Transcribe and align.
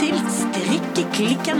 til 0.00 0.16
Strikkeklikken. 0.32 1.58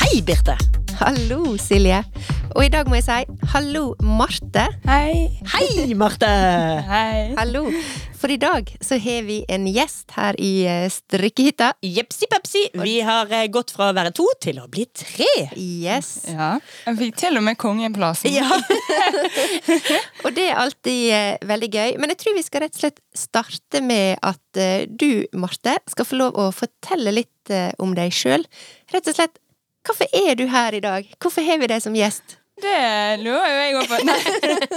Hei, 0.00 0.22
Birte. 0.24 0.54
Hallo, 0.96 1.56
Silje. 1.60 1.98
Og 2.54 2.64
i 2.64 2.70
dag 2.72 2.88
må 2.88 2.96
jeg 2.96 3.04
si 3.04 3.36
hallo, 3.52 3.82
Marte. 4.00 4.64
Hei. 4.88 5.28
Hei, 5.52 5.92
Marte. 5.98 6.30
Hei. 6.88 7.34
Hallo. 7.36 7.66
For 8.24 8.32
i 8.32 8.38
dag 8.40 8.70
så 8.80 8.96
har 8.96 9.26
vi 9.26 9.34
en 9.52 9.66
gjest 9.68 10.14
her 10.16 10.36
i 10.40 10.62
eh, 10.64 10.86
strikkehytta. 10.88 11.74
Jepsi 11.84 12.24
pepsi. 12.32 12.62
Vi 12.80 12.94
har 13.04 13.28
eh, 13.28 13.50
gått 13.52 13.74
fra 13.76 13.90
å 13.90 13.94
være 13.98 14.14
to 14.16 14.24
til 14.40 14.62
å 14.62 14.64
bli 14.72 14.86
tre. 14.96 15.26
Yes. 15.60 16.22
Ja. 16.32 16.54
Jeg 16.86 16.96
fikk 17.02 17.18
til 17.20 17.36
og 17.36 17.44
med 17.44 17.58
kongeplassen. 17.60 18.32
Ja. 18.32 18.48
Og 20.24 20.32
det 20.32 20.46
er 20.46 20.62
alltid 20.62 21.02
eh, 21.12 21.36
veldig 21.44 21.68
gøy. 21.68 21.92
Men 22.00 22.14
jeg 22.14 22.22
tror 22.22 22.38
vi 22.38 22.46
skal 22.46 22.64
rett 22.64 22.78
og 22.78 22.86
slett 22.86 23.04
starte 23.12 23.82
med 23.84 24.16
at 24.24 24.62
du, 24.88 25.26
Marte, 25.36 25.76
skal 25.92 26.08
få 26.08 26.22
lov 26.22 26.40
å 26.40 26.48
fortelle 26.56 27.12
litt 27.12 27.52
om 27.76 27.92
deg 27.92 28.14
sjøl. 28.16 28.48
Rett 28.94 29.12
og 29.12 29.18
slett, 29.18 29.36
hvorfor 29.84 30.08
er 30.24 30.32
du 30.40 30.46
her 30.48 30.72
i 30.72 30.80
dag? 30.80 31.12
Hvorfor 31.20 31.44
har 31.44 31.60
vi 31.60 31.68
deg 31.74 31.84
som 31.84 32.00
gjest? 32.00 32.38
Det 32.62 33.18
lurer 33.24 33.48
jo 33.50 33.56
jeg 33.58 33.74
òg 33.80 33.88
på. 33.90 33.96
Nei, 34.06 34.18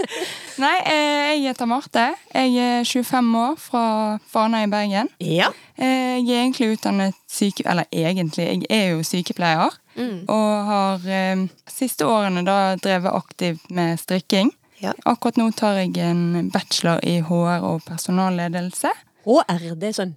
Nei 0.64 0.76
eh, 0.90 1.28
jeg 1.38 1.44
heter 1.52 1.70
Marte. 1.70 2.06
Jeg 2.34 2.56
er 2.58 2.84
25 2.88 3.36
år 3.38 3.56
fra 3.62 3.84
Fana 4.32 4.64
i 4.66 4.70
Bergen. 4.72 5.10
ja. 5.22 5.52
Eh, 5.78 6.18
Jeg 6.18 6.34
er 6.34 6.42
egentlig 6.42 6.72
utdannet 6.74 7.14
syke... 7.30 7.62
Eller 7.70 7.86
egentlig, 7.94 8.48
jeg 8.48 8.64
er 8.74 8.96
jo 8.96 9.04
sykepleier. 9.06 9.76
Mm. 9.96 10.24
Og 10.26 10.66
har 10.72 11.06
eh, 11.06 11.44
siste 11.70 12.08
årene 12.10 12.42
da 12.48 12.76
drevet 12.82 13.14
aktivt 13.14 13.70
med 13.70 14.00
strikking. 14.02 14.50
Ja. 14.82 14.96
Akkurat 15.06 15.38
nå 15.38 15.52
tar 15.58 15.78
jeg 15.78 15.94
en 16.02 16.50
bachelor 16.54 16.98
i 17.06 17.20
HR 17.22 17.62
og 17.66 17.86
personalledelse. 17.86 18.90
HR, 19.26 19.76
det 19.78 19.92
er 19.92 19.96
sånn 20.02 20.16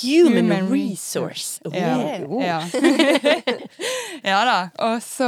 Human, 0.00 0.46
Human 0.46 0.70
Resource. 0.70 1.58
Ja. 1.74 1.96
Oh. 2.30 2.38
Ja. 2.38 2.60
ja 4.30 4.40
da. 4.46 4.58
Og 4.86 5.00
så 5.02 5.26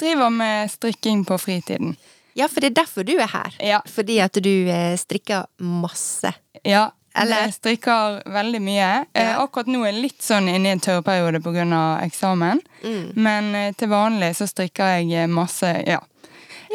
driver 0.00 0.30
med 0.30 0.70
strikking 0.70 1.24
på 1.28 1.38
fritiden. 1.38 1.96
Ja, 2.38 2.46
for 2.46 2.62
det 2.62 2.72
er 2.72 2.82
derfor 2.84 3.06
du 3.06 3.16
er 3.18 3.30
her. 3.32 3.56
Ja. 3.58 3.80
Fordi 3.90 4.20
at 4.22 4.38
du 4.42 4.52
eh, 4.70 4.94
strikker 4.98 5.48
masse. 5.58 6.32
Ja. 6.62 6.90
Eller? 7.18 7.48
Jeg 7.48 7.56
strikker 7.56 8.20
veldig 8.30 8.60
mye. 8.62 8.90
Eh, 9.16 9.32
akkurat 9.40 9.70
nå 9.70 9.80
er 9.82 9.90
jeg 9.90 10.04
litt 10.04 10.22
sånn 10.22 10.46
inne 10.52 10.70
i 10.70 10.76
en 10.76 10.82
tørrperiode 10.82 11.40
pga. 11.42 11.80
eksamen. 12.04 12.60
Mm. 12.84 13.06
Men 13.16 13.54
eh, 13.58 13.72
til 13.74 13.90
vanlig 13.90 14.36
så 14.38 14.46
strikker 14.46 15.00
jeg 15.00 15.24
eh, 15.24 15.26
masse, 15.30 15.72
ja. 15.88 15.98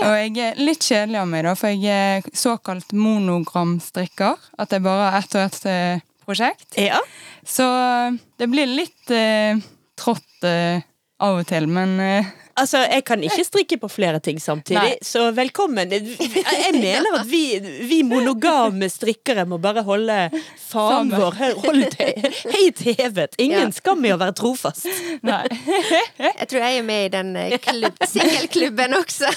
Og 0.02 0.16
jeg 0.18 0.38
er 0.42 0.58
litt 0.58 0.82
kjedelig 0.82 1.20
av 1.22 1.28
meg, 1.30 1.44
da, 1.46 1.54
for 1.56 1.70
jeg 1.70 1.86
er 1.94 2.26
såkalt 2.34 2.96
monogramstrikker. 2.98 4.50
At 4.58 4.74
det 4.74 4.82
bare 4.84 5.12
er 5.12 5.20
ett 5.22 5.36
og 5.38 5.46
ett 5.46 5.68
eh, 5.70 6.04
prosjekt. 6.26 6.74
Ja. 6.82 7.00
Så 7.46 7.68
eh, 7.68 8.18
det 8.42 8.50
blir 8.52 8.74
litt 8.74 9.14
eh, 9.14 9.62
trått 10.00 10.50
eh, 10.50 10.82
av 11.24 11.42
og 11.42 11.48
til, 11.50 11.68
men 11.72 12.00
eh, 12.04 12.32
Altså, 12.54 12.84
jeg 12.86 13.02
kan 13.08 13.24
ikke 13.26 13.44
strikke 13.48 13.78
på 13.82 13.88
flere 13.90 14.20
ting 14.22 14.38
samtidig, 14.38 14.78
Nei. 14.78 14.98
så 15.02 15.24
velkommen. 15.34 15.90
Jeg 15.90 16.74
mener 16.78 17.16
at 17.18 17.26
vi, 17.26 17.58
vi 17.90 18.04
monogame 18.06 18.86
strikkere 18.94 19.48
må 19.50 19.58
bare 19.58 19.82
holde 19.88 20.18
faen 20.62 21.10
vår 21.10 21.40
hold 21.64 21.98
høyt 21.98 22.84
hevet. 23.00 23.34
Ingen 23.42 23.72
Ja. 23.72 23.72
skam 23.74 24.06
i 24.06 24.12
å 24.14 24.20
være 24.22 24.36
trofast. 24.38 24.86
nei. 25.26 25.42
Jeg 26.22 26.46
tror 26.52 26.62
jeg 26.62 26.78
er 26.84 26.86
med 26.86 27.08
i 27.08 27.12
den 27.18 27.34
eh, 27.42 27.58
klubb, 27.58 27.98
singelklubben 28.06 28.94
også. 29.02 29.34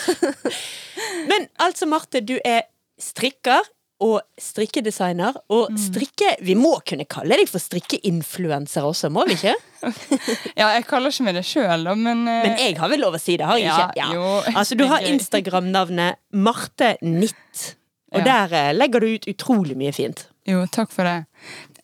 Men 1.32 1.48
altså, 1.56 1.88
Marte, 1.88 2.20
du 2.20 2.36
er 2.44 2.66
strikker 3.00 3.64
og 4.04 4.20
strikkedesigner. 4.40 5.36
Og 5.52 5.72
strikke 5.80 6.34
Vi 6.44 6.54
må 6.58 6.74
kunne 6.86 7.06
kalle 7.08 7.38
deg 7.40 7.48
for 7.48 7.62
strikkeinfluenser 7.62 8.84
også, 8.84 9.10
må 9.12 9.24
vi 9.28 9.36
ikke? 9.38 9.54
Ja, 10.60 10.70
jeg 10.74 10.86
kaller 10.88 11.12
ikke 11.12 11.26
meg 11.28 11.36
det 11.38 11.44
sjøl, 11.48 11.88
men, 11.96 12.24
uh... 12.28 12.42
Men 12.46 12.56
jeg 12.60 12.76
har 12.80 12.90
vel 12.92 13.00
lov 13.04 13.16
å 13.16 13.20
si 13.22 13.36
det, 13.38 13.46
har 13.48 13.60
jeg 13.60 13.68
Ja, 13.70 13.88
ikke? 13.92 14.08
jo. 14.16 14.26
Altså, 14.56 14.76
du 14.78 14.84
har. 14.90 15.04
Instagram-navnet 15.06 16.18
Marte 16.32 16.96
Nitt. 17.02 17.76
Og 18.14 18.20
Ja. 18.22 18.24
der 18.48 18.52
eh, 18.56 18.74
legger 18.74 19.00
du 19.02 19.06
ut 19.16 19.26
utrolig 19.28 19.76
mye 19.76 19.92
fint. 19.92 20.26
Jo, 20.46 20.60
takk 20.70 20.92
for 20.94 21.04
det. 21.04 21.26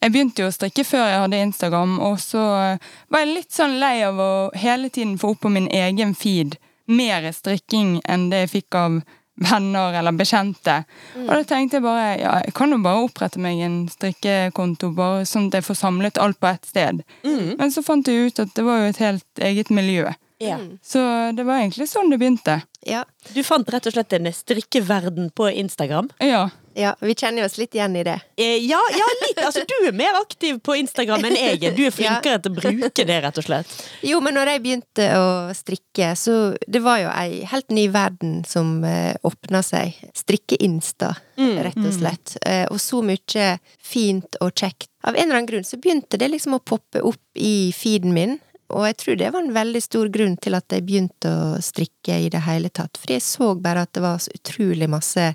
Jeg 0.03 0.13
begynte 0.15 0.43
jo 0.45 0.49
å 0.49 0.55
strikke 0.55 0.85
før 0.87 1.03
jeg 1.11 1.19
hadde 1.25 1.41
Instagram, 1.49 1.97
og 2.01 2.19
så 2.23 2.43
eh, 2.75 2.93
var 3.11 3.25
jeg 3.25 3.35
litt 3.35 3.53
sånn 3.55 3.75
lei 3.83 3.97
av 4.07 4.21
å 4.23 4.31
hele 4.55 4.89
tiden 4.91 5.17
få 5.19 5.35
opp 5.35 5.43
på 5.45 5.51
min 5.53 5.67
egen 5.71 6.15
feed 6.15 6.57
mer 6.91 7.27
strikking 7.35 8.01
enn 8.11 8.29
det 8.31 8.45
jeg 8.47 8.53
fikk 8.57 8.75
av 8.79 9.01
venner 9.41 9.95
eller 9.99 10.13
bekjente. 10.13 10.83
Og 11.17 11.31
da 11.33 11.43
tenkte 11.49 11.79
jeg 11.79 11.85
bare 11.87 12.09
ja, 12.21 12.33
jeg 12.45 12.55
kan 12.59 12.71
jo 12.75 12.81
bare 12.85 13.05
opprette 13.07 13.41
meg 13.43 13.61
en 13.65 13.79
strikkekonto, 13.91 14.93
bare 14.97 15.25
sånn 15.29 15.49
at 15.51 15.61
jeg 15.61 15.67
får 15.71 15.79
samlet 15.81 16.21
alt 16.21 16.41
på 16.43 16.51
ett 16.51 16.69
sted. 16.69 17.03
Men 17.25 17.73
så 17.73 17.85
fant 17.87 18.07
jeg 18.09 18.29
ut 18.33 18.43
at 18.45 18.53
det 18.59 18.67
var 18.67 18.83
jo 18.83 18.91
et 18.93 19.01
helt 19.03 19.43
eget 19.53 19.71
miljø. 19.73 20.11
Ja. 20.43 20.57
Så 20.83 20.99
det 21.37 21.45
var 21.47 21.61
egentlig 21.63 21.87
sånn 21.89 22.11
det 22.11 22.19
begynte. 22.19 22.61
Ja, 22.83 23.05
Du 23.31 23.45
fant 23.47 23.69
rett 23.71 23.87
og 23.87 23.95
slett 23.95 24.13
en 24.17 24.27
strikkeverden 24.35 25.31
på 25.39 25.47
Instagram. 25.55 26.11
Ja. 26.19 26.49
Ja, 26.75 26.93
vi 27.01 27.15
kjenner 27.15 27.45
oss 27.47 27.59
litt 27.61 27.75
igjen 27.75 27.97
i 27.97 28.05
det. 28.07 28.19
Eh, 28.37 28.59
ja, 28.67 28.81
ja, 28.93 29.09
litt. 29.23 29.41
Altså, 29.45 29.65
du 29.69 29.75
er 29.89 29.97
mer 29.97 30.19
aktiv 30.21 30.59
på 30.65 30.77
Instagram 30.81 31.27
enn 31.29 31.37
jeg 31.39 31.59
er. 31.61 31.77
Du 31.77 31.83
er 31.87 31.95
flinkere 32.01 32.43
til 32.43 32.53
å 32.53 32.59
bruke 32.61 33.07
det, 33.09 33.19
rett 33.25 33.41
og 33.43 33.47
slett. 33.47 33.75
Jo, 34.07 34.21
men 34.25 34.37
når 34.39 34.53
jeg 34.55 34.63
begynte 34.67 35.09
å 35.19 35.27
strikke, 35.57 36.13
så 36.19 36.37
det 36.67 36.83
var 36.85 37.03
jo 37.03 37.11
ei 37.15 37.43
helt 37.51 37.73
ny 37.75 37.89
verden 37.93 38.41
som 38.49 38.79
eh, 38.89 39.13
åpna 39.27 39.65
seg. 39.67 39.99
Strikke-insta, 40.17 41.15
rett 41.37 41.83
og 41.83 41.93
slett. 41.97 42.37
Eh, 42.47 42.65
og 42.71 42.81
så 42.83 43.03
mye 43.05 43.51
fint 43.83 44.41
og 44.41 44.55
kjekt. 44.55 44.89
Av 45.03 45.17
en 45.17 45.25
eller 45.25 45.41
annen 45.41 45.51
grunn 45.51 45.67
så 45.67 45.81
begynte 45.83 46.19
det 46.21 46.31
liksom 46.31 46.57
å 46.57 46.63
poppe 46.63 47.03
opp 47.03 47.39
i 47.39 47.73
feeden 47.77 48.15
min. 48.15 48.39
Og 48.73 48.87
jeg 48.89 48.99
tror 49.03 49.19
det 49.21 49.31
var 49.35 49.45
en 49.45 49.55
veldig 49.55 49.83
stor 49.85 50.09
grunn 50.13 50.37
til 50.41 50.57
at 50.57 50.73
jeg 50.73 50.85
begynte 50.87 51.29
å 51.29 51.49
strikke 51.63 52.17
i 52.25 52.31
det 52.33 52.45
hele 52.47 52.71
tatt. 52.73 52.97
Fordi 53.01 53.19
jeg 53.19 53.27
så 53.27 53.53
bare 53.61 53.85
at 53.85 53.93
det 53.93 54.05
var 54.05 54.23
så 54.23 54.33
utrolig 54.33 54.89
masse 54.91 55.33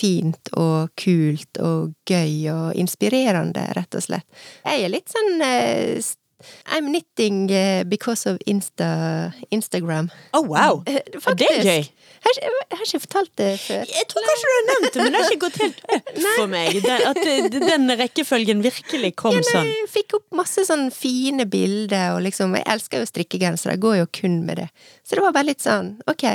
fint 0.00 0.52
og 0.56 0.90
kult 1.00 1.60
og 1.60 1.92
gøy 2.08 2.48
og 2.52 2.80
inspirerende, 2.80 3.66
rett 3.76 3.98
og 3.98 4.06
slett. 4.06 4.26
Jeg 4.64 4.86
er 4.86 4.94
litt 4.94 5.12
sånn 5.12 5.44
uh, 5.44 6.10
I'm 6.64 6.86
knitting 6.88 7.50
eh, 7.50 7.84
because 7.84 8.30
of 8.30 8.38
Insta, 8.46 9.32
Instagram. 9.50 10.10
Oh, 10.32 10.42
wow. 10.46 10.84
Faktisk. 11.20 11.36
Det 11.36 11.48
er 11.50 11.64
gøy. 11.64 11.84
Har 12.20 12.36
jeg 12.36 12.50
har 12.70 12.84
ikke 12.84 13.00
fortalt 13.00 13.30
det 13.40 13.50
før. 13.60 13.84
Jeg 13.88 14.06
tror 14.08 14.26
kanskje 14.28 14.48
du 14.48 14.54
har 14.54 14.66
nevnt 14.68 14.94
det, 14.94 15.02
men 15.02 15.12
det 15.12 15.20
har 15.20 15.30
ikke 15.30 15.44
gått 15.44 15.58
helt 15.62 15.80
opp 15.96 16.10
for 16.40 16.50
meg. 16.52 16.80
At 17.10 17.20
eh, 17.24 17.48
den 17.54 17.94
rekkefølgen 18.00 18.64
virkelig 18.64 19.12
kom 19.20 19.36
Ja, 19.36 19.42
nei, 19.44 19.54
sånn. 19.54 19.70
Jeg 19.72 19.90
fikk 19.94 20.18
opp 20.20 20.26
masse 20.42 20.64
sånn 20.68 20.88
fine 20.94 21.48
bilder, 21.50 22.16
og 22.16 22.24
liksom 22.28 22.56
Jeg 22.60 22.68
elsker 22.76 23.04
jo 23.04 23.10
strikkegensere, 23.10 23.76
jeg 23.76 23.84
går 23.84 24.00
jo 24.02 24.10
kun 24.20 24.40
med 24.48 24.62
det. 24.64 24.68
Så 25.04 25.16
det 25.18 25.24
var 25.26 25.36
bare 25.36 25.50
litt 25.52 25.64
sånn, 25.64 25.94
ok, 26.10 26.26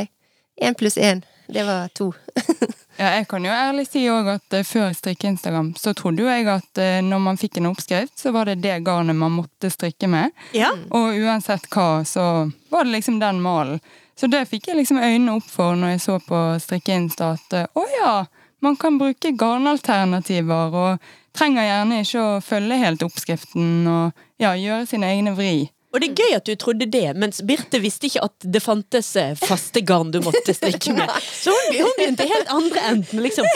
én 0.65 0.77
pluss 0.77 0.97
én, 1.01 1.25
det 1.51 1.65
var 1.67 1.89
to. 1.97 2.11
Ja, 2.95 3.09
jeg 3.17 3.27
kan 3.27 3.43
jo 3.43 3.51
ærlig 3.51 3.85
si 3.89 4.05
òg 4.07 4.29
at 4.37 4.55
eh, 4.55 4.63
før 4.63 4.87
jeg 4.87 4.99
strikket 4.99 5.33
Instagram, 5.33 5.73
så 5.79 5.91
trodde 5.97 6.23
jo 6.23 6.29
jeg 6.31 6.47
at 6.47 6.79
eh, 6.79 7.01
når 7.03 7.23
man 7.25 7.39
fikk 7.39 7.59
en 7.59 7.67
oppskrift, 7.73 8.15
så 8.19 8.31
var 8.35 8.47
det 8.47 8.61
det 8.63 8.77
garnet 8.87 9.17
man 9.19 9.35
måtte 9.35 9.71
strikke 9.73 10.07
med. 10.11 10.31
Ja. 10.55 10.71
Og 10.95 11.19
uansett 11.19 11.67
hva, 11.73 12.05
så 12.07 12.47
var 12.71 12.87
det 12.87 12.95
liksom 12.95 13.19
den 13.19 13.43
malen. 13.43 13.83
Så 14.15 14.29
det 14.31 14.45
fikk 14.47 14.69
jeg 14.69 14.79
liksom 14.79 15.01
øynene 15.03 15.35
opp 15.35 15.47
for 15.51 15.75
når 15.75 15.95
jeg 15.95 16.03
så 16.05 16.17
på 16.23 16.41
strikkeinsta 16.63 17.33
at 17.35 17.59
eh, 17.59 17.69
å 17.75 17.83
ja, 17.97 18.15
man 18.63 18.79
kan 18.79 18.99
bruke 19.01 19.35
garnalternativer, 19.35 20.79
og 20.79 21.35
trenger 21.35 21.67
gjerne 21.67 22.01
ikke 22.05 22.23
å 22.23 22.41
følge 22.43 22.79
helt 22.79 23.03
oppskriften 23.03 23.87
og 23.91 24.25
ja, 24.41 24.55
gjøre 24.55 24.87
sine 24.87 25.11
egne 25.11 25.35
vri. 25.35 25.67
Og 25.95 26.01
det 26.03 26.09
er 26.11 26.17
gøy 26.25 26.33
at 26.35 26.45
du 26.49 26.53
trodde 26.59 26.85
det, 26.91 27.05
mens 27.15 27.39
Birte 27.47 27.79
visste 27.79 28.09
ikke 28.09 28.25
at 28.27 28.45
det 28.51 28.59
fantes 28.63 29.13
eh, 29.21 29.31
faste 29.39 29.79
garn 29.87 30.09
du 30.11 30.17
måtte 30.25 30.51
strikke 30.57 30.91
med. 30.97 31.07
Så 31.31 31.53
hun, 31.55 31.77
hun 31.79 31.93
begynte 31.95 32.27
helt 32.27 32.51
andre 32.51 32.83
enden. 32.91 33.21
Liksom, 33.23 33.47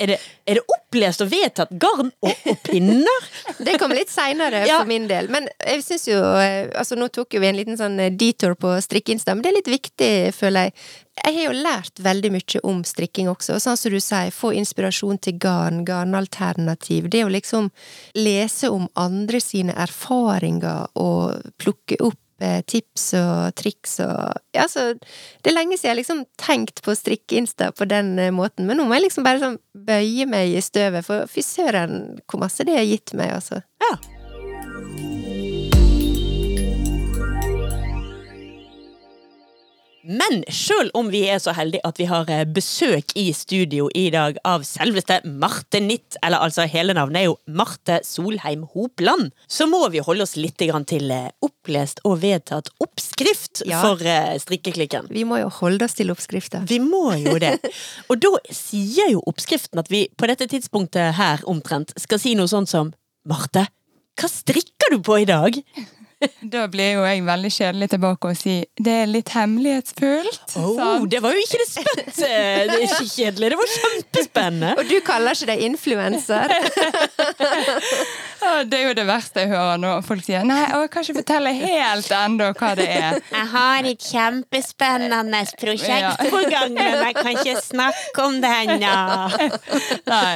Er 0.00 0.08
det, 0.14 0.16
er 0.48 0.58
det 0.58 0.62
opplest 0.74 1.20
og 1.22 1.28
vedtatt 1.30 1.70
garn 1.80 2.08
og, 2.24 2.32
og 2.50 2.62
pinner? 2.66 3.28
Det 3.60 3.76
kom 3.82 3.92
litt 3.94 4.10
seinere 4.10 4.64
Ja. 4.66 4.80
for 4.80 4.88
min 4.88 5.04
del. 5.10 5.28
Men 5.30 5.46
jeg 5.60 5.84
syns 5.86 6.08
jo 6.08 6.18
eh, 6.40 6.70
Altså, 6.72 6.96
nå 6.98 7.10
tok 7.12 7.36
jo 7.36 7.42
vi 7.44 7.50
en 7.52 7.58
liten 7.60 7.76
sånn 7.78 8.00
eh, 8.02 8.10
detour 8.10 8.56
på 8.58 8.72
strikkeinsta, 8.82 9.36
men 9.36 9.44
det 9.44 9.52
er 9.52 9.58
litt 9.60 9.72
viktig, 9.76 10.12
føler 10.34 10.70
jeg. 10.70 10.76
Jeg 11.22 11.36
har 11.36 11.44
jo 11.46 11.62
lært 11.62 12.00
veldig 12.02 12.30
mye 12.34 12.60
om 12.66 12.82
strikking 12.86 13.28
også, 13.30 13.60
sånn 13.62 13.78
som 13.78 13.94
du 13.94 14.00
sier, 14.02 14.34
få 14.34 14.50
inspirasjon 14.58 15.20
til 15.22 15.38
garn, 15.40 15.84
garnalternativ. 15.86 17.06
Det 17.12 17.22
å 17.24 17.30
liksom 17.32 17.70
lese 18.18 18.70
om 18.74 18.88
andre 18.98 19.40
sine 19.40 19.76
erfaringer 19.86 20.90
og 20.98 21.52
plukke 21.62 22.00
opp 22.02 22.18
eh, 22.42 22.60
tips 22.66 23.06
og 23.20 23.54
triks 23.60 24.00
og 24.04 24.40
Ja, 24.56 24.66
så 24.70 24.92
Det 24.98 25.52
er 25.52 25.56
lenge 25.56 25.78
siden 25.78 25.94
jeg 25.94 26.00
liksom 26.02 26.24
tenkt 26.40 26.82
på 26.82 26.96
strikkeinsta 26.98 27.70
på 27.78 27.86
den 27.88 28.18
eh, 28.18 28.34
måten, 28.34 28.66
men 28.66 28.80
nå 28.80 28.88
må 28.88 28.98
jeg 28.98 29.06
liksom 29.08 29.26
bare 29.26 29.42
sånn 29.42 29.60
bøye 29.74 30.26
meg 30.26 30.58
i 30.58 30.64
støvet, 30.64 31.06
for 31.06 31.30
fy 31.30 31.46
søren 31.46 32.18
hvor 32.26 32.42
masse 32.42 32.66
det 32.66 32.76
har 32.76 32.90
gitt 32.90 33.14
meg, 33.14 33.32
altså. 33.38 33.62
Ja. 33.86 33.94
Men 40.04 40.42
sjøl 40.52 40.90
om 40.96 41.08
vi 41.08 41.22
er 41.32 41.38
så 41.40 41.54
heldige 41.56 41.80
at 41.88 41.96
vi 42.00 42.04
har 42.10 42.28
eh, 42.32 42.42
besøk 42.44 43.14
i 43.16 43.30
studio 43.32 43.86
i 43.96 44.10
dag 44.12 44.36
av 44.44 44.64
selveste 44.68 45.22
Marte 45.24 45.80
Nitt, 45.80 46.18
eller 46.20 46.44
altså 46.44 46.66
hele 46.68 46.92
navnet 46.96 47.22
er 47.22 47.26
jo 47.30 47.38
Marte 47.48 48.00
Solheim 48.04 48.66
Hopland, 48.74 49.30
så 49.48 49.64
må 49.70 49.80
vi 49.94 50.02
holde 50.04 50.26
oss 50.26 50.36
litt 50.36 50.58
til 50.60 51.10
eh, 51.10 51.30
opplest 51.44 52.02
og 52.04 52.20
vedtatt 52.20 52.68
oppskrift 52.84 53.64
Ja. 53.64 53.80
for 53.80 54.04
eh, 54.04 54.36
strikkeklikken. 54.42 55.08
Vi 55.08 55.24
må 55.24 55.40
jo 55.40 55.48
holde 55.62 55.88
oss 55.88 55.96
til 55.96 56.12
oppskrifta. 56.12 56.64
Vi 56.68 56.78
må 56.84 57.16
jo 57.22 57.38
det. 57.40 57.56
Og 58.10 58.20
da 58.20 58.34
sier 58.52 59.08
jo 59.14 59.24
oppskriften 59.24 59.80
at 59.80 59.88
vi 59.90 60.04
på 60.12 60.28
dette 60.28 60.50
tidspunktet 60.52 61.16
her 61.16 61.40
omtrent 61.48 61.96
skal 62.00 62.20
si 62.20 62.36
noe 62.36 62.50
sånt 62.50 62.68
som 62.68 62.92
Marte, 63.24 63.64
hva 64.20 64.28
strikker 64.28 64.92
du 64.94 65.00
på 65.02 65.22
i 65.22 65.28
dag? 65.28 65.56
Da 66.54 66.66
blir 66.70 66.90
jo 66.98 67.04
jeg 67.06 67.24
veldig 67.26 67.50
kjedelig 67.54 67.88
tilbake 67.94 68.30
og 68.30 68.38
si 68.38 68.56
det 68.76 68.94
er 69.04 69.10
litt 69.10 69.30
hemmelighetsfullt. 69.34 70.56
Oh, 70.60 70.74
sant? 70.78 71.08
det 71.12 71.20
var 71.24 71.34
jo 71.36 71.44
ikke 71.44 71.60
det 71.62 71.68
spøtt! 71.70 72.20
eh, 72.28 72.64
Det 72.68 72.76
er 72.76 72.84
ikke 72.88 73.08
kjedelig, 73.14 73.50
det 73.54 73.60
var 73.60 73.72
kjempespennende. 73.74 74.74
Og 74.78 74.90
du 74.90 74.96
kaller 75.06 75.38
ikke 75.38 75.50
deg 75.52 75.64
influenser? 75.70 76.54
Ja, 78.44 78.64
det 78.68 78.78
er 78.78 78.88
jo 78.90 78.94
det 78.98 79.04
verste 79.08 79.44
jeg 79.44 79.52
hører 79.54 79.78
når 79.80 80.02
folk 80.04 80.24
sier 80.26 80.44
nei, 80.46 80.60
jeg 80.68 80.90
kan 80.92 81.04
ikke 81.06 81.16
fortelle 81.22 81.52
helt 81.56 82.10
ennå 82.12 82.50
hva 82.58 82.72
det 82.76 82.86
er. 82.92 83.18
Jeg 83.32 83.46
har 83.54 83.88
et 83.88 84.08
kjempespennende 84.10 85.42
prosjekt 85.60 86.24
på 86.28 86.42
gang, 86.52 86.74
men 86.76 86.98
jeg 87.06 87.16
kan 87.16 87.30
ikke 87.32 87.56
snakke 87.64 88.26
om 88.26 88.40
det 88.44 88.50
ennå. 88.64 88.96
Nei. 90.12 90.34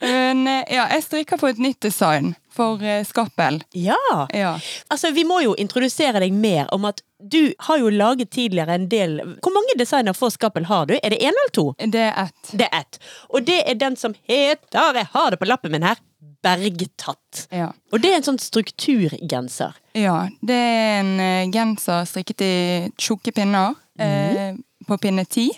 Men 0.00 0.46
eh, 0.48 0.62
ja, 0.78 0.86
jeg 0.96 1.04
strikker 1.06 1.40
på 1.40 1.52
et 1.52 1.60
nytt 1.62 1.82
design 1.84 2.32
for 2.52 2.82
eh, 2.84 3.04
Skappel. 3.04 3.62
Ja. 3.76 3.96
Ja. 4.32 4.54
Altså, 4.88 5.10
vi 5.10 5.24
må 5.28 5.40
jo 5.44 5.56
introdusere 5.58 6.22
deg 6.22 6.34
mer 6.36 6.70
om 6.74 6.88
at 6.88 7.02
du 7.22 7.52
har 7.68 7.78
jo 7.78 7.90
laget 7.92 8.32
tidligere 8.34 8.74
en 8.74 8.88
del 8.90 9.20
Hvor 9.44 9.52
mange 9.54 9.76
designer 9.78 10.16
for 10.16 10.32
Skappel 10.34 10.66
har 10.66 10.88
du? 10.90 10.96
Er 10.98 11.14
det 11.14 11.20
én 11.22 11.30
eller 11.30 11.52
to? 11.54 11.68
Det 11.78 12.00
er 12.08 12.16
ett. 12.24 12.40
Det 12.50 12.66
er 12.66 12.80
ett. 12.80 12.98
Og 13.30 13.46
det 13.46 13.60
er 13.62 13.78
den 13.78 13.96
som 13.96 14.16
heter 14.26 14.98
Jeg 14.98 15.12
har 15.12 15.30
det 15.30 15.38
på 15.38 15.46
lappen 15.46 15.72
min 15.72 15.86
her. 15.86 16.00
Bergtatt. 16.42 17.46
Ja. 17.54 17.68
Og 17.92 18.00
det 18.02 18.10
er 18.12 18.16
en 18.20 18.24
sånn 18.26 18.38
strukturgenser. 18.42 19.74
ja. 19.94 20.28
Det 20.42 20.54
er 20.54 21.00
en 21.00 21.12
eh, 21.20 21.50
genser 21.54 22.04
strikket 22.08 22.40
i 22.46 22.54
tjukke 22.98 23.32
pinner 23.36 23.74
eh, 23.98 24.54
på 24.88 24.98
pinne 24.98 25.24
ti. 25.26 25.48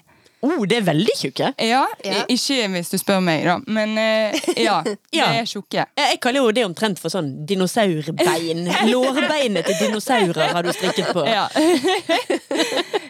Oh, 0.45 0.67
det 0.69 0.77
er 0.77 0.85
veldig 0.85 1.13
tjukke. 1.17 1.55
Ja, 1.65 1.87
Ja. 2.05 2.25
ikke 2.29 2.67
hvis 2.75 2.91
du 2.93 2.99
spør 3.01 3.23
meg, 3.25 3.47
da. 3.49 3.55
Men 3.67 3.97
eh, 3.97 4.35
ja, 4.61 4.83
det 4.85 4.99
Ja. 5.17 5.31
er 5.41 5.47
tjukke. 5.49 5.87
Jeg 5.97 6.11
jeg 6.11 6.21
kaller 6.21 6.41
jo 6.45 6.51
det 6.53 6.65
omtrent 6.69 6.99
for 7.01 7.09
sånn 7.09 7.31
dinosaurbein. 7.49 8.67
Lårbeinet 8.93 9.65
til 9.71 9.79
dinosaurer 9.87 10.53
har 10.53 10.63
du 10.63 10.73
strikket 10.77 11.13
på. 11.17 11.25
Ja. 11.25 11.49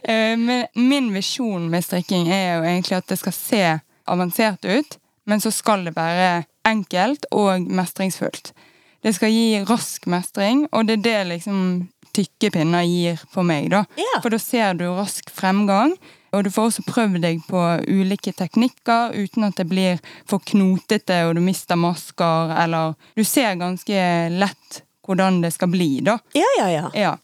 Eh, 0.04 0.36
men 0.36 0.66
min 0.74 1.06
visjon 1.14 1.70
med 1.72 1.80
strikking 1.84 2.26
er 2.28 2.58
jo 2.58 2.64
egentlig 2.68 2.96
at 2.98 3.06
det 3.08 3.16
skal 3.16 3.32
se 3.32 3.60
avansert 4.12 4.64
ut, 4.68 4.98
men 5.24 5.40
så 5.40 5.48
skal 5.54 5.86
det 5.86 5.94
være 5.96 6.44
enkelt 6.68 7.26
og 7.32 7.66
mestringsfullt. 7.68 8.52
Det 9.04 9.12
skal 9.12 9.32
gi 9.32 9.64
rask 9.68 10.06
mestring, 10.08 10.64
og 10.72 10.86
det 10.88 10.98
er 10.98 11.04
det 11.04 11.18
liksom 11.34 11.58
tykke 12.14 12.50
pinner 12.54 12.86
gir 12.86 13.20
for 13.32 13.44
meg. 13.46 13.70
da. 13.70 13.84
Ja. 14.00 14.20
For 14.22 14.32
da 14.32 14.38
ser 14.40 14.78
du 14.78 14.86
rask 14.94 15.28
fremgang, 15.34 15.96
og 16.34 16.44
du 16.44 16.50
får 16.50 16.70
også 16.70 16.84
prøvd 16.88 17.20
deg 17.22 17.42
på 17.48 17.60
ulike 17.86 18.32
teknikker 18.34 19.14
uten 19.14 19.46
at 19.46 19.60
det 19.60 19.68
blir 19.70 20.00
for 20.30 20.42
knotete 20.42 21.20
og 21.28 21.36
du 21.36 21.42
mister 21.44 21.78
masker, 21.78 22.56
eller 22.64 22.94
Du 23.14 23.24
ser 23.24 23.54
ganske 23.60 24.00
lett 24.34 24.82
hvordan 25.04 25.42
det 25.42 25.50
skal 25.52 25.68
bli, 25.68 26.00
da. 26.00 26.18
Ja, 26.32 26.48
ja, 26.58 26.70
ja. 26.70 26.90
Ja. 26.94 27.16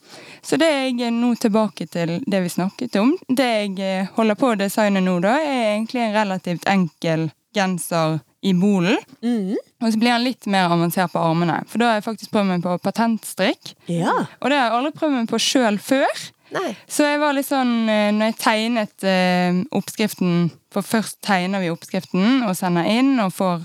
Så 0.43 0.57
det 0.61 0.69
jeg 0.69 1.11
nå 1.17 1.35
tilbake 1.41 1.87
til 1.87 2.19
det 2.27 2.43
vi 2.45 2.49
snakket 2.53 2.97
om. 3.01 3.15
Det 3.29 3.49
jeg 3.49 3.79
eh, 3.81 4.11
holder 4.17 4.37
på 4.37 4.53
å 4.53 4.59
designe 4.61 5.01
nå, 5.01 5.17
da, 5.25 5.39
er 5.41 5.77
egentlig 5.77 6.03
en 6.05 6.13
relativt 6.13 6.69
enkel 6.69 7.31
genser 7.57 8.21
i 8.43 8.53
molen. 8.57 8.99
Mm. 9.23 9.57
Og 9.83 9.93
så 9.93 10.01
blir 10.01 10.15
han 10.15 10.25
litt 10.25 10.47
mer 10.51 10.73
avansert 10.73 11.13
på 11.13 11.23
armene. 11.23 11.61
For 11.69 11.81
da 11.81 11.91
har 11.91 11.99
jeg 11.99 12.07
faktisk 12.09 12.33
prøvd 12.35 12.53
meg 12.53 12.65
på 12.65 12.77
patentstrikk. 12.85 13.75
ja. 13.91 14.15
Og 14.41 14.51
det 14.51 14.57
har 14.59 14.71
jeg 14.71 14.77
aldri 14.79 14.93
prøvd 14.99 15.17
meg 15.19 15.29
på 15.31 15.43
sjøl 15.43 15.81
før. 15.83 16.23
Nei. 16.51 16.73
Så 16.91 17.07
jeg 17.07 17.21
var 17.23 17.37
litt 17.37 17.47
sånn 17.47 17.87
eh, 17.87 18.09
Når 18.11 18.33
jeg 18.33 18.37
tegnet 18.43 19.05
eh, 19.07 19.61
oppskriften 19.71 20.49
For 20.75 20.83
først 20.83 21.21
tegner 21.23 21.63
vi 21.63 21.69
oppskriften 21.71 22.41
og 22.43 22.57
sender 22.59 22.89
inn 22.91 23.21
og 23.23 23.31
får 23.37 23.61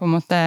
på 0.00 0.08
en 0.08 0.14
måte 0.14 0.38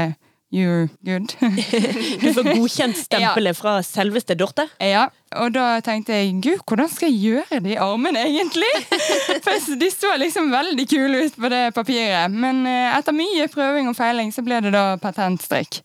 You're 0.54 0.90
good. 1.02 1.34
Du 2.22 2.34
får 2.34 2.44
godkjent 2.44 2.98
stempelet 3.08 3.58
fra 3.58 3.80
selveste 3.86 4.36
Dorte. 4.38 4.68
Ja, 4.78 5.08
og 5.34 5.56
da 5.56 5.80
tenkte 5.82 6.14
jeg 6.14 6.36
gud, 6.46 6.62
hvordan 6.70 6.92
skal 6.94 7.10
jeg 7.10 7.22
gjøre 7.24 7.62
de 7.66 7.74
armene 7.82 8.22
egentlig? 8.28 8.70
For 9.46 9.80
de 9.82 9.90
så 9.90 10.14
liksom 10.22 10.54
veldig 10.54 10.86
kule 10.92 11.24
ut 11.26 11.40
på 11.42 11.50
det 11.50 11.64
papiret. 11.74 12.30
Men 12.30 12.68
eh, 12.70 12.94
etter 13.00 13.18
mye 13.18 13.50
prøving 13.50 13.90
og 13.90 13.98
feiling 13.98 14.30
så 14.36 14.46
ble 14.46 14.62
det 14.68 14.76
da 14.76 14.92
patentstrikk. 15.02 15.82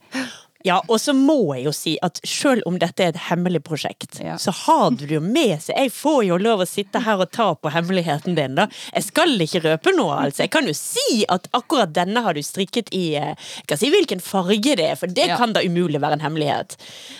Ja, 0.66 0.80
og 0.90 0.98
så 0.98 1.12
må 1.14 1.54
jeg 1.54 1.64
jo 1.68 1.72
si 1.72 1.92
at 2.02 2.18
selv 2.26 2.64
om 2.66 2.78
dette 2.82 3.04
er 3.04 3.12
et 3.12 3.20
hemmelig 3.28 3.60
prosjekt, 3.62 4.18
Ja. 4.24 4.34
så 4.42 4.50
har 4.50 4.90
du 4.90 5.04
det 5.06 5.14
jo 5.14 5.20
med 5.22 5.60
seg. 5.62 5.76
Jeg 5.78 5.92
får 5.94 6.24
jo 6.26 6.36
lov 6.36 6.60
å 6.64 6.66
sitte 6.66 6.98
her 7.04 7.20
og 7.22 7.30
ta 7.30 7.54
på 7.54 7.70
hemmeligheten 7.70 8.34
din, 8.34 8.56
da. 8.58 8.66
Jeg 8.92 9.04
skal 9.06 9.38
ikke 9.38 9.62
røpe 9.62 9.94
noe, 9.96 10.16
altså. 10.26 10.42
Jeg 10.42 10.50
kan 10.50 10.66
jo 10.66 10.74
si 10.74 11.24
at 11.28 11.46
akkurat 11.54 11.92
denne 11.94 12.22
har 12.24 12.34
du 12.34 12.40
strikket 12.42 12.90
i 12.92 13.14
eh, 13.14 13.34
Jeg 13.38 13.66
kan 13.68 13.78
si 13.78 13.90
hvilken 13.94 14.20
farge 14.20 14.74
det 14.74 14.80
er, 14.90 14.96
for 14.96 15.06
det 15.06 15.28
Ja. 15.28 15.36
kan 15.36 15.52
da 15.52 15.60
umulig 15.62 16.00
være 16.02 16.18
en 16.18 16.26
hemmelighet. 16.26 16.76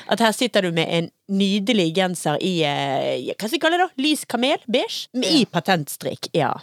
At 0.08 0.18
her 0.18 0.32
sitter 0.32 0.62
du 0.62 0.72
med 0.72 0.88
en 0.90 1.10
nydelig 1.30 1.94
genser 1.94 2.38
i 2.42 2.62
eh, 2.64 3.34
hva 3.38 3.46
skal 3.46 3.54
vi 3.54 3.58
kalle 3.62 3.78
det 3.78 3.86
da? 3.86 4.02
Lys 4.02 4.24
kamel? 4.24 4.58
Beige? 4.66 5.06
I 5.14 5.44
patentstrikk, 5.46 6.28
ja. 6.34 6.54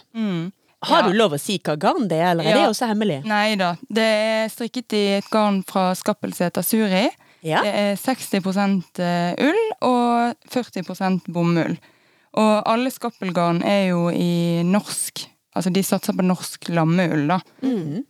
Har 0.82 1.02
Ja. 1.02 1.08
du 1.08 1.14
lov 1.16 1.32
å 1.32 1.40
si 1.40 1.58
hva 1.58 1.76
garn 1.78 2.06
det 2.08 2.18
er, 2.20 2.30
eller 2.32 2.44
er 2.44 2.54
det 2.54 2.68
også 2.68 2.86
hemmelig? 2.86 3.24
Nei 3.24 3.54
da. 3.56 3.76
Det 3.88 4.02
er 4.04 4.48
strikket 4.52 4.92
i 4.92 5.04
et 5.18 5.30
garn 5.30 5.62
fra 5.66 5.94
Skappelseter 5.94 6.62
Suri. 6.62 7.08
Ja. 7.42 7.62
Det 7.62 7.72
er 7.74 7.96
60% 7.96 9.00
ull 9.38 9.62
og 9.82 10.34
40% 10.50 11.28
bomull. 11.32 11.76
Og 12.36 12.62
alle 12.68 12.90
skappelgarn 12.90 13.62
er 13.64 13.88
jo 13.88 14.08
i 14.10 14.62
norsk. 14.66 15.26
Altså 15.56 15.72
de 15.72 15.80
satser 15.82 16.12
på 16.12 16.24
norsk 16.26 16.68
lammeull, 16.68 17.26
da. 17.30 17.38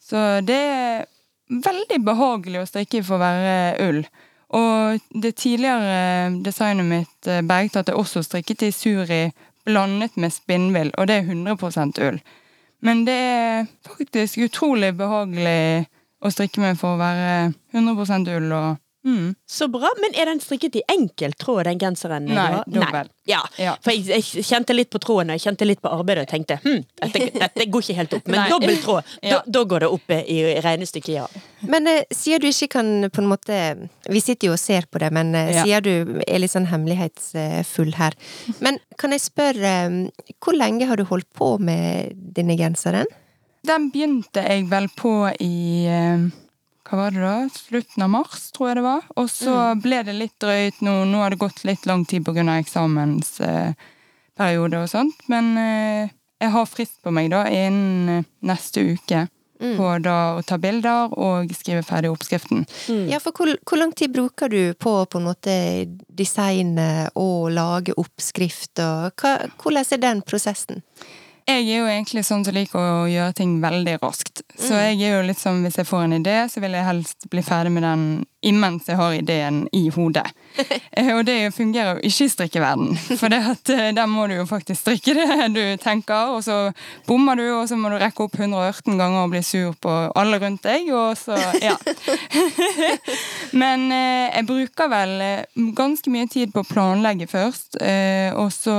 Så 0.03 0.45
det 0.45 0.57
er 0.57 1.05
veldig 1.49 2.01
behagelig 2.05 2.63
å 2.65 2.67
strikke 2.67 3.05
for 3.07 3.17
å 3.17 3.23
være 3.23 3.89
ull. 3.89 4.01
Og 4.57 5.01
det 5.15 5.37
tidligere 5.37 6.43
designet 6.43 6.87
mitt, 6.87 7.27
eh, 7.27 7.43
Bergtatt, 7.43 7.89
er 7.89 7.95
også 7.99 8.23
strikket 8.25 8.63
i 8.63 8.71
suri 8.73 9.33
blandet 9.67 10.17
med 10.17 10.31
spinnvill, 10.33 10.91
og 10.99 11.07
det 11.09 11.17
er 11.23 11.27
100% 11.27 11.99
ull. 11.99 12.21
Men 12.87 13.03
det 13.07 13.15
er 13.19 13.69
faktisk 13.87 14.47
utrolig 14.47 14.93
behagelig 14.99 15.87
å 16.23 16.31
strikke 16.33 16.63
med 16.63 16.79
for 16.79 16.95
å 16.95 17.01
være 17.01 17.53
100% 17.75 18.31
ull 18.37 18.53
og 18.55 18.77
mm. 19.07 19.29
Så 19.47 19.69
bra. 19.73 19.89
Men 20.03 20.15
er 20.19 20.27
den 20.33 20.41
strikket 20.43 20.77
i 20.81 20.83
enkel 20.93 21.33
tråd, 21.39 21.65
den 21.69 21.79
genseren? 21.81 22.27
Nei, 22.27 22.63
dobbel. 22.67 23.09
Ja, 23.27 23.41
Ja. 23.59 23.73
for 23.83 23.91
jeg, 23.95 24.05
jeg 24.11 24.45
kjente 24.47 24.75
litt 24.77 24.91
på 24.93 25.01
tråden, 25.03 25.31
og 25.33 25.39
jeg 25.39 25.45
kjente 25.47 25.67
litt 25.67 25.81
på 25.83 25.91
arbeidet, 25.91 26.27
og 26.27 26.31
tenkte 26.35 26.59
hm, 26.63 26.83
dette, 27.01 27.23
dette 27.45 27.67
går 27.71 27.87
ikke 27.87 27.97
helt 28.01 28.17
opp. 28.19 28.29
Men 28.35 28.51
dobbel 28.53 28.77
tråd, 28.83 29.09
da, 29.23 29.29
Ja. 29.33 29.41
da 29.47 29.65
går 29.73 29.87
det 29.87 29.91
opp 29.97 30.15
i 30.19 30.39
regnestykket, 30.67 31.13
ja. 31.17 31.27
Men 31.67 31.89
uh, 31.91 32.03
sier 32.15 32.43
du 32.43 32.47
ikke 32.51 32.69
kan 32.77 32.91
på 33.11 33.23
en 33.23 33.31
måte 33.31 33.57
Vi 34.13 34.21
sitter 34.23 34.51
jo 34.51 34.55
og 34.55 34.61
ser 34.61 34.85
på 34.93 35.01
det, 35.03 35.09
men 35.17 35.33
uh, 35.35 35.47
Ja. 35.55 35.65
sier 35.65 35.81
du 35.87 36.21
er 36.27 36.39
litt 36.43 36.53
sånn 36.53 36.69
hemmelighetsfull 36.71 37.95
her. 37.99 38.15
Men 38.61 38.79
kan 39.01 39.15
jeg 39.15 39.25
spørre, 39.25 39.75
um, 39.91 40.01
hvor 40.43 40.55
lenge 40.59 40.87
har 40.91 40.99
du 41.01 41.07
holdt 41.09 41.29
på 41.35 41.57
med 41.63 42.13
denne 42.37 42.57
genseren? 42.59 43.07
Den 43.67 43.89
begynte 43.91 44.45
jeg 44.47 44.69
vel 44.71 44.87
på 44.95 45.11
i 45.43 45.87
eh, 45.91 46.27
hva 46.87 46.97
var 47.01 47.11
det 47.15 47.23
da? 47.23 47.49
Slutten 47.51 48.03
av 48.07 48.11
mars, 48.15 48.51
tror 48.55 48.69
jeg 48.71 48.79
det 48.79 48.87
var. 48.87 49.03
Og 49.19 49.27
så 49.33 49.55
ble 49.83 49.99
det 50.07 50.15
litt 50.15 50.37
drøyt 50.43 50.79
nå. 50.87 50.95
Nå 51.11 51.19
har 51.23 51.31
det 51.35 51.43
gått 51.43 51.65
litt 51.67 51.85
lang 51.89 52.03
tid 52.07 52.21
pga. 52.27 52.43
eksamensperiode 52.61 54.77
og 54.83 54.89
sånt. 54.93 55.19
Men 55.33 55.45
eh, 55.59 56.03
jeg 56.43 56.51
har 56.55 56.67
frist 56.71 56.99
på 57.03 57.11
meg 57.15 57.27
da 57.35 57.41
innen 57.51 58.09
eh, 58.21 58.29
neste 58.47 58.79
uke 58.95 59.21
på 59.57 59.87
da 60.05 60.37
å 60.37 60.45
ta 60.45 60.59
bilder 60.61 61.09
og 61.17 61.49
skrive 61.57 61.81
ferdig 61.87 62.11
oppskriften. 62.13 62.67
Ja, 63.09 63.17
for 63.25 63.33
hvor, 63.33 63.49
hvor 63.65 63.79
lang 63.81 63.93
tid 63.97 64.13
bruker 64.13 64.49
du 64.53 64.75
på 64.77 65.07
på 65.09 65.19
en 65.21 65.29
måte 65.31 65.55
designe 66.13 67.09
og 67.17 67.49
lage 67.57 67.97
oppskrift, 67.97 68.77
og 68.85 69.17
hva, 69.23 69.49
hvordan 69.63 69.85
er 69.97 70.01
den 70.03 70.21
prosessen? 70.27 70.85
Jeg 71.47 71.63
er 71.63 71.79
jo 71.79 71.87
egentlig 71.87 72.25
sånn 72.27 72.45
som 72.47 72.55
liker 72.57 72.81
å 72.81 73.07
gjøre 73.11 73.35
ting 73.39 73.59
veldig 73.63 73.99
raskt. 74.03 74.43
Så 74.59 74.75
jeg 74.75 74.99
er 74.99 75.19
jo 75.19 75.27
litt 75.29 75.41
sånn, 75.41 75.63
hvis 75.63 75.79
jeg 75.79 75.89
får 75.89 76.07
en 76.07 76.17
idé, 76.19 76.37
så 76.51 76.63
vil 76.65 76.75
jeg 76.75 76.89
helst 76.89 77.29
bli 77.31 77.45
ferdig 77.47 77.73
med 77.77 77.87
den 77.87 78.07
imens 78.47 78.89
jeg 78.89 78.99
har 78.99 79.17
ideen 79.17 79.67
i 79.77 79.89
hodet. 79.95 80.27
Eh, 80.97 81.11
og 81.13 81.27
det 81.29 81.53
fungerer 81.53 81.99
jo 81.99 82.09
ikke 82.09 82.25
i 82.25 82.31
strikkeverden. 82.33 82.95
For 83.21 83.33
eh, 83.35 83.91
der 83.93 84.07
må 84.09 84.25
du 84.31 84.33
jo 84.39 84.47
faktisk 84.49 84.81
strikke 84.81 85.13
det 85.13 85.49
du 85.53 85.61
tenker, 85.83 86.33
og 86.33 86.41
så 86.45 86.71
bommer 87.05 87.37
du, 87.37 87.45
og 87.53 87.67
så 87.69 87.77
må 87.77 87.91
du 87.93 87.99
rekke 88.01 88.25
opp 88.25 88.39
118 88.39 88.97
ganger 88.97 89.27
og 89.27 89.35
bli 89.35 89.43
sur 89.45 89.75
på 89.83 89.93
alle 90.17 90.39
rundt 90.41 90.65
deg, 90.65 90.89
og 90.97 91.13
så 91.21 91.37
ja. 91.61 91.77
Men 93.61 93.85
eh, 93.93 94.33
jeg 94.39 94.47
bruker 94.49 94.89
vel 94.89 95.13
ganske 95.77 96.13
mye 96.15 96.31
tid 96.33 96.55
på 96.55 96.65
å 96.65 96.69
planlegge 96.71 97.29
først. 97.29 97.77
Og 98.41 98.49
så 98.55 98.77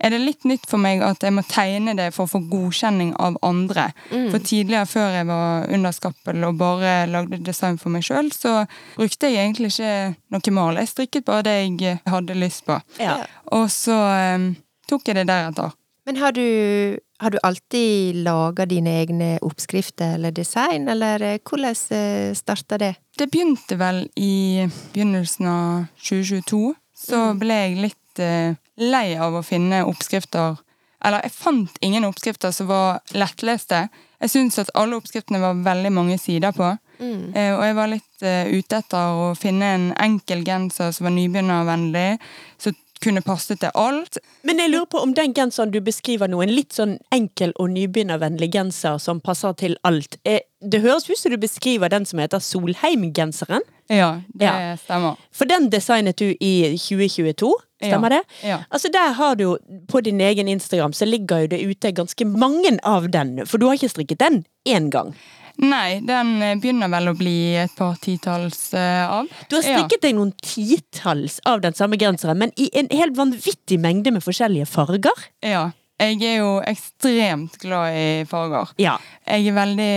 er 0.00 0.14
det 0.14 0.22
litt 0.22 0.48
nytt 0.48 0.64
for 0.70 0.80
meg 0.80 1.04
at 1.04 1.20
jeg 1.24 1.34
må 1.36 1.44
tegne 1.44 1.92
det 1.98 2.08
for 2.16 2.24
å 2.24 2.32
få 2.38 2.40
godkjenning 2.48 3.12
av 3.20 3.36
andre. 3.44 3.90
For 4.08 4.40
tidligere, 4.40 4.88
før 4.88 5.18
jeg 5.18 5.28
var 5.28 5.68
under 5.76 5.94
skappel 5.96 6.48
og 6.48 6.58
bare 6.60 6.94
lagde 7.10 7.42
design 7.44 7.76
for 7.80 7.92
meg 7.92 8.06
sjøl, 8.06 8.32
så 8.32 8.64
brukte 9.00 9.30
jeg 9.32 9.40
egentlig 9.46 9.72
ikke 9.72 10.14
noe 10.34 10.54
mal. 10.54 10.80
Jeg 10.80 10.92
strikket 10.92 11.28
bare 11.28 11.46
det 11.48 11.56
jeg 11.80 12.00
hadde 12.06 12.36
lyst 12.36 12.66
på. 12.68 12.76
Ja. 13.00 13.22
Og 13.56 13.70
så 13.72 13.96
um, 14.36 14.50
tok 14.90 15.08
jeg 15.08 15.20
det 15.20 15.28
deretter. 15.30 15.72
Men 16.08 16.18
har 16.20 16.32
du, 16.34 16.98
har 17.20 17.30
du 17.30 17.38
alltid 17.44 18.20
laga 18.24 18.64
dine 18.66 18.92
egne 19.02 19.30
oppskrifter 19.46 20.16
eller 20.16 20.32
design, 20.34 20.88
eller 20.88 21.22
eh, 21.22 21.38
hvordan 21.44 21.76
eh, 21.96 22.32
starta 22.34 22.78
det? 22.80 22.94
Det 23.18 23.28
begynte 23.30 23.76
vel 23.78 24.06
i 24.16 24.66
begynnelsen 24.94 25.46
av 25.46 25.84
2022. 26.00 26.72
Så 27.00 27.20
ble 27.40 27.56
jeg 27.56 27.78
litt 27.84 28.20
uh, 28.24 28.56
lei 28.80 29.06
av 29.16 29.38
å 29.38 29.44
finne 29.46 29.84
oppskrifter 29.88 30.58
Eller 31.00 31.22
jeg 31.24 31.32
fant 31.32 31.78
ingen 31.80 32.04
oppskrifter 32.04 32.52
som 32.52 32.68
var 32.68 32.98
lettleste. 33.16 33.86
Jeg 34.20 34.32
syntes 34.34 34.60
at 34.60 34.72
alle 34.76 34.98
oppskriftene 35.00 35.40
var 35.40 35.62
veldig 35.64 35.92
mange 35.96 36.18
sider 36.20 36.52
på. 36.52 36.74
Eh, 37.00 37.54
og 37.56 37.62
jeg 37.64 37.74
var 37.76 37.88
litt 37.88 38.22
eh, 38.22 38.50
ute 38.52 38.76
etter 38.82 39.16
å 39.16 39.34
finne 39.38 39.64
en 39.74 39.88
enkel 39.96 40.44
genser 40.44 40.92
som 40.92 41.04
var 41.08 41.14
nybegynnervennlig, 41.16 42.18
som 42.58 42.76
kunne 43.00 43.22
passe 43.24 43.56
til 43.56 43.70
alt. 43.80 44.18
Men 44.44 44.58
jeg 44.60 44.68
lurer 44.74 44.84
på 44.92 45.00
om 45.00 45.14
den 45.16 45.32
genseren 45.32 45.70
du 45.72 45.78
beskriver 45.80 46.28
nå, 46.28 46.42
en 46.44 46.52
litt 46.52 46.74
sånn 46.76 46.98
enkel 47.16 47.54
og 47.56 47.70
nybegynnervennlig 47.72 48.50
genser 48.52 48.98
som 49.00 49.22
passer 49.24 49.54
til 49.56 49.76
alt. 49.88 50.18
Eh, 50.28 50.40
Det 50.60 50.82
høres 50.82 51.08
ut 51.08 51.16
som 51.16 51.32
du 51.32 51.38
beskriver 51.40 51.88
den 51.88 52.04
som 52.04 52.18
heter 52.20 52.36
Solheim-genseren. 52.38 53.62
Ja, 53.88 54.20
det 54.36 54.44
Ja. 54.44 54.76
stemmer. 54.76 55.16
For 55.32 55.46
den 55.46 55.70
designet 55.70 56.16
du 56.16 56.34
i 56.38 56.76
2022, 56.76 57.54
stemmer 57.82 58.10
Ja. 58.10 58.18
det? 58.20 58.22
Ja. 58.48 58.58
Altså 58.70 58.90
der 58.92 59.12
har 59.12 59.34
du 59.36 59.42
jo, 59.44 59.58
På 59.88 60.02
din 60.02 60.20
egen 60.20 60.46
Instagram 60.48 60.92
så 60.92 61.06
ligger 61.06 61.40
jo 61.40 61.46
det 61.46 61.62
ute 61.64 61.92
ganske 61.92 62.24
mange 62.26 62.78
av 62.84 63.10
den, 63.10 63.46
for 63.46 63.56
du 63.58 63.66
har 63.66 63.74
ikke 63.76 63.88
strikket 63.88 64.18
den 64.18 64.44
én 64.66 64.90
gang. 64.90 65.14
Nei, 65.58 66.00
den 66.06 66.42
eh, 66.42 66.54
begynner 66.60 66.88
vel 66.92 67.08
å 67.10 67.16
bli 67.18 67.54
et 67.56 67.74
par 67.76 67.96
titalls 68.00 68.72
eh, 68.74 69.04
av. 69.10 69.26
Du 69.50 69.56
har 69.56 69.62
strikket 69.66 70.02
deg 70.02 70.14
noen 70.16 70.32
titalls 70.42 71.40
av 71.44 71.60
den 71.64 71.74
samme 71.74 71.98
genseren, 72.00 72.38
men 72.38 72.52
i 72.56 72.70
en 72.72 72.88
helt 72.94 73.16
vanvittig 73.18 73.80
mengde 73.80 74.12
med 74.14 74.24
forskjellige 74.24 74.66
farger. 74.70 75.26
Ja. 75.44 75.70
Jeg 76.00 76.22
er 76.24 76.38
jo 76.40 76.52
ekstremt 76.64 77.58
glad 77.60 77.92
i 77.92 78.24
farger. 78.30 78.70
Ja. 78.80 78.94
Jeg 79.28 79.50
er 79.50 79.58
veldig 79.58 79.90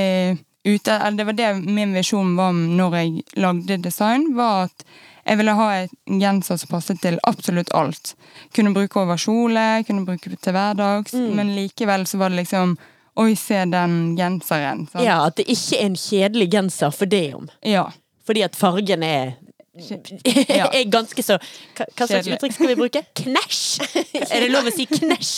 ute 0.65 0.97
Det 1.15 1.25
var 1.27 1.33
det 1.35 1.47
min 1.63 1.93
visjon 1.95 2.35
var 2.35 2.51
når 2.55 2.93
jeg 2.99 3.23
lagde 3.39 3.77
design, 3.83 4.29
var 4.35 4.65
at 4.69 4.85
jeg 5.23 5.39
ville 5.39 5.53
ha 5.55 5.67
en 5.77 6.19
genser 6.19 6.57
som 6.59 6.67
passet 6.73 6.99
til 6.99 7.15
absolutt 7.23 7.71
alt. 7.75 8.15
Kunne 8.55 8.73
bruke 8.75 8.99
over 8.99 9.15
kjole, 9.19 9.63
kunne 9.87 10.03
bruke 10.07 10.35
til 10.35 10.51
hverdags, 10.55 11.13
Mm. 11.15 11.35
men 11.35 11.53
likevel 11.55 12.03
så 12.07 12.17
var 12.19 12.29
det 12.29 12.41
liksom 12.43 12.77
Oi, 13.15 13.35
se 13.37 13.65
den 13.69 14.15
genseren. 14.17 14.87
sant? 14.89 15.05
ja, 15.05 15.19
at 15.27 15.37
det 15.37 15.45
ikke 15.47 15.77
er 15.79 15.85
en 15.85 15.97
kjedelig 15.99 16.49
genser 16.51 16.89
for 16.95 17.05
det 17.05 17.27
om. 17.35 17.49
ja. 17.61 17.89
Fordi 18.23 18.39
at 18.41 18.55
fargen 18.55 19.03
er. 19.03 19.33
er 20.77 20.83
ganske 20.93 21.23
så 21.25 21.39
Hva, 21.73 21.87
hva 21.97 22.05
slags 22.05 22.27
uttrykk 22.29 22.53
skal 22.53 22.69
vi 22.69 22.75
bruke? 22.77 23.01
Knæsj! 23.17 23.81
Er 24.21 24.43
det 24.43 24.49
lov 24.53 24.67
å 24.69 24.73
si 24.73 24.85
knæsj 24.85 25.31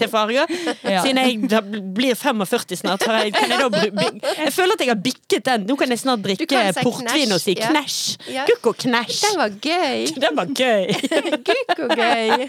til 0.00 0.08
farger? 0.08 0.48
Ja. 0.80 1.02
Siden 1.04 1.20
jeg 1.20 1.82
blir 1.92 2.16
45 2.16 2.80
snart, 2.80 3.04
har 3.04 3.26
jeg, 3.26 3.34
kan 3.36 3.52
jeg 3.52 3.60
da 3.60 3.82
Jeg 4.46 4.54
føler 4.56 4.78
at 4.78 4.84
jeg 4.86 4.90
har 4.94 5.00
bikket 5.04 5.44
den. 5.50 5.68
Nå 5.68 5.76
kan 5.76 5.92
jeg 5.92 6.00
snart 6.00 6.24
drikke 6.24 6.48
si 6.48 6.86
portvin 6.86 7.36
og 7.36 7.42
si 7.42 7.56
knæsj, 7.58 7.68
ja. 7.68 7.70
knæsj. 7.74 8.00
Ja. 8.32 8.48
Gukk 8.48 8.72
og 8.72 8.80
knæsj. 8.86 9.20
Den 9.26 9.40
var 9.42 9.56
gøy! 9.68 10.06
Den 10.24 10.40
var 10.40 10.52
gøy. 10.56 10.88
Gukk 11.50 11.82
og 11.84 11.96
gøy! 11.98 12.46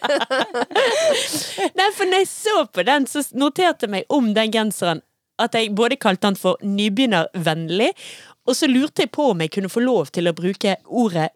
Nei, 1.76 1.90
for 1.98 2.08
når 2.08 2.24
jeg 2.24 2.30
så 2.32 2.62
på 2.72 2.88
den, 2.88 3.10
så 3.10 3.26
noterte 3.36 3.90
jeg 3.90 3.98
meg 3.98 4.14
om 4.14 4.32
den 4.38 4.54
genseren 4.54 5.04
at 5.42 5.56
jeg 5.58 5.74
både 5.76 5.98
kalte 5.98 6.28
den 6.28 6.38
for 6.38 6.60
nybegynnervennlig, 6.62 7.90
og 8.46 8.56
så 8.56 8.68
lurte 8.68 9.06
jeg 9.06 9.12
på 9.16 9.30
om 9.32 9.40
jeg 9.44 9.52
kunne 9.56 9.70
få 9.72 9.80
lov 9.86 10.10
til 10.12 10.28
å 10.28 10.34
bruke 10.36 10.76
ordet 10.92 11.30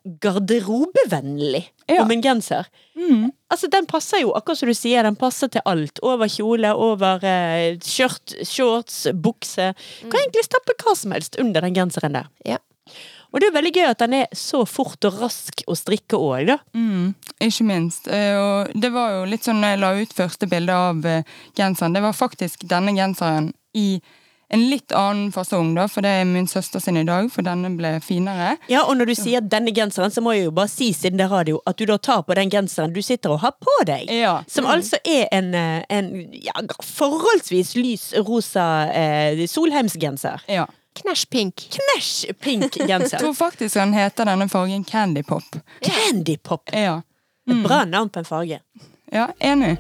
garderobevennlig 0.68 1.64
Ja. 1.88 2.02
om 2.04 2.12
en 2.12 2.22
genser. 2.22 2.66
Altså, 3.50 3.70
den 3.72 3.86
passer 3.88 4.20
jo, 4.22 4.34
akkurat 4.36 4.58
som 4.60 4.68
du 4.68 4.74
sier, 4.76 5.04
den 5.04 5.16
passer 5.16 5.48
til 5.48 5.62
alt. 5.66 6.00
Over 6.04 6.28
kjole, 6.28 6.74
over 6.76 7.24
eh, 7.24 7.78
skjørt, 7.80 8.34
shorts, 8.44 9.06
bukse. 9.14 9.70
Kan 10.02 10.20
egentlig 10.20 10.44
stappe 10.44 10.76
hva 10.84 10.96
som 10.98 11.12
helst 11.16 11.38
under 11.40 11.62
den 11.64 11.74
genseren 11.78 12.18
der. 12.18 12.28
Ja. 12.46 12.58
Og 13.32 13.40
det 13.40 13.48
er 13.50 13.56
veldig 13.58 13.72
gøy 13.76 13.86
at 13.90 14.00
den 14.00 14.14
er 14.22 14.28
så 14.36 14.66
fort 14.68 15.04
og 15.08 15.18
rask 15.22 15.64
å 15.68 15.76
strikke 15.76 16.16
òg, 16.20 16.46
da. 16.48 16.58
Mm, 16.76 17.14
ikke 17.44 17.66
minst. 17.68 18.08
Eh, 18.08 18.36
Og 18.40 18.72
det 18.76 18.92
var 18.92 19.12
jo 19.12 19.26
litt 19.32 19.44
sånn 19.48 19.60
når 19.62 19.76
jeg 19.76 19.80
la 19.84 19.94
ut 20.02 20.14
første 20.16 20.48
bilde 20.52 20.74
av 20.76 21.06
eh, 21.06 21.24
genseren. 21.56 21.94
Det 21.96 22.02
var 22.04 22.14
faktisk 22.16 22.68
denne 22.68 22.96
genseren 22.96 23.54
i 23.76 24.02
en 24.50 24.70
litt 24.72 24.94
annen 24.96 25.32
fasong, 25.36 25.74
da, 25.76 25.88
for 25.92 26.06
det 26.06 26.12
er 26.22 26.28
min 26.28 26.48
søster 26.48 26.80
sin 26.80 26.98
i 26.98 27.04
dag, 27.08 27.28
for 27.34 27.44
denne 27.44 27.74
ble 27.76 27.98
finere. 28.04 28.54
Ja, 28.72 28.86
og 28.88 28.96
når 29.00 29.12
du 29.12 29.16
sier 29.20 29.44
denne 29.44 29.74
genseren, 29.76 30.14
så 30.14 30.24
må 30.24 30.38
jeg 30.38 30.48
jo 30.48 30.54
bare 30.56 30.72
si 30.72 30.94
siden 30.96 31.20
det 31.20 31.26
er 31.28 31.34
radio, 31.36 31.60
at 31.68 31.80
du 31.80 31.84
da 31.90 31.98
tar 32.00 32.24
på 32.28 32.38
den 32.40 32.52
genseren 32.54 32.96
du 32.96 33.02
sitter 33.04 33.36
og 33.36 33.42
har 33.44 33.58
på 33.60 33.76
deg. 33.90 34.08
Ja. 34.14 34.38
Som 34.48 34.70
altså 34.72 35.02
er 35.04 35.28
en, 35.36 35.52
eh, 35.58 35.84
en 35.92 36.12
ja, 36.32 36.56
forholdsvis 36.84 37.76
lys 37.76 38.08
rosa 38.28 38.88
eh, 38.94 39.44
Solheimsgenser. 39.52 40.48
Ja. 40.48 40.66
Knæsj 40.98 41.28
pink. 41.30 41.68
Knæsj 41.76 42.32
pink 42.42 42.80
Jeg 42.90 43.12
tror 43.12 43.36
faktisk 43.38 43.78
han 43.78 43.94
heter 43.94 44.26
denne 44.32 44.48
fargen 44.50 44.88
Candy 44.88 45.24
Pop. 45.28 45.60
Candy 45.84 46.38
Pop. 46.44 46.72
Ja. 46.74 47.02
Et 47.48 47.64
bra 47.64 47.84
navn 47.86 48.10
på 48.10 48.24
en 48.24 48.26
farge. 48.26 48.60
ja, 49.12 49.30
enig. 49.40 49.78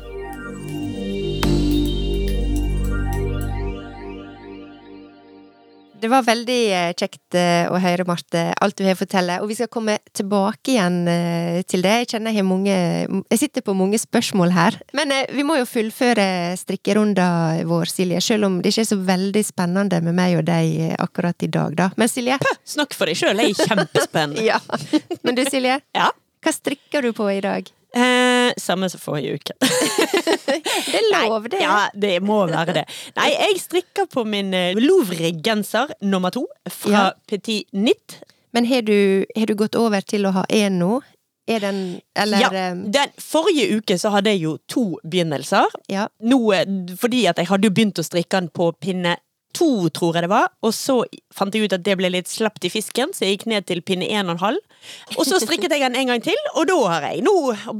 Det 6.07 6.11
var 6.13 6.23
veldig 6.23 6.61
eh, 6.71 6.91
kjekt 6.95 7.35
eh, 7.35 7.65
å 7.67 7.79
høre, 7.83 8.05
Marte, 8.07 8.39
alt 8.63 8.77
du 8.79 8.85
har 8.87 8.95
å 8.95 8.99
fortelle. 9.01 9.41
Og 9.43 9.49
vi 9.49 9.57
skal 9.57 9.67
komme 9.67 9.97
tilbake 10.15 10.71
igjen 10.71 11.01
eh, 11.11 11.57
til 11.67 11.83
det. 11.83 11.97
Jeg 12.05 12.07
kjenner 12.13 12.31
jeg 12.31 12.39
har 12.39 12.47
mange 12.47 12.77
Jeg 12.77 13.41
sitter 13.41 13.65
på 13.67 13.75
mange 13.75 13.99
spørsmål 13.99 14.53
her. 14.55 14.77
Men 14.95 15.11
vi 15.35 15.43
må 15.43 15.57
jo 15.59 15.65
fullføre 15.67 16.55
strikkerunda 16.61 17.27
vår, 17.67 17.91
Silje. 17.91 18.23
Selv 18.23 18.47
om 18.47 18.61
det 18.63 18.71
ikke 18.71 18.85
er 18.85 18.89
så 18.93 18.99
veldig 19.09 19.43
spennende 19.49 19.99
med 20.05 20.15
meg 20.15 20.37
og 20.39 20.47
deg 20.47 20.95
akkurat 20.95 21.43
i 21.43 21.51
dag, 21.51 21.75
da. 21.75 21.89
Men 21.99 22.07
Silje? 22.13 22.39
Snakk 22.63 22.95
for 22.95 23.11
deg 23.11 23.19
sjøl, 23.19 23.43
jeg 23.43 23.57
er 23.57 23.73
kjempespennende. 23.73 24.45
Ja. 24.47 24.61
Men 25.27 25.35
du, 25.35 25.43
Silje? 25.51 25.81
Ja. 25.91 26.13
Hva 26.39 26.55
strikker 26.55 27.03
du 27.03 27.11
på 27.19 27.27
i 27.33 27.43
dag? 27.43 27.67
Samme 28.57 28.89
som 28.89 28.99
forrige 29.01 29.37
uke. 29.37 29.53
Det 30.87 30.99
er 30.99 31.07
lov, 31.11 31.45
det. 31.51 31.59
Ja, 31.61 31.87
det 31.93 32.15
må 32.25 32.39
være 32.49 32.73
det. 32.79 32.85
Nei, 33.17 33.27
jeg 33.33 33.59
strikker 33.61 34.07
på 34.09 34.23
min 34.27 34.53
eh, 34.55 34.77
Louvre-genser 34.79 35.91
nummer 36.01 36.31
to 36.33 36.45
fra 36.71 36.91
Ja. 36.93 37.03
Petit 37.29 37.67
Nitt. 37.73 38.19
Men 38.55 38.65
har 38.69 38.81
du, 38.87 39.25
har 39.35 39.45
du 39.49 39.55
gått 39.59 39.75
over 39.75 40.01
til 40.01 40.25
å 40.25 40.31
ha 40.39 40.45
én 40.49 40.79
nå? 40.81 41.01
Er 41.47 41.61
den 41.63 41.77
Eller 42.17 42.41
ja, 42.43 42.49
eh, 42.51 42.79
den 42.91 43.13
forrige 43.23 43.77
uke 43.79 43.95
så 43.99 44.09
hadde 44.15 44.33
jeg 44.33 44.41
jo 44.45 44.57
to 44.67 44.85
begynnelser. 45.03 45.67
ja. 45.91 46.07
Nå, 46.23 46.39
fordi 46.99 47.25
at 47.29 47.37
jeg 47.39 47.47
hadde 47.51 47.69
jo 47.69 47.75
begynt 47.77 47.99
å 48.01 48.07
strikke 48.07 48.41
den 48.41 48.49
på 48.49 48.71
pinne 48.81 49.17
to, 49.57 49.69
tror 49.93 50.17
jeg 50.17 50.27
det 50.27 50.31
var. 50.31 50.51
Og 50.65 50.73
så 50.75 50.99
fant 51.33 51.55
jeg 51.55 51.67
ut 51.67 51.75
at 51.77 51.85
det 51.85 51.97
ble 51.99 52.11
litt 52.13 52.29
slapt 52.31 52.65
i 52.67 52.71
fisken, 52.73 53.13
så 53.15 53.25
jeg 53.25 53.37
gikk 53.37 53.47
ned 53.53 53.67
til 53.69 53.83
pinne 53.85 54.09
en 54.09 54.29
og 54.29 54.37
en 54.37 54.43
halv. 54.45 54.61
Og 55.17 55.23
så 55.27 55.41
strikket 55.43 55.73
jeg 55.73 55.83
den 55.83 55.97
en 55.97 56.13
gang 56.13 56.23
til, 56.23 56.37
og 56.55 56.69
da 56.69 56.77
har 56.93 57.09
jeg 57.09 57.25
nå 57.25 57.37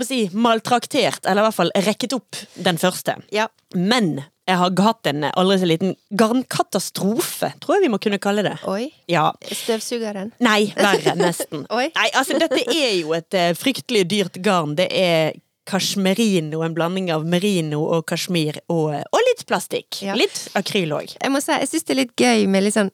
si, 0.08 0.24
maltraktert, 0.34 1.24
eller 1.26 1.44
i 1.44 1.48
hvert 1.48 1.60
fall 1.60 1.76
rekket 1.88 2.18
opp 2.18 2.42
den 2.68 2.82
første. 2.82 3.20
ja. 3.36 3.50
Men 3.76 4.22
jeg 4.48 4.56
har 4.62 4.72
hatt 4.80 5.08
en 5.10 5.26
aldri 5.28 5.58
så 5.60 5.68
liten 5.68 5.90
garnkatastrofe, 6.16 7.50
tror 7.60 7.76
jeg 7.76 7.84
vi 7.84 7.90
må 7.92 8.00
kunne 8.00 8.20
kalle 8.24 8.46
det. 8.46 8.54
Oi. 8.70 8.86
Ja. 9.12 9.26
Støvsugeren. 9.44 10.32
Nei, 10.40 10.70
verre, 10.78 11.18
nesten. 11.20 11.66
Oi. 11.78 11.90
Nei, 11.98 12.08
altså 12.16 12.40
dette 12.40 12.62
er 12.64 12.94
jo 13.02 13.12
et 13.18 13.36
eh, 13.36 13.52
fryktelig 13.60 14.06
dyrt 14.14 14.40
garn. 14.46 14.78
Det 14.80 14.88
er 14.88 15.36
kasjmerino, 15.68 16.62
en 16.66 16.78
blanding 16.78 17.12
av 17.14 17.26
merino 17.28 17.84
og 17.98 18.06
kasjmir, 18.10 18.62
og, 18.72 18.94
og 18.96 19.28
litt 19.32 19.44
plastikk. 19.50 20.02
Ja. 20.06 20.16
Litt 20.18 20.48
akryl 20.58 20.96
òg. 20.96 21.18
Jeg 21.18 21.34
må 21.34 21.44
si, 21.44 21.54
jeg 21.56 21.72
syns 21.72 21.88
det 21.88 21.96
er 21.96 22.02
litt 22.04 22.16
gøy 22.18 22.48
med 22.52 22.68
litt 22.68 22.78
sånn 22.78 22.94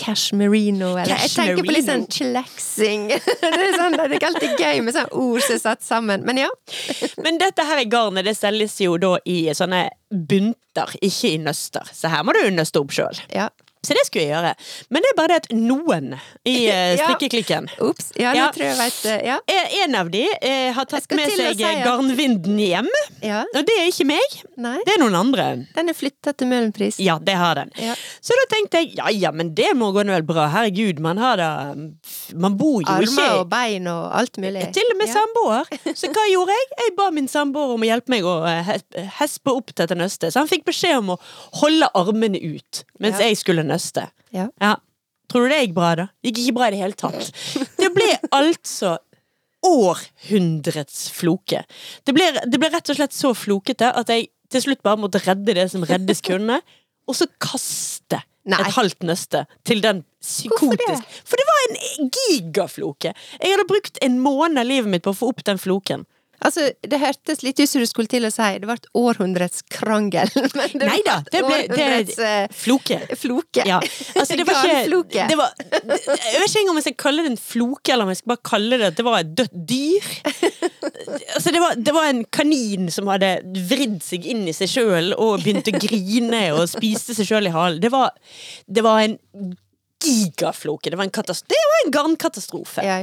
cashmerino, 0.00 0.96
eller 0.98 1.12
Jeg 1.22 1.30
tenker 1.36 1.62
på 1.62 1.74
litt 1.74 1.86
sånn 1.86 2.06
chillaxing. 2.10 3.06
det, 3.14 3.50
er 3.52 3.76
sånn, 3.78 3.94
det 3.94 4.06
er 4.08 4.16
ikke 4.16 4.30
alltid 4.32 4.62
gøy 4.64 4.80
med 4.82 4.96
sånne 4.96 5.20
ord 5.22 5.44
som 5.44 5.54
er 5.54 5.60
satt 5.62 5.84
sammen. 5.86 6.24
Men 6.26 6.40
ja. 6.42 6.48
Men 7.22 7.38
dette 7.42 7.66
her 7.68 7.84
garnet 7.90 8.26
det 8.26 8.34
selges 8.38 8.74
jo 8.82 8.96
da 8.98 9.14
i 9.30 9.44
sånne 9.54 9.86
bunter, 10.10 10.96
ikke 10.98 11.36
i 11.36 11.38
nøster. 11.42 11.86
Så 11.94 12.10
her 12.10 12.26
må 12.26 12.34
du 12.34 12.42
nøste 12.54 12.82
opp 12.82 12.94
sjøl. 12.94 13.22
ja. 13.34 13.50
Så 13.84 13.94
det 13.96 14.04
skulle 14.08 14.24
jeg 14.26 14.32
gjøre. 14.34 14.54
Men 14.90 15.04
det 15.04 15.10
er 15.12 15.16
bare 15.18 15.28
det 15.34 15.38
at 15.44 15.48
noen 15.56 16.14
i 16.48 16.56
Ja. 16.68 16.96
strikkeklikken 17.04 17.68
Ops. 17.84 18.12
Ja, 18.18 18.32
Ja. 18.34 18.48
tror 18.54 18.66
jeg 18.66 18.78
vet 18.80 19.00
eh, 19.12 19.24
Ja. 19.28 19.38
eh, 19.46 19.78
En 19.84 19.94
av 19.98 20.10
de 20.10 20.24
har 20.74 20.84
tatt 20.90 21.10
med 21.14 21.30
seg 21.30 21.56
si 21.56 21.62
ja. 21.62 21.72
garnvinden 21.84 22.58
hjem. 22.60 22.88
ja. 23.22 23.42
Og 23.54 23.66
det 23.66 23.74
er 23.80 23.88
ikke 23.90 24.06
meg, 24.08 24.38
Nei. 24.56 24.78
det 24.86 24.94
er 24.96 25.00
noen 25.02 25.14
andre. 25.18 25.46
Den 25.76 25.88
er 25.92 25.96
flytta 25.96 26.32
til 26.36 26.48
Møhlenpris. 26.50 26.98
Ja, 27.02 27.18
det 27.18 27.34
har 27.36 27.54
den. 27.60 27.70
Så 28.24 28.36
da 28.40 28.46
tenkte 28.54 28.80
jeg 28.82 28.94
ja 28.98 29.08
ja, 29.14 29.30
men 29.32 29.54
det 29.54 29.72
må 29.76 29.92
gå 29.94 30.04
vel 30.06 30.22
bra. 30.26 30.48
Herregud, 30.52 30.98
man 31.00 31.18
har 31.18 31.36
da 31.40 31.50
Man 32.34 32.56
bor 32.56 32.80
jo 32.82 32.88
Armer 32.88 33.06
ikke 33.08 33.38
og 33.40 33.48
bein 33.50 33.86
og 33.90 34.10
alt 34.18 34.36
mulig. 34.42 34.64
Til 34.74 34.88
og 34.92 34.96
med 34.98 35.08
samboer. 35.12 35.68
Så 35.98 36.08
hva 36.12 36.24
gjorde 36.30 36.54
jeg? 36.56 36.66
Jeg 36.84 36.94
ba 36.96 37.10
min 37.14 37.28
samboer 37.28 37.74
om 37.74 37.82
å 37.84 37.88
hjelpe 37.88 38.10
meg 38.14 38.24
å 38.24 38.34
hespe 39.20 39.52
opp 39.54 39.74
dette 39.76 39.94
nøstet. 39.98 40.32
Så 40.34 40.42
han 40.42 40.48
fikk 40.50 40.64
beskjed 40.68 40.98
om 40.98 41.14
å 41.14 41.18
holde 41.60 41.88
armene 41.94 42.38
ut 42.40 42.84
mens 43.00 43.18
jeg 43.20 43.36
skulle 43.36 43.62
nøste. 43.66 43.73
Ja. 44.34 44.48
Ja. 44.62 44.76
Tror 45.30 45.46
du 45.46 45.54
det 45.54 45.62
gikk 45.64 45.74
bra, 45.76 45.94
da? 45.98 46.06
Gikk 46.24 46.42
ikke 46.42 46.56
bra 46.58 46.68
i 46.68 46.74
det 46.74 46.82
hele 46.82 46.98
tatt. 46.98 47.30
Det 47.80 47.90
ble 47.94 48.10
altså 48.34 48.98
århundrets 49.64 51.08
floke. 51.16 51.62
Det 52.04 52.14
ble, 52.16 52.26
det 52.44 52.60
ble 52.60 52.70
rett 52.74 52.90
og 52.92 52.98
slett 52.98 53.16
så 53.16 53.32
flokete 53.36 53.88
at 53.96 54.12
jeg 54.12 54.28
til 54.52 54.66
slutt 54.66 54.84
bare 54.84 55.00
måtte 55.00 55.22
redde 55.24 55.56
det 55.56 55.66
som 55.72 55.84
reddes 55.88 56.20
kunne, 56.24 56.60
og 57.08 57.16
så 57.16 57.26
kaste 57.42 58.20
Nei. 58.44 58.58
et 58.60 58.74
halvt 58.76 59.06
nøste 59.08 59.44
til 59.64 59.80
den 59.84 60.02
psykotiske 60.20 61.22
For 61.24 61.40
det 61.40 61.46
var 61.48 61.62
en 61.68 62.10
gigafloke! 62.12 63.14
Jeg 63.40 63.54
hadde 63.54 63.68
brukt 63.68 64.00
en 64.04 64.18
måned 64.20 64.60
av 64.60 64.68
livet 64.68 64.92
mitt 64.92 65.04
på 65.04 65.14
å 65.14 65.16
få 65.16 65.30
opp 65.32 65.42
den 65.48 65.60
floken. 65.60 66.04
Altså, 66.44 66.66
det 66.84 66.98
hørtes 67.00 67.40
litt 67.44 67.60
ut 67.60 67.70
som 67.70 67.80
du 67.80 67.88
skulle 67.88 68.10
til 68.10 68.26
å 68.28 68.30
si 68.32 68.48
det 68.60 68.68
ble 68.68 68.76
århundrets 69.00 69.64
krangel. 69.72 70.28
Men 70.58 70.74
det 70.76 70.88
Nei 70.90 70.98
da, 71.06 71.16
det 71.30 71.40
ble 71.44 71.60
det, 71.62 71.68
århundrets 71.72 72.18
eh, 72.20 72.56
floke. 72.64 72.98
floke. 73.20 73.64
Ja, 73.68 73.80
altså 74.14 74.36
det 74.36 74.46
var 74.48 74.60
ikke 74.68 75.26
det 75.30 75.38
var, 75.40 75.54
Jeg 75.64 76.42
vet 76.42 76.48
ikke 76.48 76.60
engang 76.60 76.74
om 76.74 76.80
jeg 76.80 76.86
skal 76.88 76.98
kalle 77.06 77.24
det 77.24 77.32
en 77.32 77.40
floke, 77.40 77.94
eller 77.94 78.06
om 78.06 78.12
jeg 78.12 78.20
skal 78.20 78.34
bare 78.34 78.44
kalle 78.50 78.80
det 78.80 78.90
at 78.92 79.00
det 79.00 79.06
var 79.08 79.18
et 79.22 79.34
dødt 79.40 79.58
dyr. 79.72 80.10
Altså 81.34 81.52
det 81.54 81.60
var, 81.62 81.76
det 81.80 81.94
var 81.96 82.08
en 82.10 82.24
kanin 82.34 82.90
som 82.92 83.08
hadde 83.12 83.36
vridd 83.70 84.00
seg 84.04 84.26
inn 84.28 84.44
i 84.50 84.54
seg 84.56 84.70
sjøl 84.70 85.12
og 85.16 85.44
begynte 85.44 85.72
å 85.74 85.80
grine 85.80 86.42
og 86.54 86.66
spiste 86.70 87.16
seg 87.16 87.28
sjøl 87.28 87.48
i 87.48 87.54
halen. 87.54 87.80
Det 87.82 87.92
var, 87.94 88.12
det 88.66 88.84
var 88.84 89.00
en 89.04 89.16
gigafloke. 90.04 90.90
Det 90.90 91.00
var 91.00 91.08
en, 91.08 91.14
det 91.14 91.62
var 91.72 91.80
en 91.86 91.94
garnkatastrofe. 91.96 92.84
Ja. 92.84 93.00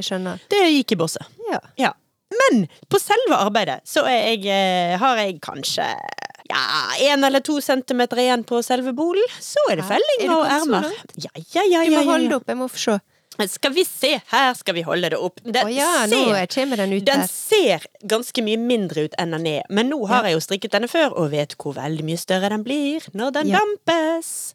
Det 0.51 0.61
gikk 0.77 0.95
i 0.95 0.99
bosset. 1.01 1.41
Ja. 1.49 1.61
Ja. 1.81 1.93
Men 2.31 2.65
på 2.89 2.99
selve 3.01 3.37
arbeidet 3.43 3.81
så 3.87 4.05
jeg, 4.07 4.45
eh, 4.47 4.97
har 5.01 5.19
jeg 5.19 5.39
kanskje 5.43 5.87
ja, 6.51 6.61
én 7.11 7.23
eller 7.27 7.39
to 7.43 7.59
centimeter 7.61 8.19
igjen 8.19 8.43
på 8.47 8.59
selve 8.65 8.93
bolen. 8.95 9.23
Så 9.39 9.61
er 9.71 9.79
det 9.79 9.87
felling 9.87 10.27
og 10.33 10.45
ermer. 10.47 10.91
Ja, 11.15 11.31
ja, 11.55 11.63
ja, 11.63 11.85
Du 11.85 11.95
må 11.95 12.05
holde 12.11 12.29
det 12.31 12.39
opp, 12.41 12.47
jeg 12.51 12.59
må 12.59 12.67
få 12.71 12.85
se. 12.87 12.99
Skal 13.47 13.71
vi 13.73 13.85
se, 13.87 14.09
her 14.27 14.53
skal 14.53 14.75
vi 14.75 14.81
holde 14.85 15.09
det 15.13 15.17
opp. 15.17 15.39
Den, 15.41 15.63
oh 15.65 15.71
ja, 15.71 16.03
ser, 16.05 16.75
den 16.75 16.93
ut 16.93 17.05
den 17.07 17.23
ser 17.31 17.85
ganske 18.03 18.43
mye 18.43 18.59
mindre 18.59 19.07
ut 19.07 19.15
enn 19.21 19.31
den 19.33 19.47
er, 19.49 19.63
men 19.71 19.89
nå 19.89 20.01
har 20.11 20.27
jeg 20.27 20.35
jo 20.35 20.43
strikket 20.43 20.75
denne 20.75 20.89
før, 20.91 21.15
og 21.17 21.31
vet 21.31 21.55
hvor 21.57 21.73
veldig 21.79 22.05
mye 22.05 22.19
større 22.21 22.51
den 22.53 22.65
blir 22.67 23.07
når 23.17 23.31
den 23.39 23.53
Ja. 23.53 23.63
dampes. 23.63 24.53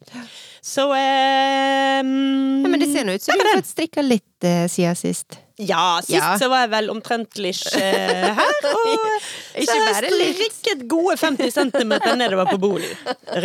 Så 0.61 0.87
eh, 0.93 1.97
Ja, 1.97 2.69
men 2.69 2.79
det 2.79 2.91
ser 2.93 3.03
nå 3.09 3.17
ut 3.17 3.25
som 3.25 3.35
du 3.35 3.43
har 3.43 3.59
fått 3.59 3.73
strikka 3.73 4.05
litt, 4.05 4.29
eh, 4.45 4.67
siden 4.71 4.95
sist. 4.95 5.39
Ja, 5.57 5.99
sist 6.03 6.13
Ja. 6.13 6.35
så 6.37 6.49
var 6.51 6.65
jeg 6.65 6.69
vel 6.75 6.89
omtrentlig 6.93 7.53
eh, 7.79 8.27
her, 8.37 8.59
og 8.71 9.63
så 9.65 9.77
har 9.79 10.03
jeg 10.03 10.11
strikket 10.13 10.83
gode 10.91 11.15
50 11.17 11.49
cm 11.55 11.95
nedover 12.19 12.45
på 12.51 12.59
bolig. 12.61 12.91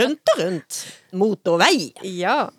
Rundt 0.02 0.34
og 0.34 0.42
rundt. 0.44 0.82
Motorvei. 1.16 1.92
Ja. 2.04 2.50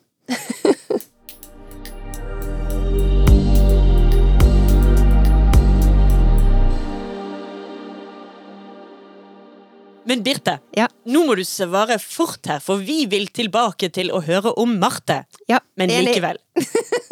Men 10.05 10.23
Birte, 10.23 10.57
Ja. 10.75 10.87
nå 11.07 11.21
må 11.25 11.35
du 11.39 11.43
svare 11.47 11.95
fort 12.01 12.45
her, 12.49 12.59
for 12.59 12.81
vi 12.83 13.05
vil 13.07 13.29
tilbake 13.31 13.87
til 13.95 14.09
å 14.11 14.19
høre 14.25 14.51
om 14.59 14.75
Marte. 14.79 15.21
ja. 15.47 15.59
Men 15.77 15.89
likevel. 15.89 16.37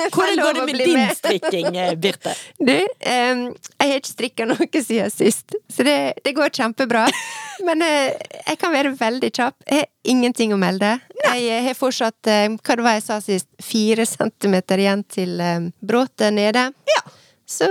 Hvordan 0.16 0.42
går 0.42 0.58
det 0.58 0.66
med 0.66 0.80
din 0.82 0.98
med. 0.98 1.18
strikking, 1.18 1.78
eh, 1.78 1.96
Birte? 1.96 2.36
Du, 2.60 2.74
um, 2.74 3.44
jeg 3.52 3.90
har 3.92 3.98
ikke 3.98 4.12
strikka 4.12 4.48
noe 4.50 4.68
siden 4.72 5.14
sist, 5.14 5.56
så 5.72 5.86
det, 5.88 5.98
det 6.26 6.36
går 6.38 6.54
kjempebra. 6.58 7.08
Men 7.68 7.84
uh, 7.86 8.12
jeg 8.48 8.60
kan 8.62 8.74
være 8.74 8.94
veldig 9.00 9.32
kjapp. 9.32 9.58
Jeg 9.68 9.84
har 9.84 9.90
ingenting 10.14 10.54
å 10.56 10.60
melde. 10.62 10.96
Jeg 11.22 11.48
eh, 11.48 11.64
har 11.70 11.78
fortsatt, 11.78 12.20
uh, 12.28 12.58
hva 12.58 12.78
det 12.78 12.88
var 12.88 13.00
jeg 13.00 13.08
sa 13.08 13.20
sist, 13.24 13.50
fire 13.62 14.06
centimeter 14.10 14.82
igjen 14.82 15.06
til 15.10 15.38
um, 15.42 15.72
bråtet 15.86 16.34
nede. 16.36 16.70
Ja, 16.90 17.04
Så, 17.52 17.68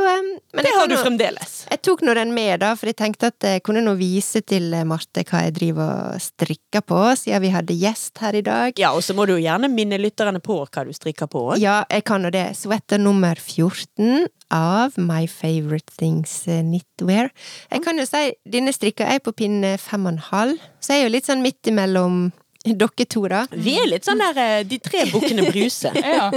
men 0.52 0.64
det 0.66 0.72
har 0.76 0.88
du 0.90 0.92
nå- 0.92 1.00
fremdeles. 1.00 1.52
Jeg 1.70 1.80
tok 1.86 2.02
nå 2.04 2.12
den 2.18 2.34
med, 2.36 2.58
da, 2.60 2.74
for 2.76 2.90
jeg 2.90 2.98
tenkte 2.98 3.30
at 3.32 3.46
jeg 3.48 3.62
kunne 3.64 3.80
nå 3.86 3.94
vise 3.96 4.42
til 4.44 4.66
eh, 4.76 4.82
Marte 4.84 5.22
hva 5.24 5.40
jeg 5.46 5.54
driver 5.56 5.92
og 6.12 6.20
strikker 6.20 6.84
på, 6.84 6.98
siden 7.16 7.40
vi 7.46 7.52
hadde 7.54 7.76
gjest 7.80 8.20
her 8.20 8.36
i 8.36 8.42
dag. 8.44 8.76
Ja, 8.82 8.90
og 8.92 9.00
så 9.06 9.16
må 9.16 9.24
du 9.24 9.32
jo 9.38 9.40
gjerne 9.40 9.70
minne 9.72 9.96
lytterne 10.02 10.42
på 10.44 10.58
hva 10.66 10.84
du 10.84 10.92
strikker 10.92 11.30
på 11.32 11.46
òg. 11.54 11.62
Ja, 11.62 11.78
jeg 11.88 12.04
kan 12.10 12.26
jo 12.28 12.32
det. 12.34 12.44
Sweater 12.60 13.00
nummer 13.00 13.40
14 13.40 14.26
av 14.52 14.98
My 15.00 15.24
Favorite 15.30 15.96
Things 15.96 16.36
eh, 16.50 16.60
Knitwear. 16.66 17.32
Jeg 17.72 17.84
kan 17.86 17.96
jo 17.96 18.04
si, 18.10 18.26
denne 18.44 18.74
strikka 18.76 19.08
er 19.14 19.24
på 19.24 19.32
pinne 19.38 19.76
fem 19.80 20.04
og 20.04 20.16
en 20.18 20.22
halv, 20.28 20.60
så 20.82 20.92
jeg 20.98 21.06
er 21.06 21.08
jo 21.08 21.14
litt 21.16 21.30
sånn 21.32 21.40
midt 21.46 21.72
imellom 21.72 22.26
dere 22.68 23.06
to, 23.08 23.22
da. 23.32 23.46
Vi 23.56 23.78
er 23.80 23.88
litt 23.88 24.04
sånn 24.04 24.20
der 24.20 24.36
eh, 24.44 24.58
De 24.68 24.76
tre 24.84 25.06
bukkene 25.08 25.48
Bruse. 25.48 25.94
Ja. 26.04 26.28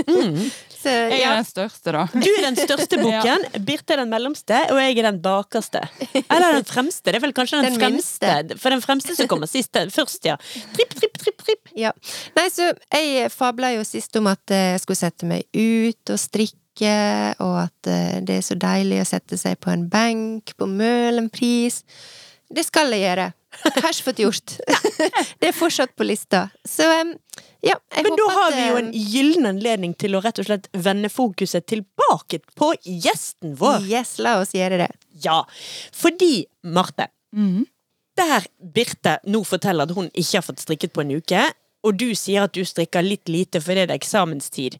Så 0.72 0.72
Jeg 0.89 1.19
er 1.19 1.21
ja, 1.21 1.33
den 1.37 1.47
største, 1.47 1.93
da. 1.95 2.03
Du 2.13 2.29
er 2.29 2.45
den 2.45 2.57
største 2.57 2.99
bukken, 3.03 3.45
Birte 3.67 3.95
er 3.95 4.01
den 4.03 4.11
mellomste, 4.11 4.59
og 4.73 4.79
jeg 4.81 4.97
er 4.97 5.07
den 5.09 5.19
bakerste. 5.23 5.83
Eller 6.23 6.57
den 6.59 6.67
fremste. 6.67 7.11
Det 7.11 7.19
er 7.19 7.23
vel 7.23 7.35
kanskje 7.35 7.61
den, 7.61 7.77
Den 7.77 7.81
fremste. 7.81 8.57
For 8.61 8.73
den 8.73 8.83
fremste 8.83 9.15
som 9.17 9.29
kommer 9.31 9.49
sist, 9.51 9.75
eh, 9.79 9.91
først, 9.93 10.25
ja. 10.27 10.37
Tripp, 10.75 10.97
tripp, 10.99 11.21
tripp, 11.21 11.45
tripp. 11.45 11.71
ja. 11.79 11.93
Nei, 12.37 12.47
så 12.53 12.71
jeg 12.93 13.29
fabla 13.33 13.73
jo 13.77 13.85
sist 13.87 14.15
om 14.19 14.31
at 14.31 14.53
eh, 14.53 14.73
jeg 14.73 14.83
skulle 14.83 15.01
sette 15.03 15.29
meg 15.29 15.47
ut 15.53 16.13
og 16.15 16.21
strikke, 16.21 16.97
og 17.43 17.55
at 17.67 17.91
eh, 17.91 18.19
det 18.25 18.39
er 18.39 18.45
så 18.45 18.57
deilig 18.59 19.03
å 19.03 19.07
sette 19.13 19.39
seg 19.39 19.59
på 19.61 19.71
en 19.73 19.87
benk 19.91 20.55
på 20.57 20.67
Møhlenpris. 20.69 21.83
Det 22.53 22.65
skal 22.67 22.93
jeg 22.93 23.07
gjøre. 23.07 23.31
Har 23.63 23.89
ikke 23.91 24.07
fått 24.09 24.21
gjort. 24.23 24.55
det 25.39 25.49
er 25.49 25.55
fortsatt 25.55 25.93
på 25.97 26.05
lista. 26.07 26.47
Så 26.67 26.87
em, 26.99 27.13
ja, 27.63 27.77
jeg 27.95 28.03
Men 28.03 28.17
da 28.19 28.25
har 28.35 28.49
at, 28.51 28.55
vi 28.57 28.63
jo 28.67 28.79
en 28.81 28.91
gyllen 28.91 29.45
anledning 29.53 29.93
til 29.95 30.17
å 30.17 30.21
rett 30.23 30.39
og 30.41 30.47
slett 30.49 30.67
vende 30.75 31.09
fokuset 31.11 31.65
tilbake 31.71 32.41
på 32.59 32.73
gjesten 32.83 33.55
vår. 33.59 33.85
Yes, 33.87 34.17
la 34.19 34.35
oss 34.41 34.51
gjøre 34.55 34.81
det. 34.83 34.89
Ja, 35.23 35.43
fordi, 35.95 36.45
Marte, 36.63 37.07
Mhm. 37.33 37.65
der 38.17 38.45
Birte 38.61 39.17
nå 39.25 39.43
forteller 39.47 39.83
at 39.87 39.95
hun 39.95 40.09
ikke 40.11 40.37
har 40.37 40.45
fått 40.45 40.59
strikket 40.59 40.93
på 40.93 41.01
en 41.01 41.15
uke, 41.17 41.45
og 41.83 41.97
du 41.97 42.13
sier 42.15 42.43
at 42.43 42.53
du 42.53 42.61
strikker 42.63 43.01
litt 43.03 43.27
lite 43.27 43.59
fordi 43.61 43.87
det 43.87 43.91
er 43.91 43.99
eksamenstid. 43.99 44.77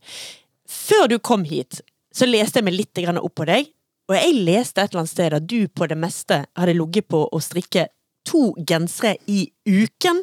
Før 0.68 1.08
du 1.08 1.20
kom 1.20 1.44
hit, 1.44 1.82
så 2.14 2.28
leste 2.30 2.60
jeg 2.60 2.66
meg 2.66 2.74
litt 2.76 3.00
opp 3.18 3.36
på 3.36 3.46
deg, 3.46 3.68
og 4.10 4.16
jeg 4.16 4.44
leste 4.46 4.82
et 4.84 4.92
eller 4.92 5.00
annet 5.02 5.10
sted 5.10 5.34
at 5.34 5.48
du 5.48 5.68
på 5.68 5.88
det 5.88 5.98
meste 5.98 6.46
hadde 6.56 6.76
ligget 6.76 7.08
på 7.08 7.30
å 7.32 7.42
strikke 7.42 7.88
to 8.26 8.54
gensere 8.60 9.18
i 9.28 9.52
uken. 9.66 10.22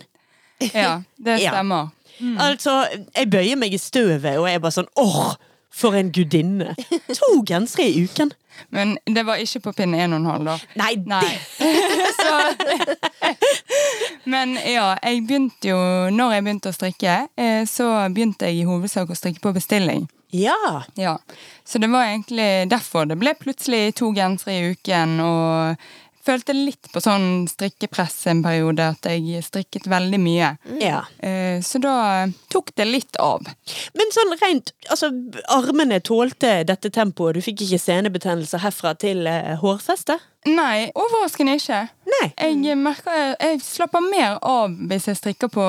Ja, 0.75 1.03
det 1.19 1.41
Ja. 1.41 1.91
Stemmer. 2.21 2.43
Altså, 2.45 2.75
jeg 3.17 3.31
bøyer 3.33 3.57
meg 3.57 3.75
i 3.75 3.81
støvet, 3.81 4.37
og 4.37 4.47
jeg 4.49 4.61
er 4.61 4.63
bare 4.63 4.77
sånn 4.77 4.93
åh, 5.01 5.33
for 5.71 5.97
en 5.97 6.13
gudinne! 6.13 6.75
To 7.19 7.41
gensere 7.47 7.89
i 7.89 8.05
uken. 8.05 8.33
Men 8.75 8.99
det 9.09 9.23
var 9.25 9.41
ikke 9.41 9.63
på 9.65 9.73
pinne 9.79 10.01
1,5, 10.05 10.45
da. 10.45 10.57
Nei, 10.77 10.95
Nei. 11.09 11.31
så, 12.21 12.33
men 14.29 14.57
ja, 14.69 14.91
jeg 15.01 15.23
begynte 15.25 15.71
jo 15.71 15.79
Når 16.13 16.35
jeg 16.35 16.45
begynte 16.45 16.73
å 16.73 16.77
strikke, 16.77 17.15
eh, 17.41 17.63
så 17.71 17.87
begynte 18.13 18.51
jeg 18.51 18.61
i 18.61 18.67
hovedsak 18.69 19.09
å 19.11 19.17
strikke 19.17 19.41
på 19.47 19.55
bestilling. 19.57 20.05
Ja. 20.37 20.83
Ja, 20.95 21.19
Så 21.65 21.79
det 21.79 21.89
var 21.91 22.05
egentlig 22.05 22.69
derfor 22.71 23.09
det 23.09 23.19
ble 23.19 23.33
plutselig 23.39 23.95
to 23.99 24.13
gensere 24.15 24.59
i 24.59 24.75
uken. 24.75 25.17
Og 25.25 25.89
følte 26.27 26.55
litt 26.57 26.89
på 26.93 27.01
sånn 27.03 27.47
strikkepress 27.49 28.27
en 28.33 28.43
periode, 28.45 28.91
at 28.95 29.07
jeg 29.09 29.43
strikket 29.45 29.87
veldig 29.91 30.21
mye. 30.21 30.51
ja. 30.81 31.03
Eh, 31.19 31.61
Så 31.61 31.81
da 31.81 32.27
tok 32.49 32.75
det 32.77 32.87
litt 32.87 33.17
av. 33.21 33.43
Men 33.95 34.13
sånn 34.15 34.35
rent 34.41 34.73
Altså, 34.91 35.11
armene 35.49 36.01
tålte 36.01 36.65
dette 36.67 36.91
tempoet? 36.91 37.35
Du 37.35 37.41
fikk 37.45 37.63
ikke 37.67 37.79
senebetennelse 37.79 38.59
herfra 38.63 38.95
til 38.99 39.27
eh, 39.27 39.57
hårfestet? 39.61 40.21
Nei, 40.47 40.91
overraskende 40.97 41.57
ikke. 41.59 41.89
Nei. 42.09 42.29
Jeg 42.41 42.77
merker 42.81 43.35
jeg 43.41 43.61
slapper 43.61 44.01
mer 44.01 44.39
av 44.43 44.71
hvis 44.89 45.09
jeg 45.11 45.19
strikker 45.19 45.51
på 45.53 45.67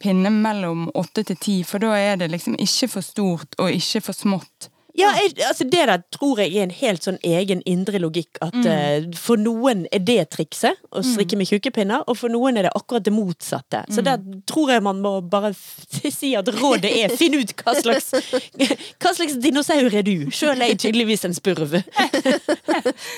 pinne 0.00 0.30
mellom 0.32 0.88
åtte 0.94 1.24
til 1.24 1.36
ti, 1.40 1.56
for 1.64 1.78
da 1.80 1.94
er 1.96 2.16
det 2.20 2.30
liksom 2.32 2.56
ikke 2.60 2.88
for 2.96 3.04
stort 3.04 3.54
og 3.58 3.70
ikke 3.72 4.00
for 4.04 4.16
smått. 4.16 4.68
Ja, 4.94 5.10
jeg, 5.18 5.32
altså 5.42 5.64
Det 5.66 5.86
der 5.88 6.02
tror 6.14 6.38
jeg 6.38 6.54
er 6.54 6.68
en 6.68 6.74
helt 6.74 7.02
sånn 7.06 7.18
egen 7.26 7.62
indre 7.66 7.98
logikk. 7.98 8.38
At 8.44 8.54
eh, 8.62 9.08
for 9.18 9.40
noen 9.40 9.84
er 9.94 10.02
det 10.06 10.28
trikset, 10.34 10.78
å 10.94 11.02
strikke 11.02 11.38
med 11.38 11.50
tjukke 11.50 11.72
pinner, 11.74 12.04
og 12.06 12.18
for 12.20 12.30
noen 12.30 12.60
er 12.60 12.68
det 12.68 12.72
akkurat 12.78 13.04
det 13.04 13.12
motsatte. 13.14 13.82
Så 13.90 14.04
der 14.06 14.22
tror 14.46 14.70
jeg 14.70 14.84
man 14.86 15.00
må 15.02 15.16
bare 15.20 15.50
si 15.54 16.34
at 16.38 16.48
rådet 16.60 16.92
er 17.02 17.14
finn 17.18 17.34
ut 17.40 17.54
hva 17.58 17.74
slags 17.80 18.12
Hva 19.02 19.10
slags 19.16 19.36
dinosaur 19.42 19.90
er 19.90 20.04
du? 20.06 20.28
Sjøl 20.34 20.62
er 20.62 20.72
jeg 20.72 20.80
tydeligvis 20.86 21.24
en 21.26 21.34
spurv. 21.36 21.74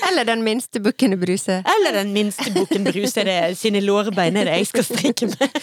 Eller 0.09 0.27
den 0.27 0.43
minste 0.45 0.81
bukken 0.83 1.13
Bruse. 1.21 1.59
Eller 1.75 1.99
den 1.99 2.13
minste 2.15 2.51
bukken 2.55 2.87
Bruse 2.89 3.23
er 3.23 3.53
sine 3.57 3.81
lårbein 3.85 4.37
er 4.37 4.49
det 4.49 4.57
jeg 4.61 4.69
skal 4.71 4.87
strikke 4.87 5.29
med. 5.31 5.61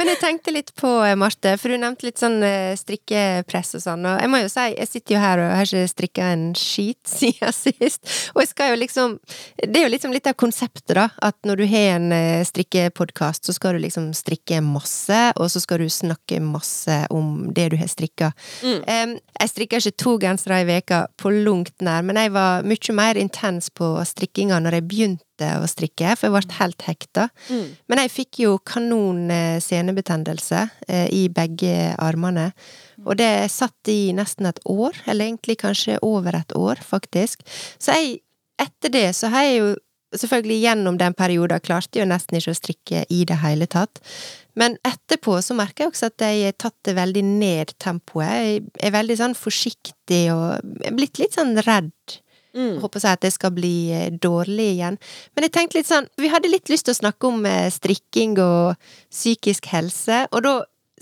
Men 0.00 0.10
jeg 0.12 0.20
tenkte 0.22 0.54
litt 0.54 0.74
på, 0.78 0.90
eh, 1.06 1.14
Marte, 1.18 1.54
for 1.60 1.70
du 1.72 1.78
nevnte 1.78 2.06
litt 2.08 2.20
sånn 2.20 2.40
eh, 2.46 2.72
strikkepress 2.78 3.76
og 3.78 3.84
sånn, 3.84 4.06
og 4.08 4.20
jeg 4.22 4.32
må 4.32 4.40
jo 4.42 4.50
si, 4.50 4.66
jeg 4.74 4.88
sitter 4.90 5.16
jo 5.16 5.22
her 5.22 5.42
og 5.44 5.51
har 5.58 5.68
ikke 5.68 5.90
strikka 5.90 6.30
en 6.34 6.44
skit 6.58 7.00
siden 7.18 7.54
sist, 7.56 8.02
og 8.34 8.42
jeg 8.42 8.52
skal 8.52 8.72
jo 8.72 8.80
liksom 8.80 9.18
Det 9.62 9.78
er 9.78 9.86
jo 9.86 9.92
liksom 9.92 10.12
litt 10.14 10.26
av 10.26 10.36
konseptet, 10.38 10.94
da, 10.96 11.08
at 11.22 11.36
når 11.48 11.62
du 11.62 11.64
har 11.70 11.96
en 11.96 12.12
eh, 12.16 12.44
strikkepodkast, 12.46 13.46
så 13.46 13.54
skal 13.56 13.76
du 13.76 13.84
liksom 13.84 14.10
strikke 14.16 14.60
masse, 14.64 15.20
og 15.36 15.50
så 15.52 15.62
skal 15.62 15.82
du 15.82 15.88
snakke 15.92 16.40
masse 16.42 16.96
om 17.10 17.48
det 17.54 17.70
du 17.72 17.76
har 17.80 17.90
strikka. 17.90 18.32
Em, 18.90 19.16
jeg 19.38 19.52
strikka 19.52 19.80
ikke 19.80 19.96
to 20.02 20.16
gensere 20.22 20.62
i 20.62 20.68
veka 20.68 21.04
på 21.20 21.32
langt 21.42 21.74
nær, 21.84 22.02
men 22.06 22.18
jeg 22.20 22.32
var 22.34 22.66
mye 22.66 22.96
mer 22.96 23.20
intens 23.20 23.70
på 23.70 23.94
strikkinga 24.08 24.60
når 24.62 24.78
jeg 24.78 24.88
begynte 24.90 25.50
å 25.58 25.66
strikke, 25.70 26.14
for 26.18 26.28
jeg 26.28 26.34
ble 26.36 26.58
helt 26.60 26.86
hekta. 26.86 27.28
Men 27.90 28.02
jeg 28.04 28.14
fikk 28.14 28.42
jo 28.44 28.56
kanon 28.66 29.30
eh, 29.32 29.58
senebetennelse 29.62 30.66
eh, 30.88 31.08
i 31.12 31.26
begge 31.32 31.92
armene. 31.98 32.50
Og 33.06 33.16
det 33.18 33.50
satt 33.52 33.90
i 33.90 34.12
nesten 34.16 34.48
et 34.48 34.60
år, 34.68 34.96
eller 35.06 35.26
egentlig 35.28 35.58
kanskje 35.62 36.00
over 36.06 36.36
et 36.38 36.56
år, 36.56 36.82
faktisk. 36.84 37.42
Så 37.78 37.96
jeg, 37.98 38.20
etter 38.62 38.92
det 38.94 39.08
så 39.16 39.32
har 39.32 39.48
jeg 39.48 39.58
jo 39.58 39.72
selvfølgelig 40.12 40.58
gjennom 40.60 40.98
den 41.00 41.14
perioden 41.16 41.62
klarte 41.64 41.98
jeg 41.98 42.04
jo 42.04 42.10
nesten 42.10 42.38
ikke 42.38 42.52
å 42.52 42.58
strikke 42.58 43.04
i 43.12 43.22
det 43.28 43.38
hele 43.42 43.68
tatt. 43.70 44.02
Men 44.58 44.76
etterpå 44.84 45.38
så 45.44 45.56
merker 45.56 45.86
jeg 45.86 45.92
også 45.92 46.10
at 46.10 46.24
jeg 46.26 46.50
har 46.50 46.58
tatt 46.60 46.76
det 46.84 46.96
veldig 46.98 47.22
ned 47.24 47.72
tempoet. 47.80 48.34
Jeg 48.42 48.66
er 48.88 48.92
veldig 48.98 49.16
sånn 49.22 49.38
forsiktig 49.38 50.26
og 50.34 50.60
er 50.84 50.96
blitt 50.96 51.22
litt 51.22 51.38
sånn 51.38 51.56
redd. 51.64 52.18
Mm. 52.52 52.82
Håper 52.82 53.00
jeg 53.00 53.16
at 53.16 53.22
det 53.24 53.32
skal 53.32 53.54
bli 53.56 53.76
eh, 53.96 54.10
dårlig 54.12 54.74
igjen. 54.74 54.98
Men 55.32 55.46
jeg 55.46 55.54
tenkte 55.54 55.78
litt 55.78 55.88
sånn 55.88 56.08
Vi 56.20 56.28
hadde 56.28 56.50
litt 56.52 56.68
lyst 56.68 56.84
til 56.84 56.92
å 56.92 56.98
snakke 56.98 57.30
om 57.30 57.46
eh, 57.48 57.70
strikking 57.72 58.36
og 58.44 58.74
psykisk 59.08 59.70
helse, 59.72 60.26
og 60.28 60.44
da 60.44 60.52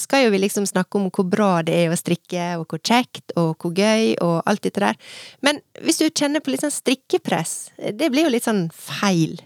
skal 0.02 0.24
jo 0.26 0.30
vi 0.34 0.40
liksom 0.42 0.66
snakke 0.68 0.98
om 0.98 1.08
hvor 1.14 1.26
bra 1.30 1.50
det 1.66 1.74
er 1.84 1.92
å 1.92 1.98
strikke, 1.98 2.46
og 2.60 2.66
hvor 2.72 2.80
kjekt, 2.84 3.34
og 3.36 3.54
hvor 3.60 3.72
gøy, 3.76 4.14
og 4.24 4.40
alt 4.50 4.62
dette 4.66 4.80
der. 4.82 4.98
Men 5.44 5.60
hvis 5.84 6.00
du 6.00 6.06
kjenner 6.10 6.40
på 6.44 6.52
litt 6.54 6.64
sånn 6.64 6.74
strikkepress, 6.74 7.54
det 7.96 8.10
blir 8.12 8.26
jo 8.28 8.32
litt 8.34 8.46
sånn 8.48 8.66
feil. 8.74 9.36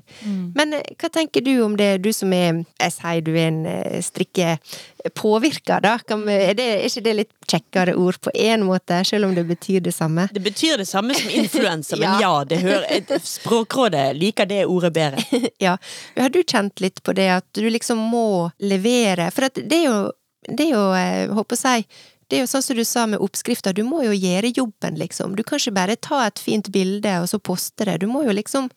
Men 0.56 0.74
eh, 0.78 0.94
hva 1.00 1.10
tenker 1.12 1.44
du 1.44 1.52
om 1.64 1.76
det, 1.78 1.98
du 2.04 2.10
som 2.14 2.32
er 2.32 2.62
Jeg 2.80 2.92
sier 2.94 3.20
du 3.24 3.32
er 3.34 3.48
en 3.48 3.60
eh, 3.66 4.00
strikkepåvirker, 4.04 5.80
da. 5.84 5.94
Er, 6.30 6.54
det, 6.56 6.66
er 6.78 6.86
ikke 6.88 7.04
det 7.04 7.14
litt 7.18 7.32
kjekkere 7.50 7.94
ord 8.00 8.18
på 8.24 8.32
én 8.34 8.64
måte, 8.66 9.00
selv 9.06 9.28
om 9.28 9.34
det 9.36 9.44
betyr 9.48 9.80
det 9.84 9.92
samme? 9.96 10.26
Det 10.32 10.42
betyr 10.44 10.78
det 10.82 10.88
samme 10.88 11.14
som 11.18 11.30
influenser, 11.30 11.96
men 12.02 12.20
Ja. 12.20 12.32
det 12.48 12.60
hører, 12.62 13.18
Språkrådet 13.24 14.14
liker 14.16 14.46
det 14.50 14.64
ordet 14.66 14.92
bedre. 14.96 15.24
Ja. 15.64 15.76
Har 16.16 16.28
du 16.34 16.42
kjent 16.42 16.80
litt 16.82 17.02
på 17.06 17.12
det 17.16 17.28
at 17.38 17.46
du 17.56 17.64
liksom 17.70 17.98
må 18.10 18.50
levere? 18.60 19.30
For 19.34 19.48
det 19.54 19.76
er 19.78 19.84
jo, 19.86 19.96
det 20.48 20.68
er 20.68 20.74
jo, 20.74 20.84
eh, 20.98 21.32
håper 21.34 21.60
jeg 21.60 21.88
det 22.30 22.38
er 22.38 22.46
jo 22.46 22.48
sånn 22.48 22.64
som 22.64 22.78
du 22.78 22.84
sa 22.88 23.04
med 23.06 23.20
oppskrifter, 23.22 23.74
du 23.76 23.84
må 23.84 24.00
jo 24.06 24.14
gjøre 24.16 24.54
jobben, 24.56 24.96
liksom. 24.96 25.36
Du 25.36 25.44
kan 25.44 25.60
ikke 25.60 25.76
bare 25.76 25.96
ta 26.00 26.22
et 26.24 26.40
fint 26.40 26.70
bilde 26.72 27.12
og 27.20 27.28
så 27.30 27.38
poste 27.38 27.84
det. 27.84 27.98
Du 28.00 28.08
må 28.08 28.24
jo 28.24 28.32
liksom 28.34 28.70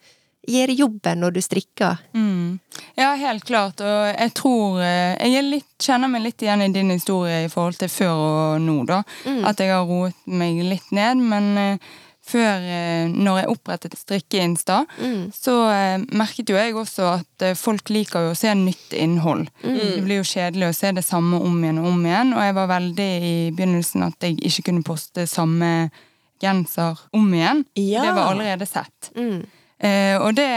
gjøre 0.47 0.75
jobben 0.77 1.21
når 1.23 1.35
du 1.35 1.41
strikker. 1.43 2.01
Mm. 2.15 2.59
Ja, 2.99 3.13
helt 3.19 3.45
klart. 3.47 3.81
Og 3.83 4.03
jeg 4.11 4.33
tror 4.37 4.81
eh, 4.83 5.15
Jeg 5.31 5.45
litt, 5.47 5.69
kjenner 5.83 6.11
meg 6.11 6.23
litt 6.27 6.43
igjen 6.43 6.63
i 6.63 6.71
din 6.73 6.91
historie 6.93 7.45
i 7.45 7.51
forhold 7.51 7.79
til 7.79 7.91
før 7.91 8.23
og 8.27 8.61
nå, 8.63 8.77
da. 8.87 9.01
At 9.47 9.63
jeg 9.63 9.73
har 9.73 9.87
roet 9.87 10.15
meg 10.29 10.61
litt 10.67 10.91
ned. 10.95 11.23
Men 11.23 11.49
eh, 11.61 11.89
før, 12.27 12.63
eh, 12.67 13.07
når 13.11 13.41
jeg 13.41 13.51
opprettet 13.53 13.97
Strikke-Insta, 13.97 14.81
så 15.35 15.55
eh, 15.71 16.05
merket 16.17 16.51
jo 16.51 16.57
jeg 16.59 16.75
også 16.77 17.09
at 17.13 17.45
eh, 17.45 17.57
folk 17.57 17.91
liker 17.93 18.27
jo 18.27 18.33
å 18.33 18.37
se 18.37 18.53
nytt 18.57 18.95
innhold. 18.97 19.47
Det 19.63 20.03
blir 20.05 20.21
jo 20.21 20.27
kjedelig 20.27 20.71
å 20.71 20.75
se 20.75 20.91
det 20.97 21.05
samme 21.07 21.39
om 21.39 21.61
igjen 21.63 21.81
og 21.83 21.91
om 21.93 22.05
igjen. 22.05 22.33
Og 22.35 22.43
jeg 22.43 22.57
var 22.59 22.73
veldig 22.73 23.11
i 23.17 23.35
begynnelsen 23.55 24.07
at 24.09 24.27
jeg 24.27 24.39
ikke 24.41 24.69
kunne 24.69 24.87
poste 24.87 25.27
samme 25.29 25.71
genser 26.43 26.99
om 27.17 27.29
igjen. 27.33 27.63
Ja. 27.79 28.03
Det 28.05 28.17
var 28.17 28.33
allerede 28.33 28.67
sett. 28.69 29.11
Mm. 29.15 29.45
Eh, 29.79 30.15
og 30.17 30.33
det 30.37 30.49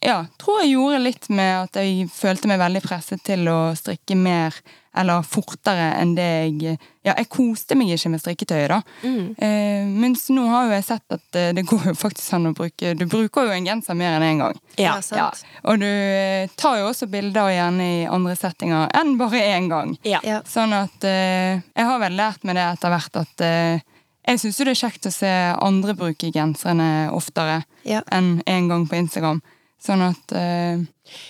ja, 0.00 0.26
tror 0.40 0.62
jeg 0.62 0.72
gjorde 0.74 0.98
litt 1.04 1.26
med 1.28 1.56
at 1.66 1.76
jeg 1.80 2.06
følte 2.14 2.48
meg 2.48 2.60
veldig 2.62 2.80
presset 2.86 3.20
til 3.26 3.48
å 3.52 3.58
strikke 3.76 4.16
mer 4.16 4.54
eller 4.96 5.22
fortere 5.22 5.92
enn 6.00 6.16
det 6.16 6.24
jeg 6.26 6.78
Ja, 7.06 7.12
jeg 7.16 7.28
koste 7.32 7.76
meg 7.78 7.92
ikke 7.94 8.10
med 8.12 8.20
strikketøyet, 8.20 8.72
da. 8.72 8.80
Mm. 9.06 9.28
Eh, 9.38 9.84
mens 10.02 10.24
nå 10.34 10.42
har 10.50 10.66
jo 10.66 10.72
jeg 10.74 10.84
sett 10.88 11.14
at 11.14 11.38
eh, 11.38 11.52
det 11.56 11.62
går 11.68 11.86
jo 11.90 11.94
faktisk 11.96 12.32
an 12.36 12.50
å 12.50 12.52
bruke 12.56 12.94
Du 12.98 13.04
bruker 13.08 13.46
jo 13.46 13.54
en 13.54 13.68
genser 13.68 13.96
mer 13.96 14.16
enn 14.18 14.24
én 14.26 14.32
en 14.34 14.42
gang. 14.42 14.58
Ja. 14.76 14.96
Ja, 14.96 14.96
sant. 15.04 15.44
Og 15.62 15.78
du 15.80 15.86
eh, 15.86 16.50
tar 16.60 16.80
jo 16.80 16.88
også 16.90 17.08
bilder 17.12 17.52
gjerne 17.54 17.86
i 17.86 18.02
andre 18.10 18.34
settinger 18.36 18.90
enn 18.98 19.14
bare 19.20 19.40
én 19.52 19.70
gang. 19.70 19.94
Ja. 20.04 20.20
Ja. 20.26 20.40
Sånn 20.48 20.74
at 20.76 21.06
eh, 21.06 21.62
Jeg 21.62 21.86
har 21.92 22.02
vel 22.02 22.18
lært 22.18 22.44
meg 22.44 22.58
det 22.58 22.66
etter 22.72 22.92
hvert 22.96 23.20
at 23.22 23.46
eh, 23.46 23.86
jeg 24.28 24.42
syns 24.42 24.58
jo 24.60 24.66
det 24.68 24.74
er 24.74 24.82
kjekt 24.82 25.08
å 25.08 25.14
se 25.14 25.30
andre 25.60 25.94
bruke 25.96 26.28
genserne 26.34 26.90
oftere 27.16 27.62
Ja. 27.88 28.02
enn 28.12 28.42
én 28.46 28.68
gang 28.68 28.84
på 28.90 28.98
Instagram. 29.00 29.40
Sånn 29.80 30.02
at 30.04 30.32
eh, 30.36 30.82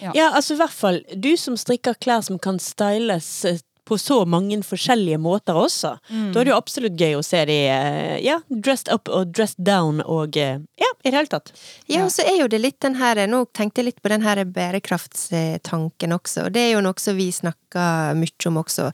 Ja. 0.03 0.13
Ja, 0.13 0.27
altså 0.35 0.57
i 0.57 0.61
hvert 0.61 0.75
fall 0.77 1.03
du 1.17 1.31
som 1.41 1.57
strikker 1.57 1.95
klær 2.03 2.25
som 2.27 2.39
kan 2.43 2.59
styles 2.61 3.29
eh, 3.49 3.61
på 3.91 3.99
så 3.99 4.21
mange 4.29 4.61
forskjellige 4.63 5.19
måter 5.19 5.59
også. 5.59 5.97
Da 6.31 6.41
er 6.41 6.47
det 6.47 6.53
jo 6.53 6.59
absolutt 6.59 7.01
gøy 7.01 7.17
å 7.19 7.25
se 7.27 7.43
de 7.49 7.57
eh, 7.73 8.17
ja, 8.23 8.39
dressed 8.49 8.91
up 8.93 9.11
og 9.11 9.33
dressed 9.35 9.63
down 9.67 9.99
og 10.05 10.39
eh, 10.39 10.61
ja, 10.79 10.91
i 11.03 11.11
det 11.11 11.17
hele 11.17 11.31
tatt. 11.33 11.51
Ja, 11.91 12.05
og 12.05 12.13
så 12.15 12.23
er 12.29 12.39
jo 12.43 12.49
det 12.51 12.61
litt 12.63 12.79
den 12.85 12.99
her 13.01 13.19
Nå 13.31 13.43
tenkte 13.57 13.83
jeg 13.83 13.91
litt 13.91 14.03
på 14.03 14.13
den 14.13 14.23
her 14.25 14.43
bærekraftstanken 14.47 16.15
også, 16.15 16.47
og 16.47 16.55
det 16.55 16.63
er 16.69 16.73
jo 16.77 16.85
noe 16.85 17.03
som 17.03 17.19
vi 17.19 17.29
snakker 17.35 18.17
mye 18.19 18.49
om 18.51 18.59
også. 18.63 18.89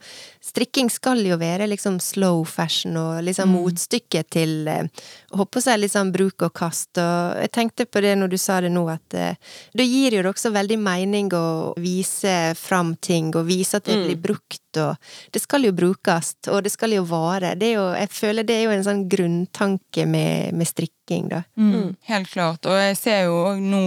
Strikking 0.45 0.91
skal 0.93 1.23
jo 1.25 1.39
være 1.41 1.69
liksom 1.71 1.99
slow 2.03 2.43
fashion 2.49 2.97
og 3.01 3.23
liksom 3.25 3.53
motstykket 3.57 4.33
til 4.37 4.57
eh, 4.73 4.89
Håper 5.37 5.65
jeg 5.69 5.83
liksom 5.83 6.13
bruk 6.15 6.47
og 6.47 6.53
kast, 6.57 6.97
og 7.03 7.37
jeg 7.43 7.51
tenkte 7.53 7.85
på 7.89 8.01
det 8.01 8.15
når 8.17 8.31
du 8.33 8.37
sa 8.41 8.61
det 8.65 8.71
nå, 8.73 8.87
at 8.89 9.17
da 9.17 9.85
gir 9.85 10.15
jo 10.17 10.23
det 10.25 10.31
også 10.31 10.53
veldig 10.55 10.79
mening 10.81 11.29
å 11.37 11.75
vise 11.83 12.55
fram 12.57 12.95
ting, 13.03 13.33
og 13.37 13.49
vise 13.51 13.77
at 13.77 13.89
det 13.89 13.99
blir 14.07 14.21
brukt, 14.23 14.63
og 14.83 14.97
det 15.35 15.43
skal 15.43 15.67
jo 15.67 15.75
brukes, 15.77 16.35
og 16.53 16.63
det 16.67 16.73
skal 16.75 16.97
jo 16.97 17.05
vare. 17.09 17.55
Det 17.59 17.73
er 17.73 17.77
jo, 17.79 17.87
jeg 17.97 18.13
føler 18.13 18.47
det 18.47 18.57
er 18.57 18.65
jo 18.67 18.75
en 18.77 18.87
sånn 18.87 19.05
grunntanke 19.11 20.07
med, 20.09 20.57
med 20.57 20.71
strikking, 20.71 21.29
da. 21.33 21.43
Mm, 21.59 21.95
helt 22.11 22.33
klart. 22.33 22.67
Og 22.67 22.81
jeg 22.81 22.99
ser 23.01 23.23
jo 23.27 23.39
òg 23.53 23.63
nå 23.63 23.85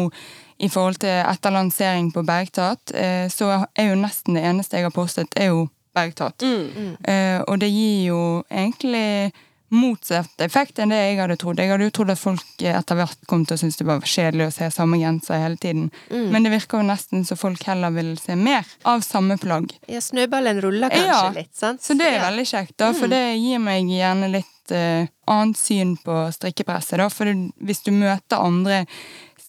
i 0.59 0.69
forhold 0.71 0.99
til 0.99 1.21
etter 1.23 1.55
lansering 1.55 2.09
på 2.15 2.25
Bergtatt, 2.27 2.91
eh, 2.91 3.27
så 3.31 3.51
er 3.73 3.91
jo 3.91 3.99
nesten 3.99 4.35
det 4.35 4.43
eneste 4.47 4.79
jeg 4.79 4.89
har 4.89 4.95
postet, 4.95 5.35
er 5.39 5.53
jo 5.53 5.67
Bergtatt. 5.95 6.43
Mm. 6.45 6.95
og 7.49 7.55
det 7.59 7.67
gir 7.73 8.11
jo 8.11 8.19
egentlig 8.47 9.31
motsatt 9.73 10.41
effekt 10.41 10.79
enn 10.79 10.93
det 10.93 10.99
jeg 10.99 11.19
hadde 11.19 11.37
trodd. 11.41 11.59
Jeg 11.61 11.71
hadde 11.71 11.87
jo 11.89 11.93
trodd 11.95 12.13
at 12.13 12.21
folk 12.21 12.63
etter 12.71 12.99
hvert 12.99 13.25
kom 13.29 13.45
til 13.45 13.57
å 13.57 13.61
synes 13.61 13.79
det 13.79 13.87
var 13.87 14.05
kjedelig 14.05 14.47
å 14.47 14.53
se 14.55 14.69
samme 14.73 14.99
genser 15.01 15.43
hele 15.43 15.59
tiden. 15.61 15.89
Men 16.09 16.45
det 16.45 16.53
virker 16.53 16.81
jo 16.81 16.89
nesten 16.89 17.25
så 17.27 17.37
folk 17.39 17.63
heller 17.69 17.93
vil 17.95 18.15
se 18.21 18.37
mer 18.39 18.67
av 18.89 19.03
samme 19.05 19.37
plagg. 19.41 19.71
Ja, 19.89 20.01
snøballen 20.03 20.61
ruller 20.63 20.93
kanskje 20.93 21.09
Ja, 21.09 21.21
litt, 21.35 21.53
sant? 21.57 21.83
Så 21.85 21.97
det 21.99 22.09
er 22.09 22.19
ja. 22.19 22.25
veldig 22.29 22.47
kjekt, 22.49 22.75
da, 22.81 22.91
for 22.97 23.11
det 23.11 23.23
gir 23.37 23.61
meg 23.63 23.89
gjerne 23.93 24.31
litt 24.33 24.73
uh, 24.75 25.07
annet 25.29 25.59
syn 25.59 25.95
på 26.03 26.21
strikkepresset. 26.35 26.99
Da. 27.01 27.09
For 27.13 27.29
hvis 27.65 27.83
du 27.85 27.91
møter 27.95 28.41
andre 28.41 28.83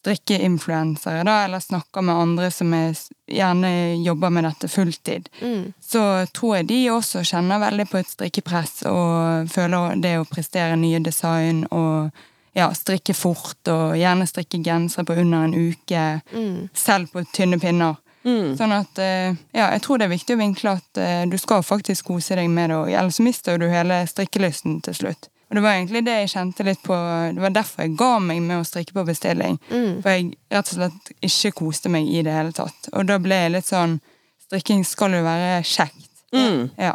strikkeinfluensere, 0.01 1.25
da, 1.25 1.45
eller 1.45 1.61
snakker 1.61 2.03
med 2.03 2.15
andre 2.17 2.51
som 2.51 2.73
er, 2.75 2.95
gjerne 3.31 3.71
jobber 4.05 4.31
med 4.31 4.45
dette 4.45 4.69
fulltid, 4.69 5.29
Mm. 5.41 5.73
så 5.81 6.27
tror 6.33 6.57
jeg 6.57 6.67
de 6.69 6.81
også 6.91 7.23
kjenner 7.25 7.61
veldig 7.61 7.89
på 7.91 7.99
et 7.99 8.09
strikkepress 8.09 8.83
og 8.87 9.49
føler 9.51 10.01
det 10.01 10.17
å 10.19 10.25
prestere 10.29 10.77
nye 10.77 11.01
design 11.01 11.67
og 11.71 12.11
ja, 12.57 12.71
strikke 12.75 13.15
fort 13.15 13.69
og 13.69 13.95
gjerne 13.97 14.27
strikke 14.27 14.63
gensere 14.65 15.05
på 15.07 15.15
under 15.21 15.45
en 15.45 15.55
uke, 15.55 16.21
Mm. 16.33 16.69
selv 16.75 17.09
på 17.13 17.25
tynne 17.33 17.59
pinner. 17.61 17.97
Sånn 18.23 18.73
at, 18.73 18.99
eh, 18.99 19.33
ja, 19.55 19.71
jeg 19.73 19.81
tror 19.83 19.99
det 19.99 20.05
er 20.05 20.17
viktig 20.17 20.35
å 20.37 20.39
vinkle 20.43 20.71
at 20.77 20.99
eh, 20.99 21.25
du 21.25 21.39
skal 21.39 21.63
faktisk 21.63 22.05
kose 22.05 22.37
deg 22.37 22.51
med 22.51 22.69
det, 22.69 22.93
ellers 22.95 23.19
mister 23.21 23.57
du 23.59 23.67
hele 23.69 24.05
strikkelysten 24.07 24.83
til 24.83 24.95
slutt. 24.95 25.29
Og 25.51 25.57
det 25.59 25.63
var 25.65 25.75
egentlig 25.75 26.05
det 26.07 26.13
jeg 26.15 26.31
kjente 26.31 26.65
litt 26.67 26.83
på, 26.87 26.95
det 27.35 27.43
var 27.43 27.55
derfor 27.55 27.83
jeg 27.83 27.97
ga 27.99 28.11
meg 28.23 28.39
med 28.45 28.61
å 28.61 28.67
strikke 28.67 28.95
på 28.95 29.03
bestilling. 29.09 29.59
For 29.99 30.15
jeg 30.15 30.29
rett 30.55 30.71
og 30.71 30.77
slett 30.79 31.11
ikke 31.27 31.57
koste 31.65 31.91
meg 31.91 32.07
i 32.07 32.23
det 32.23 32.37
hele 32.37 32.55
tatt. 32.55 32.93
Og 32.95 33.09
da 33.11 33.19
ble 33.19 33.43
jeg 33.45 33.57
litt 33.57 33.67
sånn, 33.67 33.99
strikking 34.47 34.87
skal 34.87 35.19
jo 35.19 35.25
være 35.27 35.65
kjekt. 35.67 36.07
Mm. 36.31 36.71
Ja. 36.79 36.95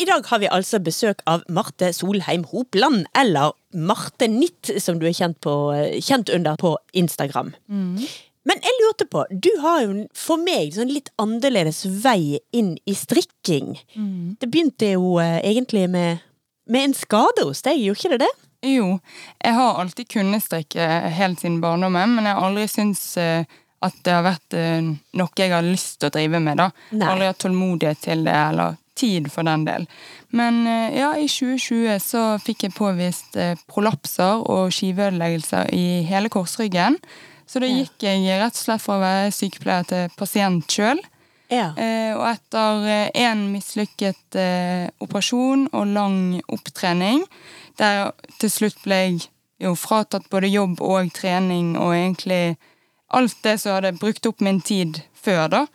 I 0.00 0.06
dag 0.08 0.24
har 0.30 0.40
vi 0.40 0.48
altså 0.48 0.78
besøk 0.80 1.20
av 1.28 1.42
Marte 1.52 1.90
Solheim 1.92 2.46
Hopland, 2.48 3.04
eller 3.20 3.52
Marte 3.76 4.30
Nitt, 4.32 4.70
som 4.80 4.96
du 5.00 5.04
er 5.10 5.12
kjent, 5.16 5.36
på, 5.44 5.52
kjent 6.00 6.32
under 6.32 6.56
på 6.60 6.72
Instagram. 6.96 7.52
Men 8.48 8.62
jeg 8.64 8.78
lurte 8.80 9.04
på, 9.12 9.26
du 9.28 9.50
har 9.60 9.82
jo 9.84 10.06
for 10.16 10.40
meg 10.40 10.72
sånn 10.72 10.88
litt 10.88 11.10
annerledes 11.20 11.82
vei 12.00 12.40
inn 12.56 12.78
i 12.88 12.96
strikking. 12.96 13.74
Det 14.40 14.48
begynte 14.48 14.94
jo 14.94 15.18
eh, 15.20 15.42
egentlig 15.44 15.84
med, 15.92 16.24
med 16.64 16.88
en 16.88 16.96
skade 16.96 17.44
hos 17.44 17.60
deg, 17.66 17.82
gjorde 17.84 18.00
ikke 18.00 18.14
det 18.16 18.22
det? 18.24 18.32
Jo, 18.70 18.88
jeg 19.40 19.56
har 19.56 19.80
alltid 19.80 20.08
kunnet 20.16 20.44
strikke 20.44 20.88
helt 21.16 21.44
siden 21.44 21.60
barndommen, 21.60 22.16
men 22.16 22.28
jeg 22.28 22.38
har 22.38 22.48
aldri 22.48 22.64
syntes 22.72 23.04
eh, 23.20 23.44
at 23.84 24.00
det 24.04 24.16
har 24.16 24.24
vært 24.24 24.56
eh, 24.56 24.92
noe 25.20 25.36
jeg 25.36 25.52
har 25.52 25.64
lyst 25.64 26.00
til 26.00 26.08
å 26.08 26.16
drive 26.16 26.40
med. 26.40 26.56
da. 26.60 26.70
Nei. 26.96 27.08
Aldri 27.12 27.28
hatt 27.28 27.44
tålmodighet 27.44 28.06
til 28.08 28.24
det, 28.24 28.36
eller 28.48 28.80
tid 29.00 29.30
for 29.32 29.46
den 29.48 29.64
del. 29.66 29.86
Men 30.36 30.62
eh, 30.68 30.98
ja, 31.00 31.12
i 31.18 31.26
2020 31.30 31.98
så 32.04 32.24
fikk 32.42 32.66
jeg 32.66 32.76
påvist 32.76 33.38
eh, 33.40 33.56
prolapser 33.70 34.44
og 34.44 34.74
skiveødeleggelser 34.74 35.72
i 35.76 36.02
hele 36.08 36.30
korsryggen. 36.32 36.98
Så 37.50 37.62
da 37.62 37.66
gikk 37.66 38.04
jeg 38.06 38.28
rett 38.38 38.54
og 38.54 38.62
slett 38.62 38.84
fra 38.84 38.98
å 38.98 39.02
være 39.02 39.32
sykepleier 39.34 39.88
til 39.90 40.12
pasient 40.18 40.70
sjøl. 40.70 41.00
Ja. 41.50 41.72
Eh, 41.74 42.12
og 42.14 42.28
etter 42.30 43.10
én 43.18 43.48
mislykket 43.50 44.38
operasjon 45.02 45.66
og 45.74 45.90
lang 45.96 46.20
opptrening, 46.46 47.24
der 47.80 48.12
til 48.38 48.52
slutt 48.52 48.78
ble 48.84 49.00
jeg 49.02 49.20
jo 49.60 49.74
fratatt 49.76 50.28
både 50.32 50.48
jobb 50.48 50.80
og 50.84 51.10
trening 51.16 51.74
og 51.78 51.92
egentlig 51.96 52.56
alt 53.10 53.36
det 53.42 53.58
som 53.60 53.72
hadde 53.76 53.92
brukt 53.98 54.26
opp 54.26 54.40
min 54.40 54.60
tid 54.60 55.00
før, 55.20 55.48
da. 55.52 55.66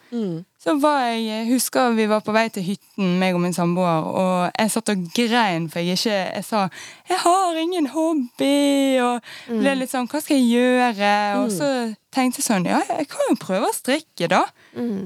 Så 0.65 0.73
var 0.81 1.03
jeg, 1.13 1.45
husker 1.51 1.91
vi 1.93 2.07
var 2.09 2.21
på 2.25 2.33
vei 2.33 2.47
til 2.49 2.63
hytten, 2.65 3.19
meg 3.21 3.35
og 3.37 3.41
min 3.43 3.53
samboer, 3.53 4.07
og 4.09 4.51
jeg 4.57 4.71
satt 4.73 4.89
og 4.89 5.03
grein 5.13 5.67
for 5.69 5.79
jeg 5.79 5.99
ikke 5.99 6.15
Jeg 6.35 6.43
sa 6.43 6.69
'jeg 7.09 7.17
har 7.21 7.55
ingen 7.55 7.87
hobby', 7.93 8.97
og 9.01 9.21
ble 9.61 9.75
litt 9.75 9.91
sånn 9.91 10.07
'hva 10.07 10.21
skal 10.21 10.37
jeg 10.37 10.49
gjøre?' 10.57 11.43
Og 11.43 11.51
så 11.51 11.95
tenkte 12.11 12.39
jeg 12.41 12.45
sånn 12.49 12.65
'ja, 12.65 12.81
jeg 12.97 13.07
kan 13.07 13.29
jo 13.29 13.35
prøve 13.35 13.69
å 13.69 13.73
strikke', 13.75 14.27
da. 14.27 14.45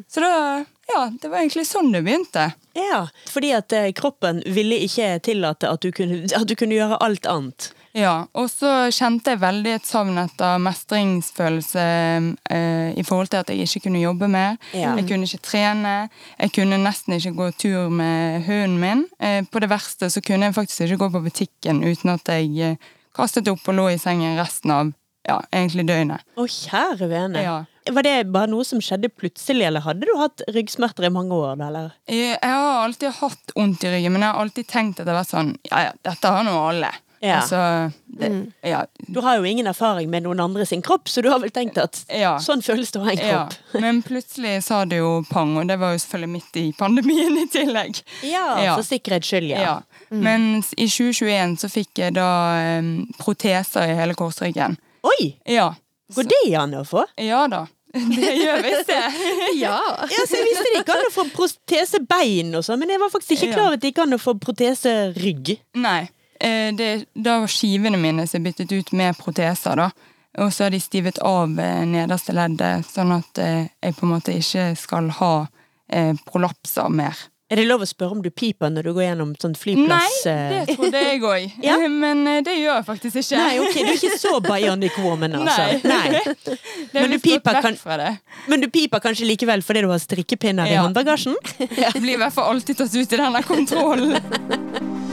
Så 0.07 0.21
da 0.21 0.65
Ja, 0.89 1.09
det 1.21 1.29
var 1.29 1.37
egentlig 1.37 1.67
sånn 1.67 1.91
det 1.91 2.03
begynte. 2.03 2.53
ja. 2.75 3.07
Fordi 3.27 3.51
at 3.53 3.71
eh, 3.73 3.91
kroppen 3.91 4.41
ville 4.45 4.75
ikke 4.79 5.19
tillate 5.21 5.69
at 5.69 5.81
du 5.81 5.91
kunne, 5.91 6.23
at 6.33 6.47
du 6.47 6.55
kunne 6.55 6.73
gjøre 6.73 6.97
alt 7.01 7.25
annet. 7.27 7.73
Ja, 7.97 8.27
og 8.37 8.49
så 8.51 8.69
kjente 8.93 9.33
jeg 9.33 9.41
veldig 9.41 9.71
et 9.79 9.87
savn 9.87 10.19
etter 10.21 10.59
mestringsfølelse 10.61 11.85
eh, 12.53 12.91
i 12.93 13.05
forhold 13.07 13.31
til 13.31 13.41
at 13.41 13.49
jeg 13.49 13.65
ikke 13.65 13.87
kunne 13.87 14.03
jobbe 14.03 14.29
mer. 14.29 14.59
Ja. 14.77 14.93
Jeg 14.99 15.07
kunne 15.09 15.25
ikke 15.25 15.41
trene. 15.49 15.95
Jeg 16.37 16.53
kunne 16.55 16.79
nesten 16.83 17.17
ikke 17.17 17.33
gå 17.39 17.49
tur 17.57 17.89
med 17.89 18.45
hunden 18.45 18.77
min. 18.83 19.03
Eh, 19.17 19.41
på 19.49 19.63
det 19.63 19.71
verste 19.71 20.11
så 20.13 20.21
kunne 20.21 20.49
jeg 20.49 20.57
faktisk 20.59 20.85
ikke 20.85 21.01
gå 21.05 21.11
på 21.17 21.25
butikken 21.25 21.83
uten 21.85 22.13
at 22.13 22.29
jeg 22.29 22.53
eh, 22.75 22.89
kastet 23.15 23.49
opp 23.51 23.65
og 23.67 23.79
lå 23.79 23.89
i 23.95 23.99
sengen 24.01 24.37
resten 24.39 24.75
av 24.75 24.93
ja, 25.27 25.39
egentlig 25.53 25.85
døgnet. 25.89 26.23
Å, 26.37 26.45
kjære 26.45 27.09
vene. 27.09 27.43
Ja. 27.43 27.57
Var 27.89 28.05
det 28.05 28.15
bare 28.33 28.49
noe 28.51 28.65
som 28.67 28.81
skjedde 28.83 29.09
plutselig, 29.09 29.65
eller 29.65 29.81
hadde 29.81 30.05
du 30.05 30.13
hatt 30.19 30.43
ryggsmerter 30.53 31.07
i 31.07 31.13
mange 31.13 31.35
år? 31.35 31.57
Eller? 31.65 31.93
Jeg, 32.09 32.35
jeg 32.37 32.55
har 32.55 32.83
alltid 32.85 33.17
hatt 33.19 33.53
vondt 33.57 33.85
i 33.85 33.93
ryggen, 33.93 34.13
men 34.13 34.25
jeg 34.25 34.33
har 34.33 34.41
alltid 34.45 34.69
tenkt 34.69 35.01
at 35.01 35.07
det 35.07 35.13
har 35.13 35.21
vært 35.23 35.33
sånn 35.33 35.53
Ja, 35.71 35.85
ja, 35.89 35.93
dette 36.05 36.33
har 36.33 36.45
nå 36.45 36.53
alle. 36.69 36.91
Ja. 37.21 37.41
Altså, 37.41 37.91
det, 38.19 38.29
ja, 38.63 38.85
Du 39.07 39.19
har 39.21 39.37
jo 39.37 39.43
ingen 39.43 39.67
erfaring 39.67 40.07
med 40.09 40.23
noen 40.23 40.39
andre 40.39 40.65
sin 40.65 40.81
kropp, 40.81 41.09
så 41.11 41.21
du 41.21 41.27
har 41.29 41.39
vel 41.43 41.51
tenkt 41.51 41.77
at 41.77 42.05
Ja. 42.15 42.37
sånn 42.39 42.61
føles 42.63 42.91
det 42.91 42.99
å 43.01 43.03
ha 43.03 43.11
en 43.11 43.17
Ja, 43.17 43.31
kropp. 43.49 43.57
men 43.83 44.01
plutselig 44.03 44.63
sa 44.63 44.85
det 44.85 44.97
jo 45.01 45.23
pang, 45.29 45.57
og 45.57 45.67
det 45.67 45.77
var 45.79 45.91
jo 45.93 45.99
selvfølgelig 45.99 46.29
midt 46.37 46.59
i 46.61 46.65
pandemien 46.79 47.37
i 47.41 47.47
tillegg. 47.51 48.01
Ja, 48.23 48.45
Ja. 48.63 48.75
for 48.75 48.83
sikkerhets 48.87 49.27
skyld, 49.27 49.49
ja. 49.51 49.59
Ja. 49.61 49.81
Men 50.09 50.63
i 50.77 50.87
2021 50.87 51.57
så 51.59 51.69
fikk 51.69 51.99
jeg 52.01 52.13
da 52.15 52.29
um, 52.79 53.05
proteser 53.19 53.91
i 53.91 53.95
hele 53.99 54.15
korsryggen. 54.15 54.77
Oi! 55.03 55.35
Ja. 55.45 55.73
Går 56.15 56.23
det 56.31 56.55
an 56.57 56.73
å 56.73 56.85
få? 56.87 57.03
Ja 57.21 57.43
da. 57.47 57.67
Det 57.93 58.31
gjør 58.37 58.63
visst 58.63 58.87
det. 58.87 59.03
Ja. 59.59 59.75
Ja, 60.09 60.23
så 60.25 60.37
Jeg 60.37 60.45
visste 60.45 60.63
det 60.65 60.73
gikk 60.79 60.89
an 60.93 61.05
å 61.07 61.11
få 61.13 61.23
protesebein 61.33 62.53
og 62.57 62.63
sånn, 62.65 62.79
men 62.79 62.89
jeg 62.93 62.99
var 63.01 63.09
faktisk 63.13 63.35
ikke 63.37 63.53
klar 63.55 63.65
over 63.67 63.77
at 63.79 63.81
det 63.83 63.91
gikk 63.91 64.01
an 64.03 64.13
å 64.17 64.19
få 64.21 64.33
proteserygg. 64.41 65.55
Nei. 65.75 66.09
Eh, 66.39 66.71
Det, 66.75 67.05
da 67.15 67.39
var 67.43 67.47
skivene 67.51 67.97
mine 67.97 68.27
som 68.27 68.43
byttet 68.43 68.71
ut 68.71 68.91
med 68.91 69.17
proteser, 69.17 69.75
da. 69.75 69.89
Og 70.39 70.51
så 70.53 70.63
har 70.67 70.71
de 70.71 70.79
stivet 70.79 71.17
av 71.25 71.57
eh, 71.59 71.81
nederste 71.89 72.31
leddet, 72.37 72.85
sånn 72.87 73.11
at 73.17 73.37
eh, 73.41 73.65
jeg 73.83 73.95
på 73.97 74.05
en 74.05 74.13
måte 74.13 74.35
ikke 74.37 74.69
skal 74.77 75.09
ha 75.19 75.33
eh, 75.91 76.13
prolapser 76.29 76.89
mer. 76.93 77.17
Er 77.49 77.57
det 77.57 77.63
lov 77.65 77.81
å 77.81 77.85
spørre 77.89 78.13
om 78.13 78.19
du 78.21 78.29
piper 78.29 78.69
når 78.69 78.85
du 78.85 78.91
går 78.93 79.07
gjennom 79.07 79.31
sånn 79.41 79.55
Nei, 79.55 79.59
flyplass? 79.63 80.19
Nei, 80.29 80.59
det 80.67 80.75
trodde 80.77 80.99
jeg 81.01 81.23
òg. 81.25 81.55
Ja. 81.65 81.79
Men 82.03 82.21
det 82.45 82.53
gjør 82.59 82.75
jeg 82.77 82.85
faktisk 82.91 83.17
ikke. 83.23 83.39
Nei, 83.41 83.55
ok, 83.63 83.73
du 83.73 83.89
er 83.89 83.97
ikke 83.97 84.19
så 84.21 84.35
bionic 84.45 84.99
woman, 85.01 85.33
altså. 85.41 85.65
Nei. 85.89 86.21
Men 86.93 86.93
Det 86.93 87.01
er 87.07 87.09
du 87.15 87.19
piper 87.25 87.61
kan- 87.65 87.81
det. 88.05 88.11
Men 88.53 88.61
du 88.61 88.69
piper 88.69 89.01
kanskje 89.01 89.25
likevel 89.31 89.65
fordi 89.65 89.81
du 89.81 89.89
har 89.89 89.97
strikkepinner 90.05 90.69
i 90.69 90.77
Ja. 90.77 90.85
Det 90.93 92.01
blir 92.05 92.13
i 92.13 92.21
hvert 92.21 92.37
fall 92.37 92.53
alltid 92.53 92.77
tatt 92.83 92.93
ut 92.95 93.17
i 93.17 93.23
denne 93.25 93.41
kontrollen. 93.49 95.08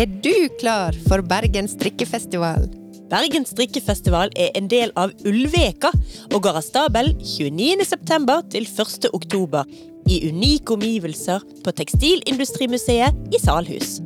Er 0.00 0.06
du 0.08 0.48
klar 0.56 0.96
for 1.10 1.20
Bergen 1.28 1.66
strikkefestival? 1.68 2.62
Bergen 3.10 3.44
strikkefestival 3.44 4.30
er 4.32 4.54
en 4.56 4.70
del 4.72 4.94
av 4.96 5.12
Ullveka 5.28 5.90
og 6.30 6.38
går 6.46 6.56
av 6.56 6.64
stabel 6.64 7.10
29.9. 7.20 8.38
til 8.54 8.64
1.10. 8.64 9.60
i 10.08 10.16
unike 10.30 10.72
omgivelser 10.78 11.44
på 11.66 11.76
Tekstilindustrimuseet 11.82 13.36
i 13.36 13.42
Salhus. 13.44 13.98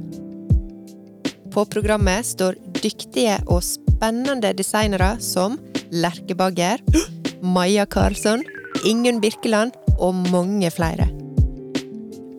På 1.54 1.62
programmet 1.70 2.26
står 2.26 2.58
dyktige 2.82 3.38
og 3.46 3.62
spennende 3.62 4.50
designere 4.50 5.14
som 5.22 5.60
Lerke 5.94 6.34
Bagger, 6.34 6.82
Maja 7.54 7.86
Karlsson, 7.86 8.42
Ingunn 8.82 9.22
Birkeland 9.22 9.78
og 10.00 10.26
mange 10.34 10.74
flere. 10.74 11.13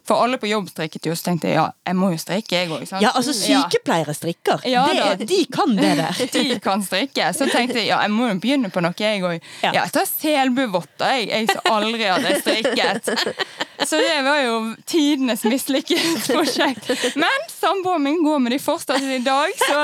For 0.07 0.23
alle 0.23 0.39
på 0.41 0.49
jobb 0.49 0.69
strikket 0.71 1.09
jo, 1.09 1.15
så 1.17 1.29
tenkte 1.29 1.49
jeg 1.49 1.59
ja, 1.59 1.67
jeg 1.85 1.97
må 1.99 2.11
jo 2.13 2.19
strikke, 2.21 2.55
jeg 2.55 2.71
òg. 2.71 2.85
Ja, 3.03 3.11
altså 3.11 3.35
sykepleiere 3.35 4.15
strikker. 4.15 4.63
Ja, 4.69 4.85
det, 5.19 5.27
de 5.29 5.41
kan 5.51 5.75
det 5.77 5.93
der. 5.99 6.23
De 6.35 6.59
kan 6.63 6.83
strikke. 6.83 7.27
Så 7.35 7.47
tenkte 7.51 7.79
jeg 7.79 7.89
ja, 7.91 8.01
jeg 8.05 8.13
må 8.13 8.29
jo 8.29 8.39
begynne 8.41 8.71
på 8.73 8.83
noe, 8.83 8.95
jeg 8.99 9.23
òg. 9.23 9.39
Ja. 9.61 9.71
Ja. 9.75 9.83
jeg 9.83 9.93
tar 9.95 10.07
selbuvotter, 10.09 11.13
jeg, 11.19 11.29
jeg 11.31 11.49
som 11.51 11.71
aldri 11.73 12.09
hadde 12.09 12.35
strikket. 12.41 13.13
Så 13.85 13.97
det 13.99 14.21
var 14.23 14.39
jo 14.39 14.59
tidenes 14.87 15.43
mislykket 15.43 16.29
prosjekt. 16.29 16.87
Men 17.19 17.49
samboeren 17.51 18.05
min 18.05 18.21
går 18.23 18.39
med 18.39 18.55
de 18.55 18.59
fortsatt 18.63 19.03
i 19.03 19.19
dag, 19.19 19.51
så 19.59 19.81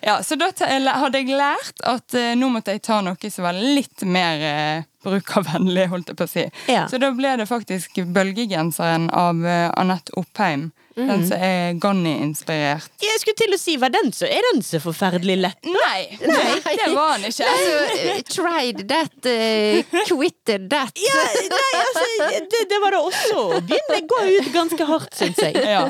Ja, 0.08 0.20
så 0.22 0.38
da 0.38 0.52
hadde 0.54 1.18
jeg 1.18 1.34
lært 1.34 1.82
at 1.82 2.14
uh, 2.14 2.30
nå 2.38 2.52
måtte 2.54 2.76
jeg 2.76 2.84
ta 2.86 3.00
noe 3.04 3.32
som 3.32 3.48
var 3.48 3.58
litt 3.58 4.06
mer 4.06 4.44
uh, 4.46 4.86
brukervennlig, 5.04 5.86
holdt 5.92 6.12
jeg 6.12 6.18
på 6.18 6.26
å 6.26 6.30
si. 6.30 6.44
Ja. 6.70 6.84
Så 6.90 7.00
da 7.00 7.10
ble 7.16 7.36
det 7.40 7.48
faktisk 7.48 8.02
bølgegenseren 8.14 9.08
av 9.16 9.40
uh, 9.44 9.70
Anette 9.80 10.14
Oppheim. 10.20 10.70
Mm. 10.96 11.06
Den 11.06 11.22
som 11.28 11.42
er 11.46 11.76
Ganni-inspirert. 11.80 12.90
Jeg 13.00 13.20
skulle 13.22 13.38
til 13.38 13.54
å 13.54 13.58
si, 13.60 13.76
var 13.80 13.92
den 13.94 14.10
så, 14.12 14.26
Er 14.28 14.44
den 14.50 14.58
så 14.66 14.80
forferdelig 14.82 15.36
lett? 15.38 15.60
Nei, 15.64 16.00
nei, 16.18 16.56
det 16.66 16.88
var 16.92 17.14
den 17.14 17.30
ikke. 17.30 17.46
Altså, 17.46 18.16
tried 18.34 18.82
that, 18.90 19.14
uh, 19.24 20.02
quitted 20.10 20.66
that. 20.72 20.92
Ja, 21.00 21.22
nei, 21.54 21.70
altså, 21.78 22.28
det, 22.50 22.64
det 22.74 22.82
var 22.82 22.96
det 22.96 23.04
også. 23.06 23.46
Begynner 23.70 24.02
å 24.02 24.08
gå 24.12 24.20
ut 24.34 24.52
ganske 24.56 24.90
hardt, 24.90 25.14
syns 25.16 25.40
jeg. 25.46 25.56
Ja. 25.70 25.86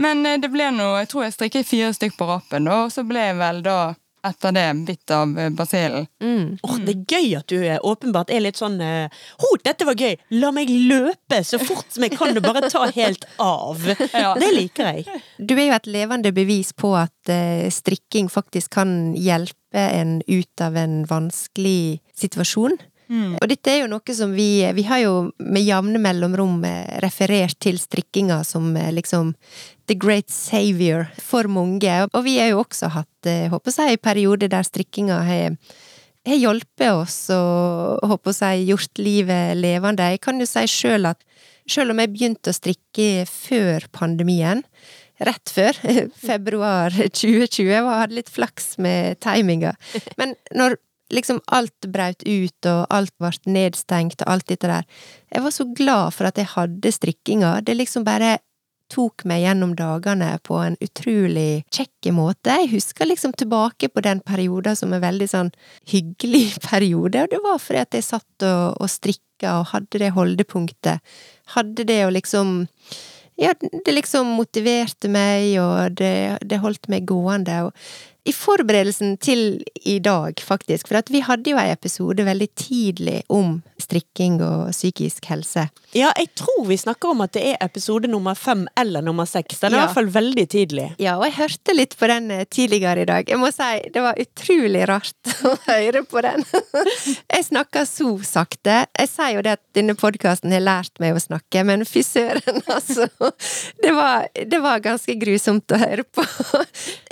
Men 0.00 0.24
det 0.40 0.48
ble 0.52 0.70
noe, 0.76 1.02
jeg 1.02 1.10
tror 1.12 1.26
jeg 1.26 1.36
strikket 1.36 1.68
fire 1.68 1.92
stykk 1.96 2.18
på 2.18 2.28
rappen, 2.28 2.68
og 2.68 2.92
så 2.92 3.04
ble 3.08 3.30
jeg 3.30 3.38
vel 3.40 3.62
da 3.64 3.78
etter 4.26 4.52
det 4.52 4.66
bitt 4.86 5.10
av 5.10 5.38
eh, 5.38 5.50
basillen. 5.50 6.06
Mm. 6.22 6.58
Oh, 6.62 6.78
det 6.82 6.94
er 6.94 7.16
gøy 7.16 7.36
at 7.38 7.48
du 7.50 7.56
er, 7.60 7.82
åpenbart 7.86 8.30
er 8.32 8.42
litt 8.44 8.58
sånn 8.58 8.78
uh, 8.80 9.06
Ho, 9.42 9.50
dette 9.64 9.86
var 9.86 9.98
gøy! 9.98 10.16
La 10.40 10.52
meg 10.54 10.70
løpe 10.70 11.42
så 11.46 11.60
fort 11.62 11.86
som 11.92 12.06
jeg 12.06 12.16
kan 12.16 12.36
og 12.36 12.44
bare 12.44 12.66
ta 12.70 12.86
helt 12.96 13.26
av. 13.42 13.82
Ja. 14.16 14.32
Det 14.38 14.48
liker 14.54 14.88
jeg. 14.94 15.20
Du 15.36 15.52
er 15.56 15.66
jo 15.66 15.76
et 15.76 15.88
levende 15.90 16.30
bevis 16.34 16.70
på 16.76 16.92
at 16.96 17.30
strikking 17.74 18.30
faktisk 18.32 18.72
kan 18.78 18.90
hjelpe 19.18 19.82
en 19.82 20.20
ut 20.24 20.62
av 20.62 20.76
en 20.80 21.02
vanskelig 21.08 21.98
situasjon. 22.16 22.78
Mm. 23.10 23.36
Og 23.38 23.46
dette 23.50 23.70
er 23.70 23.82
jo 23.82 23.90
noe 23.90 24.14
som 24.18 24.32
vi 24.34 24.66
Vi 24.74 24.82
har 24.88 24.98
jo 25.04 25.12
med 25.38 25.62
jevne 25.62 26.00
mellomrom 26.02 26.64
referert 27.04 27.58
til 27.62 27.78
strikkinga 27.78 28.40
som 28.46 28.72
liksom 28.74 29.34
the 29.86 29.94
great 29.94 30.30
savior 30.30 31.06
for 31.22 31.48
mange. 31.50 32.08
Og 32.12 32.24
vi 32.26 32.38
har 32.40 32.50
jo 32.52 32.62
også 32.64 32.90
hatt, 32.94 33.10
eh, 33.30 33.50
håper 33.52 33.74
jeg, 33.76 34.02
periode 34.04 34.50
der 34.52 34.66
strikkinga 34.66 35.20
har 35.26 35.60
har 36.26 36.40
hjulpet 36.40 36.90
oss 36.90 37.16
og 37.30 38.02
håper 38.10 38.34
jeg, 38.34 38.66
gjort 38.72 38.98
livet 38.98 39.56
levende. 39.60 40.08
Jeg 40.10 40.22
kan 40.24 40.40
jo 40.42 40.48
si 40.48 40.64
sjøl 40.70 41.12
at 41.12 41.22
sjøl 41.70 41.92
om 41.92 42.02
jeg 42.02 42.12
begynte 42.14 42.50
å 42.50 42.56
strikke 42.56 43.26
før 43.30 43.86
pandemien, 43.94 44.64
rett 45.26 45.52
før, 45.52 45.78
februar 46.28 46.94
2020, 46.94 47.70
og 47.82 47.92
hadde 47.92 48.18
litt 48.18 48.32
flaks 48.32 48.74
med 48.82 49.20
timinga, 49.24 49.76
men 50.20 50.34
når 50.54 50.78
liksom 51.14 51.38
alt 51.54 51.86
braut 51.92 52.24
ut 52.26 52.66
og 52.66 52.80
alt 52.90 53.12
ble 53.22 53.30
nedstengt 53.54 54.24
og 54.24 54.32
alt 54.32 54.48
dette 54.50 54.70
der, 54.70 54.86
jeg 55.30 55.44
var 55.44 55.54
så 55.54 55.68
glad 55.78 56.16
for 56.16 56.26
at 56.26 56.40
jeg 56.40 56.50
hadde 56.56 56.90
strikkinga. 56.90 57.60
Det 57.62 57.76
liksom 57.78 58.06
bare 58.06 58.38
tok 58.92 59.24
meg 59.28 59.42
gjennom 59.44 59.74
dagene 59.78 60.30
på 60.46 60.58
en 60.62 60.76
utrolig 60.84 61.64
kjekk 61.74 62.10
måte. 62.14 62.54
Jeg 62.62 62.70
husker 62.76 63.08
liksom 63.08 63.34
tilbake 63.38 63.90
på 63.90 64.04
den 64.04 64.22
perioden 64.26 64.78
som 64.78 64.94
en 64.94 65.02
veldig 65.02 65.28
sånn 65.30 65.52
hyggelig 65.90 66.58
periode, 66.68 67.24
og 67.24 67.34
det 67.34 67.42
var 67.44 67.60
fordi 67.62 67.82
at 67.82 67.98
jeg 67.98 68.08
satt 68.08 68.46
og, 68.46 68.78
og 68.80 68.90
strikka 68.92 69.58
og 69.60 69.70
hadde 69.74 70.02
det 70.02 70.14
holdepunktet. 70.16 71.16
Hadde 71.56 71.88
det 71.88 72.00
å 72.06 72.14
liksom 72.14 72.58
Ja, 73.36 73.50
det 73.60 73.92
liksom 73.92 74.30
motiverte 74.38 75.10
meg, 75.12 75.58
og 75.60 75.98
det, 75.98 76.38
det 76.40 76.56
holdt 76.62 76.88
meg 76.88 77.04
gående. 77.04 77.66
og 77.66 78.15
i 78.26 78.32
forberedelsen 78.34 79.16
til 79.22 79.62
i 79.86 79.98
dag, 80.02 80.40
faktisk, 80.42 80.88
for 80.90 80.98
vi 81.12 81.22
hadde 81.22 81.52
jo 81.52 81.58
en 81.60 81.70
episode 81.70 82.24
veldig 82.26 82.48
tidlig 82.58 83.20
om 83.32 83.60
strikking 83.80 84.40
og 84.42 84.72
psykisk 84.72 85.28
helse. 85.30 85.68
Ja, 85.94 86.10
jeg 86.18 86.32
tror 86.36 86.64
vi 86.66 86.78
snakker 86.80 87.12
om 87.12 87.22
at 87.24 87.34
det 87.36 87.44
er 87.52 87.60
episode 87.64 88.08
nummer 88.10 88.34
fem 88.34 88.64
eller 88.78 89.04
nummer 89.04 89.28
seks. 89.28 89.60
Den 89.60 89.74
er 89.74 89.78
ja. 89.78 89.82
i 89.82 89.86
hvert 89.86 89.96
fall 89.98 90.10
veldig 90.16 90.46
tidlig. 90.52 90.86
Ja, 91.02 91.16
og 91.20 91.26
jeg 91.28 91.36
hørte 91.38 91.76
litt 91.76 91.94
på 91.98 92.08
den 92.10 92.30
eh, 92.34 92.44
tidligere 92.50 93.04
i 93.04 93.08
dag. 93.08 93.30
Jeg 93.30 93.40
må 93.40 93.52
si 93.54 93.68
det 93.94 94.02
var 94.02 94.18
utrolig 94.20 94.82
rart 94.90 95.32
å 95.50 95.54
høre 95.68 96.02
på 96.08 96.24
den. 96.24 96.44
Jeg 97.36 97.44
snakker 97.48 97.84
så 97.88 98.10
sakte. 98.26 98.74
Jeg 98.96 99.10
sier 99.10 99.36
jo 99.36 99.42
det 99.44 99.56
at 99.58 99.62
denne 99.76 99.94
podkasten 99.98 100.52
har 100.54 100.62
lært 100.64 101.00
meg 101.02 101.16
å 101.16 101.22
snakke, 101.22 101.62
men 101.68 101.84
fy 101.88 102.02
søren, 102.06 102.62
altså. 102.76 103.08
Det 103.82 103.92
var, 103.94 104.26
det 104.34 104.60
var 104.62 104.82
ganske 104.84 105.16
grusomt 105.20 105.72
å 105.74 105.80
høre 105.80 106.06
på. 106.06 106.24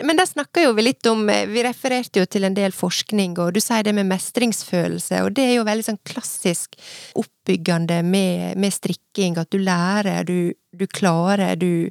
Men 0.04 0.18
der 0.18 0.28
snakker 0.30 0.66
jo 0.66 0.74
vi 0.76 0.86
litt 0.88 1.03
om 1.10 1.28
eh, 1.30 1.46
Vi 1.50 1.62
refererte 1.64 2.22
jo 2.22 2.26
til 2.30 2.46
en 2.46 2.56
del 2.56 2.74
forskning, 2.74 3.36
og 3.42 3.54
du 3.54 3.60
sier 3.62 3.84
det 3.86 3.94
med 3.96 4.08
mestringsfølelse, 4.10 5.22
og 5.24 5.34
det 5.36 5.46
er 5.48 5.54
jo 5.58 5.66
veldig 5.66 5.86
sånn 5.86 6.00
klassisk 6.06 6.76
oppbyggende 7.18 8.00
med, 8.06 8.58
med 8.60 8.74
strikking, 8.74 9.38
at 9.40 9.50
du 9.52 9.58
lærer, 9.62 10.26
du, 10.28 10.54
du 10.72 10.86
klarer, 10.86 11.56
du, 11.60 11.90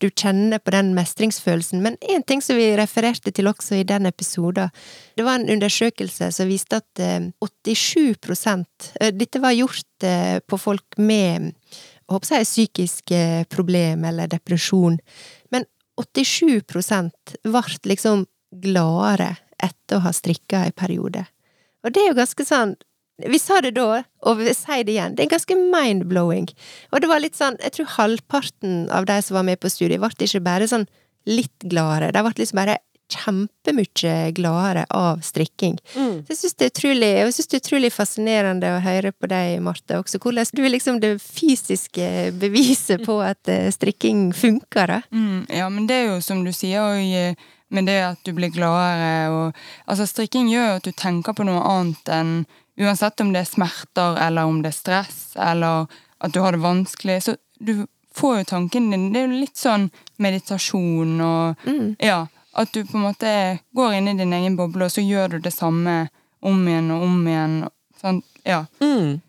du, 0.00 0.08
kjenner 0.10 0.62
på 0.62 0.74
den 0.74 0.92
mestringsfølelsen. 0.96 1.82
Men 1.84 1.98
én 2.00 2.24
ting 2.26 2.42
som 2.44 2.58
vi 2.60 2.70
refererte 2.78 3.32
til 3.34 3.50
også 3.50 3.80
i 3.80 3.86
den 3.88 4.08
episoden, 4.10 4.72
det 5.16 5.26
var 5.26 5.40
en 5.40 5.50
undersøkelse 5.56 6.30
som 6.34 6.50
viste 6.50 6.80
at 6.80 7.04
87 7.40 8.44
eh, 9.00 9.14
Dette 9.14 9.42
var 9.42 9.56
gjort 9.56 10.06
eh, 10.06 10.38
på 10.44 10.60
folk 10.60 10.98
med 10.98 11.52
håper 12.10 12.40
jeg, 12.40 12.48
psykiske 12.48 13.20
problem 13.52 14.04
eller 14.08 14.30
depresjon. 14.30 14.98
Men 15.54 15.66
87% 16.00 17.36
ble 17.44 17.62
liksom 17.92 18.24
gladere 18.50 19.36
etter 19.60 19.98
å 19.98 20.04
ha 20.06 20.12
strikka 20.14 20.64
en 20.66 20.76
periode. 20.76 21.24
Og 21.84 21.92
det 21.94 22.02
er 22.02 22.12
jo 22.12 22.20
ganske 22.20 22.46
sånn 22.46 22.76
Vi 23.20 23.36
sa 23.36 23.58
det 23.60 23.74
da, 23.76 23.98
og 24.24 24.38
vi 24.38 24.52
sier 24.56 24.84
det 24.88 24.94
igjen, 24.94 25.12
det 25.12 25.26
er 25.26 25.34
ganske 25.34 25.52
mind-blowing. 25.52 26.46
Og 26.88 27.02
det 27.02 27.08
var 27.10 27.20
litt 27.20 27.36
sånn, 27.36 27.58
jeg 27.60 27.74
tror 27.76 27.90
halvparten 27.98 28.86
av 28.96 29.04
de 29.10 29.18
som 29.20 29.36
var 29.36 29.44
med 29.44 29.60
på 29.60 29.68
studiet, 29.68 30.00
ble 30.00 30.24
ikke 30.24 30.40
bare 30.40 30.68
sånn 30.70 30.86
litt 31.28 31.66
gladere, 31.68 32.14
de 32.16 32.22
ble 32.24 32.32
liksom 32.40 32.62
bare 32.62 32.78
kjempemye 33.10 34.32
gladere 34.32 34.86
av 34.96 35.20
strikking. 35.20 35.78
Mm. 35.94 36.22
Så 36.24 36.32
jeg 36.32 36.38
syns 36.38 36.56
det 36.56 36.70
det 37.00 37.12
er 37.20 37.60
utrolig 37.60 37.92
fascinerende 37.92 38.72
å 38.76 38.82
høre 38.84 39.12
på 39.12 39.28
deg, 39.30 39.60
Marte, 39.60 39.98
også. 39.98 40.20
Hvordan 40.22 40.46
du 40.54 40.64
er 40.64 40.72
liksom 40.72 41.00
det 41.02 41.16
fysiske 41.22 42.30
beviset 42.40 43.04
på 43.04 43.20
at 43.20 43.48
eh, 43.48 43.70
strikking 43.74 44.30
funker, 44.32 44.86
da. 44.86 45.00
Mm, 45.12 45.46
ja, 45.48 45.68
men 45.68 45.88
det 45.90 45.96
er 45.96 46.12
jo 46.14 46.20
som 46.24 46.44
du 46.44 46.52
sier, 46.56 46.80
og 46.80 47.48
med 47.70 47.86
det 47.86 48.00
at 48.04 48.24
du 48.26 48.32
blir 48.36 48.52
gladere 48.54 49.30
og 49.30 49.60
Altså, 49.86 50.06
strikking 50.06 50.50
gjør 50.50 50.66
jo 50.66 50.80
at 50.80 50.88
du 50.88 50.92
tenker 50.96 51.36
på 51.36 51.46
noe 51.46 51.62
annet 51.66 52.12
enn 52.14 52.34
Uansett 52.80 53.20
om 53.20 53.32
det 53.34 53.42
er 53.42 53.48
smerter, 53.48 54.14
eller 54.24 54.48
om 54.48 54.62
det 54.62 54.70
er 54.70 54.76
stress, 54.76 55.16
eller 55.36 55.90
at 56.24 56.32
du 56.32 56.38
har 56.40 56.56
det 56.56 56.62
vanskelig, 56.62 57.18
så 57.26 57.34
du 57.60 57.82
får 58.16 58.38
jo 58.38 58.44
tanken 58.44 58.90
din 58.90 59.10
Det 59.12 59.20
er 59.20 59.26
jo 59.26 59.40
litt 59.42 59.60
sånn 59.60 59.90
meditasjon 60.16 61.18
og 61.20 61.66
mm. 61.66 61.96
Ja. 62.00 62.26
At 62.56 62.72
du 62.72 62.82
på 62.84 62.96
en 62.96 63.04
måte 63.04 63.32
går 63.76 63.98
inn 63.98 64.08
i 64.08 64.16
din 64.18 64.32
egen 64.32 64.56
boble, 64.56 64.88
og 64.88 64.94
så 64.94 65.04
gjør 65.04 65.36
du 65.36 65.38
det 65.44 65.52
samme 65.54 66.08
om 66.40 66.62
igjen 66.66 66.90
og 66.90 67.04
om 67.04 67.28
igjen. 67.28 67.58
Sånn, 68.00 68.22
ja. 68.48 68.64
Mm. 68.80 69.20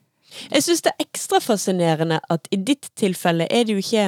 Jeg 0.49 0.63
syns 0.63 0.82
det 0.86 0.93
er 0.93 1.06
ekstra 1.06 1.41
fascinerende 1.43 2.21
at 2.32 2.47
i 2.56 2.58
ditt 2.58 2.89
tilfelle 2.97 3.45
er 3.51 3.67
det 3.67 3.75
jo 3.75 3.84
ikke 3.84 4.08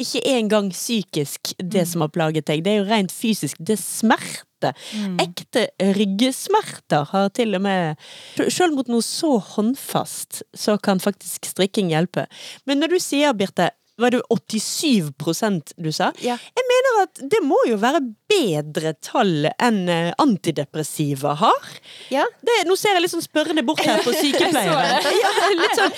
ikke 0.00 0.22
engang 0.26 0.72
psykisk, 0.72 1.54
det 1.58 1.84
mm. 1.84 1.90
som 1.92 2.04
har 2.04 2.10
plaget 2.14 2.48
deg. 2.48 2.64
Det 2.64 2.72
er 2.72 2.80
jo 2.80 2.88
rent 2.88 3.14
fysisk. 3.14 3.60
Det 3.60 3.76
er 3.76 3.82
smerte. 3.82 4.72
Mm. 4.96 5.18
Ekte 5.22 5.66
ryggesmerter 5.98 7.06
har 7.12 7.30
til 7.36 7.54
og 7.54 7.62
med 7.66 8.00
Selv 8.48 8.74
mot 8.78 8.88
noe 8.88 9.04
så 9.04 9.36
håndfast, 9.54 10.42
så 10.56 10.78
kan 10.80 11.02
faktisk 11.02 11.46
strikking 11.46 11.92
hjelpe. 11.92 12.26
Men 12.66 12.80
når 12.80 12.96
du 12.96 13.00
sier, 13.02 13.36
Birte, 13.36 13.70
var 14.00 14.10
det 14.10 14.22
87% 14.26 15.76
du 15.78 15.92
sa? 15.94 16.10
Ja. 16.24 16.34
Jeg 16.34 16.66
mener 16.70 17.02
at 17.04 17.20
det 17.30 17.42
må 17.46 17.60
jo 17.68 17.78
være 17.78 18.02
bedre 18.34 18.94
tall 19.04 19.48
enn 19.62 19.88
eh, 19.88 20.10
antidepressiva 20.18 21.34
har. 21.40 21.68
Ja. 22.12 22.24
Det, 22.44 22.56
nå 22.68 22.76
ser 22.78 22.96
jeg 22.96 23.04
litt 23.04 23.14
sånn 23.14 23.24
spørrende 23.24 23.64
bort 23.66 23.82
her 23.86 24.02
på 24.04 24.14
sykepleiere. 24.22 25.00
Ja, 25.14 25.32
litt 25.54 25.78
sånn, 25.78 25.94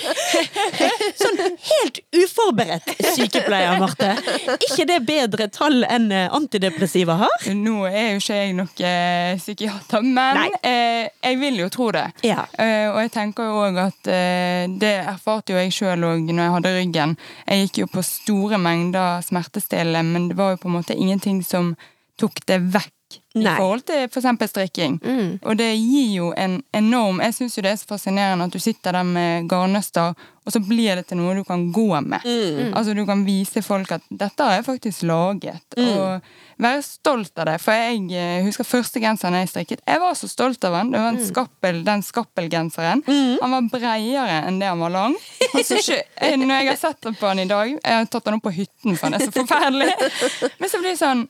sånn 1.23 1.41
helt 1.69 2.01
uforberedt 2.21 2.93
sykepleier, 3.15 3.77
Marte. 3.81 4.13
ikke 4.57 4.87
det 4.89 4.99
bedre 5.07 5.49
tall 5.53 5.83
enn 5.87 6.09
eh, 6.13 6.27
antidepressiva 6.33 7.17
har? 7.23 7.49
Nå 7.57 7.87
er 7.89 8.13
jo 8.13 8.21
ikke 8.21 8.39
jeg 8.41 8.55
nok 8.57 8.83
eh, 8.85 9.33
psykiater, 9.41 10.05
men 10.05 10.57
eh, 10.61 11.09
jeg 11.23 11.41
vil 11.41 11.61
jo 11.63 11.69
tro 11.73 11.89
det. 11.95 12.05
Ja. 12.27 12.45
Eh, 12.59 12.87
og 12.91 13.01
jeg 13.03 13.13
tenker 13.15 13.49
jo 13.49 13.61
òg 13.67 13.81
at 13.87 14.11
eh, 14.11 14.65
det 14.79 14.95
erfarte 15.03 15.55
jo 15.55 15.61
jeg 15.61 15.73
sjøl 15.75 16.07
òg 16.07 16.31
når 16.31 16.43
jeg 16.43 16.55
hadde 16.57 16.75
ryggen. 16.77 17.17
Jeg 17.47 17.67
gikk 17.67 17.83
jo 17.83 17.91
på 17.97 18.05
store 18.05 18.59
mengder 18.61 19.21
smertestillende, 19.25 20.03
men 20.07 20.31
det 20.31 20.39
var 20.39 20.55
jo 20.55 20.63
på 20.63 20.71
en 20.71 20.77
måte 20.79 20.97
ingenting 20.97 21.41
som 21.45 21.73
tok 22.17 22.45
det 22.49 22.61
vekk 22.73 22.93
i 23.37 23.43
forhold 23.45 23.85
til 23.87 24.07
for 24.11 24.19
eksempel 24.19 24.49
strikking. 24.49 24.97
Og 25.45 25.57
det 25.59 25.69
gir 25.77 26.09
jo 26.17 26.31
en 26.37 26.57
enorm 26.75 27.21
Jeg 27.23 27.37
syns 27.37 27.57
jo 27.57 27.63
det 27.63 27.71
er 27.71 27.79
så 27.79 27.87
fascinerende 27.87 28.47
at 28.49 28.53
du 28.53 28.59
sitter 28.59 28.97
der 28.97 29.07
med 29.07 29.47
garnnøster, 29.49 30.17
og 30.47 30.51
så 30.53 30.59
blir 30.63 30.95
det 30.95 31.07
til 31.09 31.19
noe 31.19 31.35
du 31.37 31.43
kan 31.47 31.67
gå 31.71 31.87
med. 32.01 32.25
Altså 32.73 32.95
Du 32.97 33.05
kan 33.05 33.25
vise 33.25 33.61
folk 33.61 33.91
at 33.91 34.01
'dette 34.09 34.43
har 34.43 34.53
jeg 34.55 34.65
faktisk 34.65 35.03
laget', 35.03 35.77
og 35.77 36.21
være 36.57 36.81
stolt 36.81 37.39
av 37.39 37.45
det. 37.45 37.57
For 37.61 37.71
jeg 37.71 38.01
eh, 38.17 38.45
husker 38.45 38.63
første 38.63 38.99
genseren 38.99 39.37
jeg 39.37 39.49
strikket. 39.51 39.83
Jeg 39.85 40.01
var 40.01 40.13
så 40.17 40.27
stolt 40.27 40.63
av 40.63 40.73
den. 40.73 40.91
Det 40.91 40.99
var 40.99 41.09
en 41.13 41.25
skappel, 41.25 41.83
den 41.85 42.03
skappelgenseren. 42.03 43.03
Han 43.41 43.51
var 43.51 43.69
bredere 43.71 44.41
enn 44.47 44.59
det 44.59 44.71
han 44.71 44.79
var 44.79 44.89
lang. 44.89 45.15
Han 45.53 45.61
ikke, 45.77 46.01
eh, 46.15 46.37
når 46.37 46.55
jeg 46.55 46.69
har 46.71 46.75
sett 46.81 47.01
den 47.01 47.15
på 47.15 47.27
han 47.27 47.39
i 47.39 47.45
dag 47.45 47.69
Jeg 47.69 47.93
har 47.93 48.05
tatt 48.05 48.25
den 48.25 48.39
opp 48.39 48.43
på 48.43 48.55
hytten, 48.57 48.95
for 48.97 49.07
han 49.07 49.13
er 49.19 49.25
så 49.27 49.31
forferdelig. 49.31 49.93
Men 50.59 50.69
så 50.69 50.81
blir 50.81 50.95
det 50.95 51.01
sånn 51.01 51.27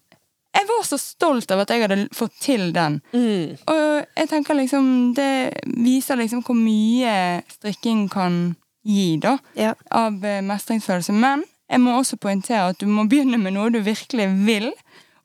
jeg 0.58 0.68
var 0.70 0.84
så 0.88 0.98
stolt 1.02 1.52
av 1.54 1.62
at 1.64 1.70
jeg 1.74 1.84
hadde 1.86 2.08
fått 2.16 2.34
til 2.42 2.72
den. 2.76 3.00
Og 3.14 4.06
jeg 4.18 4.30
tenker 4.32 4.58
liksom 4.58 5.14
Det 5.18 5.54
viser 5.78 6.18
liksom 6.20 6.42
hvor 6.46 6.58
mye 6.58 7.44
strikking 7.54 8.08
kan 8.10 8.56
gi, 8.88 9.18
da. 9.22 9.38
Ja. 9.60 9.74
Av 9.92 10.24
eh, 10.26 10.42
mestringsfølelse. 10.48 11.14
Men 11.14 11.44
jeg 11.70 11.82
må 11.84 11.98
også 12.00 12.16
poengtere 12.24 12.70
at 12.72 12.80
du 12.80 12.88
må 12.88 13.04
begynne 13.12 13.38
med 13.42 13.54
noe 13.58 13.70
du 13.74 13.82
virkelig 13.84 14.30
vil, 14.48 14.70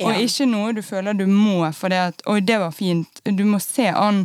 og 0.03 0.09
Ja. 0.11 0.18
ikke 0.18 0.49
noe 0.51 0.72
du 0.74 0.80
føler 0.83 1.14
du 1.14 1.26
må 1.30 1.61
fordi 1.76 1.95
at 2.09 2.22
Oi, 2.26 2.41
det 2.41 2.59
var 2.59 2.72
fint. 2.74 3.20
Du 3.24 3.45
må 3.47 3.61
se 3.62 3.87
an 3.87 4.24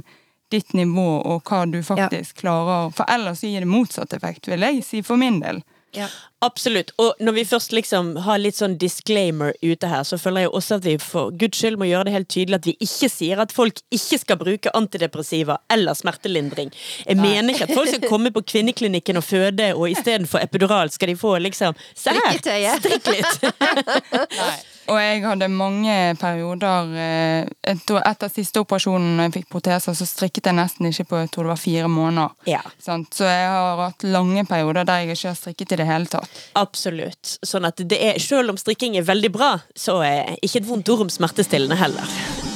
ditt 0.50 0.74
nivå 0.74 1.04
og 1.28 1.44
hva 1.44 1.66
du 1.70 1.82
faktisk 1.84 2.40
klarer. 2.42 2.90
For 2.96 3.06
ellers 3.12 3.44
gir 3.44 3.60
det 3.62 3.68
motsatt 3.70 4.14
effekt, 4.16 4.48
vil 4.48 4.64
jeg 4.66 4.84
si 4.84 5.02
for 5.06 5.18
min 5.22 5.40
del. 5.44 5.62
Ja. 5.98 6.08
Absolutt. 6.46 6.92
Og 7.02 7.18
når 7.20 7.34
vi 7.34 7.44
først 7.50 7.72
liksom 7.74 8.12
har 8.22 8.38
litt 8.38 8.60
sånn 8.60 8.76
disclaimer 8.78 9.56
ute 9.64 9.90
her, 9.90 10.04
så 10.06 10.20
føler 10.22 10.46
jeg 10.46 10.52
også 10.60 10.78
at 10.78 10.86
vi 10.86 10.94
for 11.02 11.34
guds 11.34 11.58
skyld 11.58 11.80
må 11.82 11.88
gjøre 11.90 12.06
det 12.06 12.14
helt 12.14 12.30
tydelig 12.30 12.60
at 12.60 12.70
vi 12.70 12.76
ikke 12.86 13.10
sier 13.10 13.42
at 13.42 13.56
folk 13.56 13.82
ikke 13.90 14.22
skal 14.22 14.40
bruke 14.44 14.74
antidepressiva 14.78 15.58
eller 15.74 15.98
smertelindring. 15.98 16.70
Jeg 17.08 17.18
mener 17.18 17.56
ikke 17.56 17.72
at 17.72 17.74
folk 17.74 17.90
skal 17.90 18.06
komme 18.06 18.32
på 18.36 18.46
kvinneklinikken 18.54 19.18
og 19.18 19.26
føde, 19.26 19.72
og 19.74 19.90
istedenfor 19.90 20.46
epidural 20.46 20.94
skal 20.94 21.14
de 21.14 21.18
få 21.18 21.38
liksom 21.42 21.78
Se 21.98 22.14
her! 22.14 22.38
Strikk 22.78 23.14
litt! 23.18 24.74
Og 24.88 25.00
jeg 25.02 25.24
hadde 25.26 25.50
mange 25.52 25.96
perioder 26.20 26.94
eh, 26.96 27.50
Etter, 27.68 28.32
siste 28.32 28.62
operasjonen 28.64 29.18
når 29.18 29.28
jeg 29.28 29.36
fikk 29.38 29.50
proteser, 29.58 29.98
så 29.98 30.08
strikket 30.08 30.50
jeg 30.50 30.58
nesten 30.58 30.90
ikke 30.90 31.08
på 31.10 31.22
jeg 31.24 31.32
tror 31.34 31.48
det 31.48 31.54
var 31.54 31.62
fire 31.62 31.92
måneder. 31.92 32.36
Ja. 32.50 32.62
Sant? 32.84 33.12
Så 33.18 33.28
jeg 33.28 33.48
har 33.52 33.82
hatt 33.82 34.08
lange 34.08 34.46
perioder 34.48 34.88
der 34.88 35.04
jeg 35.04 35.18
ikke 35.18 35.32
har 35.34 35.40
strikket 35.40 35.76
i 35.76 35.82
det 35.82 35.90
hele 35.90 36.12
tatt. 36.12 36.44
Absolutt. 36.60 37.38
Sånn 37.46 37.68
at 37.68 37.82
det 37.84 38.00
er, 38.12 38.22
selv 38.24 38.56
om 38.56 38.60
strikking 38.60 38.98
er 38.98 39.08
veldig 39.08 39.34
bra, 39.36 39.56
så 39.76 40.00
er 40.06 40.38
ikke 40.42 40.64
et 40.64 40.70
vondt 40.70 40.94
ord 40.94 41.08
om 41.08 41.12
smertestillende 41.12 41.80
heller. 41.80 42.47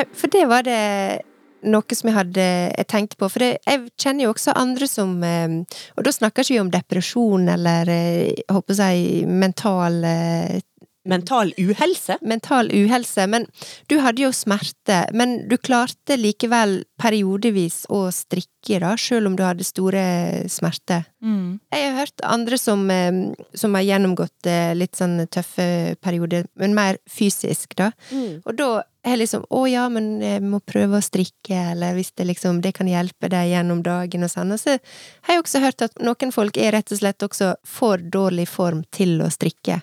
Nei, 0.00 0.06
for 0.16 0.32
det 0.32 0.46
var 0.48 0.64
det 0.64 0.80
noe 1.68 1.96
som 1.96 2.08
jeg 2.08 2.16
hadde 2.16 2.44
jeg 2.72 2.88
tenkte 2.88 3.18
på. 3.20 3.28
For 3.28 3.44
det, 3.44 3.50
jeg 3.68 3.90
kjenner 4.00 4.24
jo 4.26 4.32
også 4.32 4.56
andre 4.56 4.88
som 4.88 5.18
eh, 5.26 5.60
Og 5.98 6.06
da 6.06 6.14
snakker 6.14 6.44
ikke 6.44 6.56
vi 6.56 6.62
om 6.62 6.72
depresjon 6.72 7.48
eller 7.52 7.90
eh, 7.92 8.32
jeg 8.32 8.56
håper 8.56 8.78
si 8.78 9.24
mental 9.28 10.00
eh, 10.08 10.60
Mental 11.10 11.48
uhelse? 11.56 12.18
mental 12.20 12.68
uhelse, 12.76 13.24
men 13.26 13.46
du 13.88 13.96
hadde 14.04 14.20
jo 14.20 14.28
smerte, 14.36 14.98
men 15.16 15.48
du 15.48 15.54
klarte 15.56 16.18
likevel 16.20 16.82
periodevis 17.00 17.86
å 17.88 18.02
strikke, 18.12 18.59
da, 18.68 18.96
selv 18.96 19.26
om 19.26 19.36
du 19.36 19.42
hadde 19.42 19.64
store 19.64 20.02
smerter. 20.48 21.06
Jeg 21.72 21.90
har 21.90 21.98
hørt 21.98 22.20
andre 22.22 22.58
som, 22.58 22.90
eh, 22.90 23.32
som 23.54 23.74
har 23.74 23.82
gjennomgått 23.82 24.46
eh, 24.46 24.74
litt 24.74 24.94
sånn 24.96 25.26
tøffe 25.28 25.96
perioder, 26.00 26.46
men 26.54 26.74
mer 26.74 26.98
fysisk, 27.08 27.74
da. 27.76 27.90
Og 28.44 28.56
da 28.56 28.82
er 29.02 29.16
liksom 29.16 29.46
å 29.48 29.62
ja, 29.68 29.88
men 29.88 30.20
jeg 30.20 30.42
må 30.44 30.60
prøve 30.60 30.98
å 30.98 31.04
strikke, 31.04 31.72
eller 31.72 31.94
hvis 31.96 32.12
det 32.16 32.26
liksom 32.28 32.60
det 32.60 32.74
kan 32.76 32.86
hjelpe 32.86 33.30
deg 33.32 33.48
gjennom 33.48 33.82
dagen 33.82 34.22
og 34.26 34.30
sånn. 34.30 34.52
Og 34.52 34.60
så 34.60 34.76
har 35.24 35.34
jeg 35.34 35.40
også 35.40 35.60
hørt 35.64 35.82
at 35.82 35.92
noen 36.04 36.32
folk 36.32 36.56
er 36.60 36.72
rett 36.76 36.92
og 36.92 37.00
slett 37.00 37.22
også 37.24 37.54
for 37.64 37.96
dårlig 37.96 38.46
form 38.48 38.84
til 38.92 39.22
å 39.24 39.30
strikke. 39.32 39.80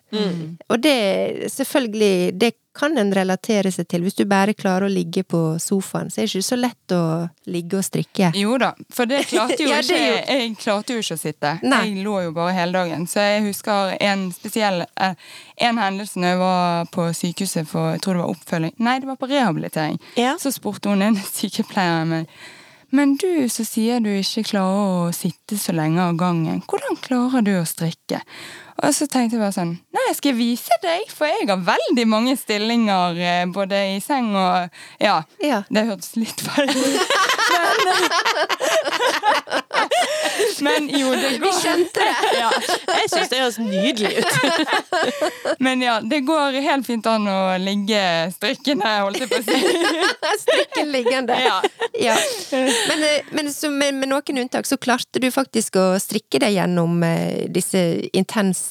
Og 0.69 0.79
det, 0.83 1.49
selvfølgelig, 1.49 2.37
det 2.37 2.53
kan 2.77 2.97
en 2.97 3.09
relatere 3.15 3.71
seg 3.73 3.87
til. 3.91 4.03
Hvis 4.05 4.17
du 4.19 4.23
bare 4.29 4.53
klarer 4.57 4.87
å 4.87 4.91
ligge 4.91 5.23
på 5.27 5.39
sofaen, 5.61 6.11
så 6.13 6.21
er 6.21 6.27
det 6.27 6.35
ikke 6.37 6.47
så 6.47 6.59
lett 6.59 6.93
å 6.95 7.01
ligge 7.49 7.79
og 7.79 7.85
strikke. 7.87 8.31
Jo 8.37 8.57
da, 8.61 8.71
for 8.93 9.09
det 9.09 9.23
klarte 9.31 9.57
jo 9.63 9.71
Ja, 9.71 9.81
det 9.81 9.97
ikke 9.97 10.37
Jeg 10.37 10.51
klarte 10.61 10.97
jo 10.97 11.03
ikke 11.03 11.17
å 11.17 11.21
sitte. 11.21 11.53
Nei. 11.63 11.81
Jeg 11.89 12.05
lå 12.05 12.19
jo 12.27 12.35
bare 12.35 12.53
hele 12.57 12.77
dagen. 12.77 13.07
Så 13.09 13.23
jeg 13.23 13.47
husker 13.47 13.95
en 14.03 14.27
spesiell 14.35 14.83
eh, 14.85 15.17
En 15.67 15.81
hendelse 15.81 16.19
når 16.21 16.33
jeg 16.33 16.41
var 16.43 16.91
på 16.93 17.07
sykehuset 17.17 17.67
for 17.69 17.95
jeg 17.95 18.03
tror 18.05 18.17
det 18.17 18.23
var 18.25 18.35
oppfølging 18.35 18.77
Nei, 18.85 18.99
det 19.01 19.09
var 19.09 19.17
på 19.19 19.29
rehabilitering. 19.31 19.97
Ja. 20.19 20.35
Så 20.41 20.53
spurte 20.55 20.93
hun 20.93 21.03
en 21.05 21.17
sykepleier 21.37 22.05
meg 22.09 22.29
Men 22.95 23.17
du 23.19 23.49
som 23.51 23.67
sier 23.67 23.99
du 24.03 24.11
ikke 24.13 24.45
klarer 24.53 25.07
å 25.07 25.11
sitte 25.15 25.57
så 25.59 25.75
lenge 25.75 25.99
av 26.03 26.15
gangen, 26.19 26.61
hvordan 26.69 27.01
klarer 27.03 27.43
du 27.43 27.55
å 27.59 27.65
strikke? 27.67 28.21
Og 28.83 28.93
så 28.93 29.07
tenkte 29.09 29.37
jeg 29.37 29.41
bare 29.41 29.55
sånn 29.55 29.73
Nei, 29.95 30.03
jeg 30.09 30.17
skal 30.19 30.35
vise 30.37 30.77
deg, 30.83 31.07
for 31.13 31.29
jeg 31.29 31.47
har 31.49 31.63
veldig 31.65 32.05
mange 32.09 32.35
stillinger 32.37 33.17
eh, 33.17 33.45
både 33.53 33.81
i 33.95 33.99
seng 34.03 34.33
og 34.37 34.69
Ja. 35.01 35.21
Ja. 35.43 35.63
Det 35.69 35.87
hørtes 35.89 36.15
litt 36.19 36.41
feil 36.45 36.69
ut. 36.69 36.75
Men, 40.59 40.87
men 40.87 40.99
jo, 40.99 41.11
det 41.15 41.37
går 41.39 41.47
Vi 41.47 41.51
skjønte 41.61 42.05
det! 42.05 42.15
Ja. 42.37 42.49
Jeg 42.97 43.09
syns 43.11 43.31
det 43.31 43.39
høres 43.39 43.57
nydelig 43.61 44.11
ut. 44.19 44.31
Men 45.65 45.81
ja, 45.81 45.97
det 46.01 46.19
går 46.27 46.57
helt 46.65 46.85
fint 46.87 47.07
an 47.09 47.27
å 47.29 47.39
ligge 47.61 48.01
strikkende, 48.35 48.89
holdt 49.05 49.21
jeg 49.23 49.31
på 49.31 49.39
å 49.39 49.45
si. 49.45 49.57
Strikken 50.43 50.91
liggende. 50.93 51.37
Ja. 51.41 51.57
Ja. 51.97 52.15
Men, 52.51 53.05
eh, 53.07 53.29
men 53.33 53.49
så 53.53 53.71
med, 53.73 53.97
med 53.97 54.11
noen 54.11 54.41
unntak 54.43 54.67
så 54.69 54.77
klarte 54.81 55.21
du 55.23 55.29
faktisk 55.33 55.79
å 55.79 55.85
strikke 56.01 56.41
deg 56.43 56.57
gjennom 56.57 57.01
eh, 57.05 57.47
disse 57.53 57.81
intense 58.17 58.66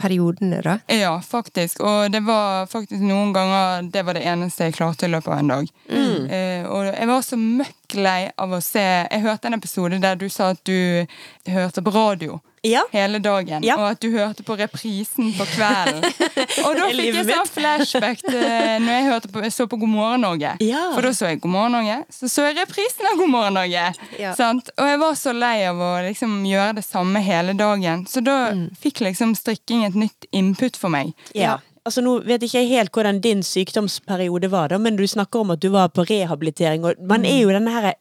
periodene, 0.00 0.60
da. 0.64 0.78
Ja, 0.92 1.14
faktisk. 1.24 1.80
Og 1.84 2.12
det 2.12 2.20
var 2.26 2.68
faktisk 2.70 3.02
noen 3.02 3.32
ganger 3.34 3.90
det 3.90 4.04
var 4.06 4.18
det 4.18 4.24
eneste 4.30 4.68
jeg 4.68 4.76
klarte 4.78 5.08
i 5.08 5.12
løpet 5.12 5.32
av 5.32 5.42
en 5.42 5.52
dag. 5.54 5.70
Eh, 5.90 6.64
og 6.68 6.88
jeg 6.90 7.10
var 7.10 7.22
så 7.26 7.38
møkk 7.40 7.96
lei 7.98 8.30
av 8.40 8.52
å 8.56 8.60
se 8.64 8.82
Jeg 8.82 9.22
hørte 9.22 9.50
en 9.50 9.56
episode 9.58 9.98
der 10.02 10.16
du 10.18 10.28
sa 10.32 10.52
at 10.54 10.62
du 10.66 11.06
hørte 11.50 11.82
på 11.84 11.94
radio. 11.94 12.40
Ja. 12.64 12.82
Hele 12.92 13.18
dagen, 13.20 13.62
Ja. 13.66 13.76
og 13.76 13.90
at 13.92 14.00
du 14.00 14.08
hørte 14.14 14.42
på 14.46 14.56
reprisen 14.56 15.32
på 15.36 15.44
kvelden. 15.52 16.04
Og 16.64 16.76
da 16.78 16.86
fikk 16.88 17.14
jeg 17.18 17.26
sånn 17.28 17.50
flashback 17.52 18.22
til 18.24 18.40
når 18.84 18.88
jeg 18.94 19.04
hørte 19.10 19.28
på, 19.34 19.42
så 19.52 19.66
på 19.68 19.78
God 19.82 19.92
morgen 19.92 20.24
Norge. 20.24 20.54
Ja. 20.64 20.86
For 20.94 21.04
da 21.04 21.12
så 21.16 21.28
jeg 21.28 21.42
God 21.44 21.52
morgen 21.52 21.76
Norge, 21.76 21.98
så 22.14 22.30
så 22.32 22.46
jeg 22.48 22.56
reprisen 22.62 23.10
av 23.10 23.18
God 23.20 23.30
morgen 23.34 23.58
Norge. 23.58 23.84
Ja. 24.18 24.32
Og 24.32 24.88
jeg 24.88 25.02
var 25.04 25.14
så 25.20 25.34
lei 25.36 25.58
av 25.68 25.82
å 25.84 25.90
liksom 26.06 26.40
gjøre 26.48 26.78
det 26.80 26.86
samme 26.86 27.20
hele 27.24 27.52
dagen. 27.58 28.06
Så 28.08 28.24
da 28.24 28.38
fikk 28.80 29.04
liksom 29.04 29.36
strikking 29.38 29.84
et 29.84 29.94
nytt 29.98 30.28
input 30.32 30.76
for 30.80 30.88
meg. 30.94 31.12
Ja. 31.36 31.58
Altså 31.84 32.00
Nå 32.00 32.14
vet 32.24 32.40
ikke 32.46 32.62
jeg 32.62 32.70
helt 32.72 32.94
hvordan 32.96 33.18
din 33.20 33.42
sykdomsperiode 33.44 34.48
var, 34.48 34.70
da, 34.72 34.78
men 34.80 34.96
du 34.96 35.04
snakker 35.08 35.42
om 35.44 35.50
at 35.52 35.60
du 35.60 35.68
var 35.74 35.90
på 35.92 36.06
rehabilitering. 36.08 36.84
og 36.88 37.00
Man 37.04 37.26
er 37.28 37.42
jo 37.42 37.52
denne 37.52 37.74
her 37.74 37.92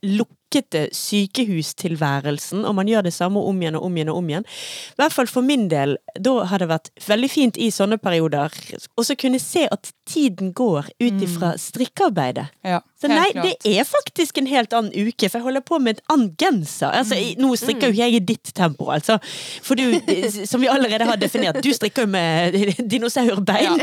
lukkete 0.53 0.87
sykehustilværelsen, 0.93 2.65
og 2.65 2.75
man 2.75 2.87
gjør 2.87 3.03
det 3.03 3.13
samme 3.13 3.39
om 3.39 3.61
igjen 3.61 3.75
og 3.75 3.85
om 3.85 3.97
igjen. 3.97 4.09
og 4.09 4.17
om 4.17 4.29
igjen. 4.29 4.45
I 4.93 5.01
hvert 5.01 5.13
fall 5.13 5.27
for 5.27 5.41
min 5.41 5.67
del, 5.69 5.97
da 6.19 6.43
har 6.45 6.59
det 6.59 6.69
vært 6.69 6.89
veldig 7.07 7.29
fint 7.29 7.57
i 7.57 7.71
sånne 7.71 7.97
perioder 7.97 8.51
og 8.97 9.05
så 9.05 9.15
kunne 9.15 9.39
se 9.41 9.65
at 9.71 9.91
tiden 10.05 10.51
går 10.53 10.89
ut 11.01 11.21
ifra 11.23 11.53
strikkearbeidet. 11.57 12.45
Ja, 12.63 12.81
Så 12.99 13.07
nei, 13.07 13.29
det 13.33 13.55
er 13.67 13.83
faktisk 13.87 14.37
en 14.37 14.47
helt 14.47 14.73
annen 14.75 14.91
uke, 14.93 15.29
for 15.29 15.39
jeg 15.39 15.43
holder 15.47 15.63
på 15.65 15.79
med 15.79 15.97
et 15.97 16.03
annet 16.11 16.35
genser. 16.39 16.91
Altså, 16.91 17.17
Nå 17.39 17.53
strikker 17.59 17.89
jo 17.89 17.95
ikke 17.95 18.03
jeg 18.03 18.15
i 18.15 18.21
ditt 18.33 18.51
tempo, 18.55 18.89
altså. 18.93 19.17
For 19.63 19.79
du, 19.79 19.95
som 20.49 20.61
vi 20.63 20.69
allerede 20.71 21.07
har 21.07 21.19
definert, 21.19 21.61
du 21.63 21.71
strikker 21.75 22.05
jo 22.05 22.11
med 22.13 22.57
dinosaurbein. 22.93 23.79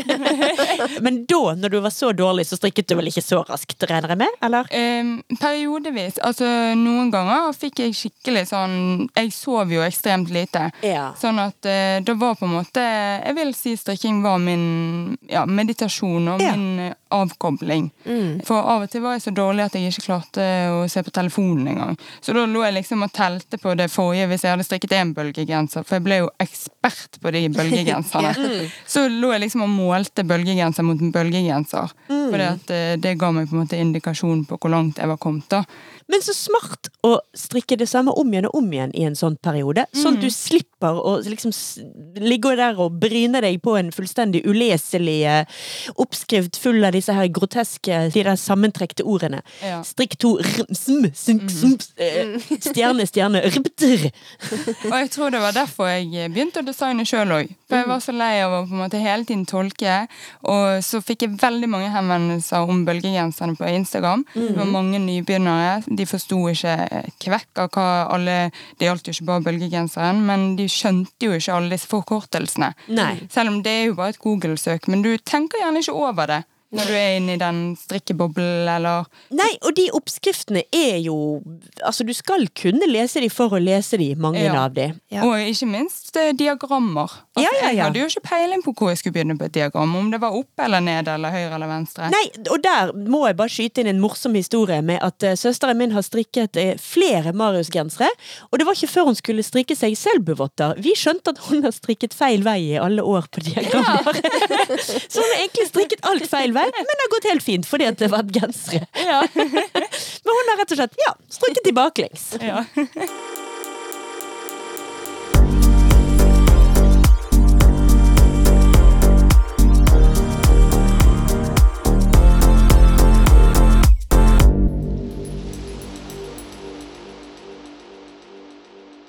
Men 1.05 1.25
da, 1.29 1.43
når 1.57 1.75
du 1.75 1.79
var 1.81 1.95
så 1.95 2.13
dårlig, 2.17 2.47
så 2.49 2.61
strikket 2.61 2.89
du 2.91 2.97
vel 3.01 3.11
ikke 3.11 3.25
så 3.25 3.43
raskt, 3.49 3.89
regner 3.91 4.15
jeg 4.15 4.23
med? 4.23 4.39
Eller? 4.45 4.71
Um, 4.73 5.13
periodevis. 5.41 6.21
Altså, 6.25 6.49
noen 6.79 7.11
ganger 7.13 7.53
fikk 7.57 7.81
jeg 7.85 7.95
skikkelig 7.97 8.47
sånn 8.51 9.09
Jeg 9.17 9.33
sov 9.35 9.71
jo 9.73 9.83
ekstremt 9.85 10.31
lite. 10.35 10.69
Ja. 10.87 11.11
Sånn 11.21 11.39
at 11.43 11.59
uh, 11.67 11.99
det 12.05 12.15
var 12.21 12.35
på 12.39 12.47
en 12.49 12.55
måte 12.59 12.81
Jeg 12.85 13.35
vil 13.39 13.55
si 13.59 13.75
strikking 13.77 14.23
var 14.25 14.39
min 14.43 15.17
ja, 15.31 15.45
meditasjon 15.47 16.29
og 16.35 16.41
Ja. 16.45 16.55
min 16.57 16.93
avkobling. 17.11 17.89
avkobling. 18.07 18.45
For 18.47 18.63
av 18.71 18.85
og 18.85 18.91
til 18.93 19.03
var 19.03 19.17
jeg 19.17 19.25
så 19.25 19.33
dårlig 19.35 19.65
at 19.65 19.75
jeg 19.75 19.91
ikke 19.91 20.05
klarte 20.07 20.45
å 20.71 20.85
se 20.91 21.03
på 21.03 21.11
telefonen 21.11 21.67
engang. 21.73 21.97
Så 22.23 22.33
da 22.37 22.45
lå 22.47 22.63
jeg 22.65 22.77
liksom 22.77 23.03
og 23.03 23.11
telte 23.13 23.59
på 23.59 23.75
det 23.79 23.89
forrige 23.91 24.29
hvis 24.31 24.45
jeg 24.47 24.53
hadde 24.55 24.67
strikket 24.67 24.95
én 24.95 25.11
bølgegenser. 25.17 25.83
For 25.87 25.99
jeg 25.99 26.05
ble 26.07 26.21
jo 26.23 26.31
ekspert 26.39 27.19
på 27.21 27.33
de 27.35 27.43
bølgegenserne. 27.57 28.35
Så 28.93 29.09
lå 29.11 29.33
jeg 29.35 29.43
liksom 29.47 29.65
og 29.67 29.73
målte 29.75 30.23
bølgegenser 30.29 30.87
mot 30.87 31.03
bølgegenser. 31.13 31.91
For 32.07 32.39
det, 32.39 32.51
eh, 32.71 32.95
det 33.03 33.17
ga 33.19 33.33
meg 33.35 33.51
på 33.51 33.57
en 33.59 33.65
måte 33.65 33.81
indikasjon 33.81 34.45
på 34.47 34.59
hvor 34.61 34.71
langt 34.71 35.03
jeg 35.03 35.11
var 35.11 35.19
kommet. 35.19 35.49
da. 35.51 35.65
Men 36.11 36.23
så 36.25 36.35
smart 36.35 36.91
å 37.07 37.15
strikke 37.37 37.79
det 37.81 37.87
samme 37.89 38.13
om 38.19 38.33
igjen 38.33 38.49
og 38.51 38.57
om 38.61 38.69
igjen 38.73 38.93
i 38.99 39.05
en 39.09 39.17
sånn 39.17 39.37
periode. 39.41 39.87
Sånn 39.97 40.19
at 40.19 40.25
du 40.25 40.31
slipper 40.33 40.99
å 40.99 41.15
liksom 41.25 41.53
ligge 42.21 42.53
der 42.59 42.79
og 42.83 42.99
bryne 43.01 43.41
deg 43.45 43.61
på 43.65 43.77
en 43.79 43.93
fullstendig 43.95 44.43
uleselig 44.49 45.19
eh, 45.29 45.61
oppskrift 46.03 46.59
full 46.61 46.83
av 46.85 46.97
disse 46.97 47.15
her 47.15 47.31
groteske, 47.33 48.03
de 48.13 48.25
der 48.27 48.39
sammentrekte 48.41 49.07
ordene. 49.07 49.43
Ja. 49.65 49.81
Strikk 49.87 50.19
to 50.21 50.35
rm-sm, 50.43 51.09
sm, 51.15 51.41
sm, 51.49 51.77
eh, 52.01 52.35
stjerne, 52.69 53.07
stjerne, 53.09 53.43
rptr. 53.55 54.11
Og 54.91 54.97
jeg 54.97 55.13
tror 55.15 55.33
det 55.35 55.43
var 55.45 55.57
derfor 55.57 55.93
jeg 55.93 56.33
begynte 56.35 56.65
å 56.65 56.67
designe 56.67 57.07
sjøl 57.09 57.37
òg. 57.39 57.55
For 57.71 57.81
jeg 57.81 57.91
var 57.93 58.05
så 58.05 58.17
lei 58.17 58.33
av 58.45 58.59
å 58.59 58.63
på 58.67 58.77
en 58.77 58.83
måte 58.83 59.01
hele 59.01 59.25
tiden 59.29 59.47
tolke. 59.49 60.03
Og 60.51 60.83
så 60.85 61.01
fikk 61.05 61.25
jeg 61.25 61.39
veldig 61.41 61.71
mange 61.71 61.91
henvendelser 61.95 62.69
om 62.69 62.85
bølgegenserne 62.89 63.57
på 63.59 63.69
Instagram. 63.79 64.27
Det 64.35 64.53
var 64.59 64.69
mange 64.69 65.01
nybegynnere. 65.03 65.81
De 66.01 66.07
forsto 66.09 66.39
ikke 66.49 66.77
kvekk 67.21 67.61
av 67.67 67.73
hva 67.77 67.89
alle 68.17 68.37
Det 68.81 68.89
gjaldt 68.89 69.11
jo 69.11 69.17
ikke 69.19 69.29
bare 69.29 69.45
bølgegenseren, 69.51 70.23
men 70.27 70.55
de 70.59 70.65
skjønte 70.73 71.29
jo 71.29 71.37
ikke 71.37 71.57
alle 71.59 71.75
disse 71.77 71.91
forkortelsene. 71.91 72.73
Nei. 72.97 73.13
Selv 73.33 73.53
om 73.53 73.61
det 73.67 73.75
er 73.83 73.85
jo 73.91 73.99
bare 74.01 74.15
et 74.17 74.23
Google-søk, 74.25 74.89
men 74.89 75.05
du 75.05 75.13
tenker 75.19 75.61
gjerne 75.63 75.85
ikke 75.85 75.99
over 76.01 76.33
det 76.33 76.41
når 76.71 76.87
du 76.87 76.95
er 76.95 77.17
inne 77.19 77.33
i 77.35 77.39
den 77.41 77.57
strikkeboblen, 77.75 78.69
eller 78.71 79.09
Nei, 79.35 79.49
og 79.67 79.75
de 79.75 79.89
oppskriftene 79.97 80.63
er 80.71 81.01
jo 81.03 81.17
Altså, 81.83 82.05
du 82.07 82.13
skal 82.15 82.47
kunne 82.55 82.87
lese 82.87 83.19
de 83.25 83.31
for 83.33 83.57
å 83.57 83.59
lese 83.59 83.99
de, 83.99 84.13
mange 84.15 84.43
Ja. 84.45 84.55
av 84.65 84.77
de. 84.77 84.85
Ja. 85.11 85.25
Og 85.27 85.35
ikke 85.51 85.67
minst 85.67 86.15
eh, 86.17 86.31
diagrammer. 86.31 87.11
Altså, 87.41 87.57
Ja, 87.57 87.61
ja, 87.61 87.71
ja. 87.71 87.77
Jeg 87.77 87.85
hadde 87.85 88.03
jo 88.03 88.09
ikke 88.11 88.23
peiling 88.29 88.63
på 88.65 88.75
hvor 88.77 88.91
jeg 88.93 89.01
skulle 89.01 89.17
begynne 89.17 89.37
på 89.41 89.47
et 89.49 89.55
diagram. 89.57 89.95
Om 89.97 90.11
det 90.13 90.21
var 90.23 90.37
opp 90.37 90.65
eller 90.65 90.85
ned 90.85 91.09
eller 91.09 91.35
høyre 91.35 91.55
eller 91.57 91.71
venstre. 91.71 92.11
Nei, 92.13 92.23
og 92.51 92.63
der 92.65 92.93
må 92.95 93.23
jeg 93.27 93.39
bare 93.41 93.53
skyte 93.53 93.83
inn 93.83 93.91
en 93.95 94.03
morsom 94.03 94.37
historie 94.39 94.81
med 94.85 95.01
at 95.05 95.27
uh, 95.27 95.35
søsteren 95.39 95.79
min 95.81 95.95
har 95.97 96.05
strikket 96.07 96.59
uh, 96.61 96.73
flere 96.81 97.33
Marius-gensere, 97.37 98.11
og 98.51 98.61
det 98.61 98.67
var 98.69 98.79
ikke 98.79 98.93
før 98.93 99.11
hun 99.11 99.19
skulle 99.19 99.45
strikke 99.47 99.77
seg 99.79 99.97
selvbuvotter. 99.99 100.77
Vi 100.85 100.95
skjønte 100.99 101.35
at 101.35 101.43
hun 101.49 101.65
har 101.67 101.75
strikket 101.77 102.17
feil 102.17 102.45
vei 102.47 102.59
i 102.73 102.79
alle 102.81 103.05
år 103.05 103.29
på 103.33 103.45
diagrammer. 103.47 104.21
Så 105.11 105.21
hun 105.21 105.29
har 105.33 105.41
egentlig 105.41 105.69
strikket 105.71 106.07
alt 106.09 106.27
feil 106.31 106.55
vei, 106.57 106.67
men 106.77 106.91
det 106.93 107.07
har 107.07 107.15
gått 107.17 107.31
helt 107.33 107.47
fint 107.47 107.69
fordi 107.69 107.89
at 107.91 108.01
det 108.01 108.11
var 108.13 108.27
gensere. 108.35 108.87
Ja. 109.01 109.23
Men 109.35 110.37
hun 110.37 110.51
har 110.53 110.61
rett 110.61 110.73
og 110.75 110.81
slett 110.81 110.99
ja, 111.07 111.15
strikket 111.33 111.65
tilbakelengs. 111.71 112.27
ja. 112.41 112.65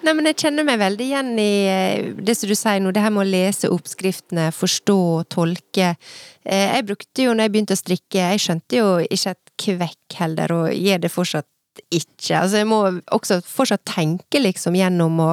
Nei, 0.02 0.14
men 0.18 0.26
jeg 0.32 0.40
kjenner 0.42 0.66
meg 0.66 0.80
veldig 0.82 1.06
igjen 1.06 1.32
i 1.38 1.52
eh, 1.70 2.10
det 2.18 2.34
som 2.38 2.50
du 2.50 2.56
sier 2.58 2.82
nå, 2.82 2.90
det 2.96 3.04
her 3.04 3.14
med 3.14 3.22
å 3.22 3.30
lese 3.30 3.70
oppskriftene, 3.70 4.48
forstå, 4.56 5.00
tolke. 5.30 5.94
Eh, 6.42 6.68
Jeg 6.74 6.88
brukte 6.90 7.28
jo, 7.28 7.36
når 7.36 7.46
jeg 7.48 7.54
begynte 7.54 7.78
å 7.78 7.82
strikke, 7.82 8.28
jeg 8.34 8.42
skjønte 8.42 8.80
jo 8.80 8.92
ikke 9.06 9.36
et 9.36 9.56
kvekk 9.62 10.18
heller, 10.24 10.56
og 10.58 10.74
gjør 10.74 11.04
det 11.06 11.14
fortsatt 11.14 11.48
ikke. 11.94 12.36
Altså, 12.36 12.58
jeg 12.60 12.68
må 12.68 12.80
også 13.16 13.38
fortsatt 13.48 13.86
tenke 13.88 14.42
liksom 14.42 14.76
gjennom 14.76 15.22
å 15.24 15.30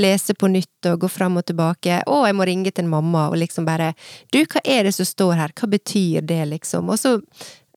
lese 0.00 0.34
på 0.38 0.48
nytt 0.48 0.88
og 0.92 1.02
gå 1.02 1.10
fram 1.12 1.36
og 1.36 1.44
tilbake. 1.50 1.98
Å, 2.06 2.22
jeg 2.30 2.36
må 2.38 2.46
ringe 2.48 2.72
til 2.72 2.86
en 2.86 2.94
mamma 2.94 3.26
og 3.28 3.36
liksom 3.42 3.66
bare 3.68 3.90
Du, 4.32 4.38
hva 4.40 4.62
er 4.64 4.86
det 4.88 4.94
som 4.96 5.08
står 5.08 5.34
her? 5.36 5.54
Hva 5.58 5.68
betyr 5.74 6.24
det, 6.24 6.40
liksom? 6.54 6.88
Og 6.94 7.02
så 7.02 7.18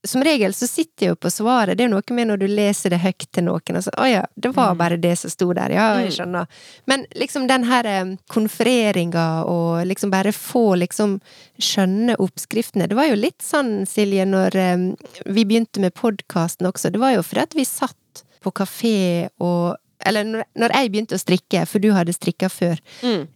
som 0.08 0.24
regel 0.24 0.54
så 0.54 0.68
sitter 0.68 1.06
jeg 1.06 1.14
jo 1.14 1.18
på 1.20 1.32
svaret. 1.34 1.78
Det 1.78 1.84
er 1.84 1.92
noe 1.92 2.16
med 2.16 2.30
når 2.30 2.40
du 2.40 2.46
leser 2.48 2.94
det 2.94 3.02
høyt 3.04 3.26
til 3.36 3.46
noen, 3.50 3.80
og 3.80 3.84
så 3.84 3.94
Å 4.00 4.08
ja, 4.08 4.22
det 4.36 4.52
var 4.56 4.78
bare 4.80 5.00
det 5.02 5.16
som 5.20 5.32
sto 5.32 5.50
der. 5.56 5.74
Ja, 5.76 5.88
jeg 6.00 6.16
skjønner. 6.16 6.48
Men 6.88 7.04
liksom 7.20 7.50
den 7.50 7.68
her 7.68 7.88
eh, 7.90 8.14
konfereringa 8.32 9.28
og 9.50 9.84
liksom 9.90 10.14
bare 10.14 10.32
få 10.36 10.80
liksom 10.80 11.18
skjønne 11.60 12.16
oppskriftene 12.22 12.88
Det 12.88 12.96
var 12.98 13.10
jo 13.10 13.20
litt 13.20 13.44
sånn, 13.44 13.84
Silje, 13.90 14.28
når 14.30 14.56
eh, 14.56 14.88
vi 15.28 15.46
begynte 15.46 15.84
med 15.84 15.98
podkasten 16.00 16.70
også. 16.70 16.94
Det 16.94 17.04
var 17.04 17.18
jo 17.18 17.26
fordi 17.26 17.46
at 17.50 17.60
vi 17.60 17.68
satt 17.68 18.24
på 18.40 18.56
kafé 18.56 19.28
og 19.44 19.76
eller 20.06 20.24
når, 20.24 20.46
når 20.56 20.74
jeg 20.76 20.92
begynte 20.94 21.18
å 21.18 21.22
strikke, 21.22 21.64
for 21.68 21.84
du 21.84 21.90
hadde 21.96 22.16
strikka 22.16 22.50
før, 22.52 22.80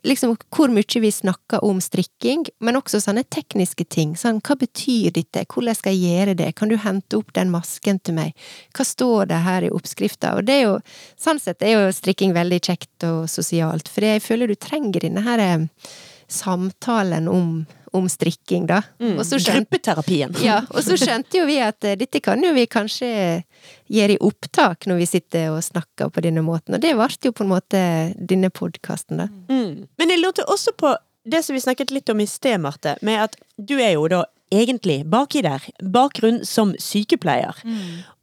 liksom 0.08 0.36
hvor 0.54 0.72
mye 0.72 1.02
vi 1.04 1.12
snakka 1.12 1.60
om 1.66 1.82
strikking, 1.84 2.46
men 2.64 2.80
også 2.80 3.02
sånne 3.04 3.26
tekniske 3.28 3.86
ting. 3.92 4.16
Sånn, 4.20 4.40
hva 4.44 4.56
betyr 4.60 5.12
dette, 5.16 5.46
hvordan 5.52 5.76
skal 5.76 5.98
jeg 5.98 6.14
gjøre 6.14 6.38
det, 6.40 6.54
kan 6.56 6.72
du 6.72 6.78
hente 6.80 7.20
opp 7.20 7.34
den 7.36 7.52
masken 7.54 8.00
til 8.00 8.18
meg, 8.20 8.34
hva 8.76 8.88
står 8.88 9.30
det 9.34 9.44
her 9.44 9.68
i 9.68 9.74
oppskrifta? 9.74 10.38
Og 10.38 10.48
det 10.48 10.60
er 10.62 10.66
jo, 10.70 10.80
sånn 11.20 11.42
sett 11.44 11.64
er 11.64 11.76
jo 11.76 11.94
strikking 11.96 12.36
veldig 12.36 12.62
kjekt 12.64 13.08
og 13.10 13.28
sosialt, 13.32 13.92
for 13.92 14.08
jeg 14.08 14.24
føler 14.24 14.52
du 14.52 14.56
trenger 14.56 15.04
denne 15.04 15.24
her 15.26 15.44
eh, 15.44 15.68
samtalen 16.32 17.28
om, 17.32 17.64
om 17.94 18.10
strikking, 18.10 18.66
da. 18.70 18.82
Skjønte 19.00 19.56
Gruppeterapien. 19.60 20.36
ja, 20.48 20.62
og 20.74 20.82
så 20.86 20.98
skjønte 21.00 21.40
jo 21.40 21.48
vi 21.50 21.60
at 21.64 21.86
eh, 21.86 21.98
dette 22.00 22.22
kan 22.24 22.42
jo 22.44 22.54
vi 22.56 22.66
kanskje 22.70 23.10
gjøre 23.94 24.18
i 24.18 24.22
opptak 24.24 24.88
når 24.90 25.02
vi 25.04 25.10
sitter 25.10 25.54
og 25.54 25.62
snakker 25.64 26.10
på 26.14 26.24
denne 26.26 26.44
måten, 26.46 26.76
og 26.76 26.84
det 26.84 26.96
ble 26.98 27.10
jo 27.24 27.34
på 27.36 27.46
en 27.46 27.54
måte 27.54 27.82
denne 28.18 28.50
podkasten, 28.54 29.22
da. 29.24 29.30
Mm. 29.52 29.86
Men 30.02 30.14
jeg 30.14 30.24
lurte 30.24 30.48
også 30.50 30.76
på 30.78 30.96
det 31.24 31.44
som 31.46 31.56
vi 31.56 31.64
snakket 31.64 31.94
litt 31.96 32.10
om 32.12 32.20
i 32.20 32.28
sted, 32.28 32.60
Marte, 32.60 32.98
med 33.02 33.22
at 33.30 33.38
du 33.56 33.78
er 33.80 33.96
jo 33.96 34.10
da 34.12 34.26
egentlig 34.54 35.02
baki 35.10 35.44
der, 35.46 35.64
bakgrunn 35.94 36.44
som 36.48 36.76
sykepleier. 36.80 37.58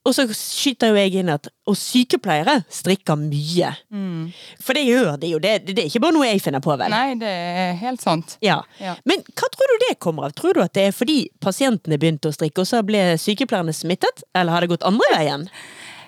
Og 0.00 0.14
så 0.16 0.24
skyter 0.32 0.94
jo 0.94 0.96
jeg 0.96 1.18
inn 1.20 1.28
at 1.28 1.50
og 1.68 1.76
sykepleiere 1.76 2.62
strikker 2.72 3.18
mye. 3.20 3.72
For 4.64 4.76
det 4.76 4.86
gjør 4.86 5.18
de 5.20 5.32
jo, 5.34 5.40
det, 5.42 5.52
det 5.68 5.76
er 5.76 5.90
ikke 5.90 6.00
bare 6.06 6.16
noe 6.16 6.30
jeg 6.30 6.40
finner 6.40 6.62
på, 6.64 6.72
vel? 6.80 6.92
Nei, 6.92 7.18
det 7.20 7.28
er 7.28 7.74
helt 7.82 8.00
sant. 8.02 8.38
Ja. 8.44 8.62
Ja. 8.80 8.96
Men 9.04 9.20
hva 9.28 9.50
tror 9.52 9.74
du 9.74 9.84
det 9.84 9.98
kommer 10.00 10.30
av? 10.30 10.34
Tror 10.38 10.56
du 10.56 10.62
at 10.64 10.72
det 10.78 10.88
er 10.88 10.96
fordi 10.96 11.18
pasientene 11.44 12.00
begynte 12.00 12.32
å 12.32 12.34
strikke, 12.34 12.64
og 12.64 12.70
så 12.70 12.80
ble 12.86 13.04
sykepleierne 13.20 13.76
smittet? 13.76 14.24
Eller 14.32 14.56
har 14.56 14.64
det 14.64 14.72
gått 14.72 14.88
andre 14.88 15.10
veien? 15.12 15.46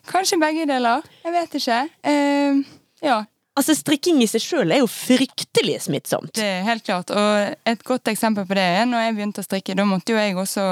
Kanskje 0.08 0.40
begge 0.40 0.66
deler. 0.66 1.04
Jeg 1.22 1.36
vet 1.36 1.60
ikke. 1.60 1.82
Uh, 2.08 2.64
ja, 3.04 3.20
Altså, 3.52 3.74
strikking 3.76 4.22
i 4.24 4.28
seg 4.30 4.40
sjøl 4.40 4.72
er 4.72 4.80
jo 4.80 4.88
fryktelig 4.88 5.82
smittsomt. 5.84 6.32
det 6.38 6.44
er 6.46 6.62
helt 6.64 6.86
klart. 6.86 7.10
Og 7.12 7.56
et 7.68 7.82
godt 7.84 8.08
eksempel 8.08 8.46
på 8.48 8.56
det 8.56 8.64
er 8.64 8.86
når 8.88 9.04
jeg 9.04 9.16
begynte 9.18 9.42
å 9.42 9.48
strikke. 9.48 9.76
Da 9.76 9.84
måtte 9.88 10.14
jo 10.14 10.20
jeg 10.20 10.38
også 10.40 10.64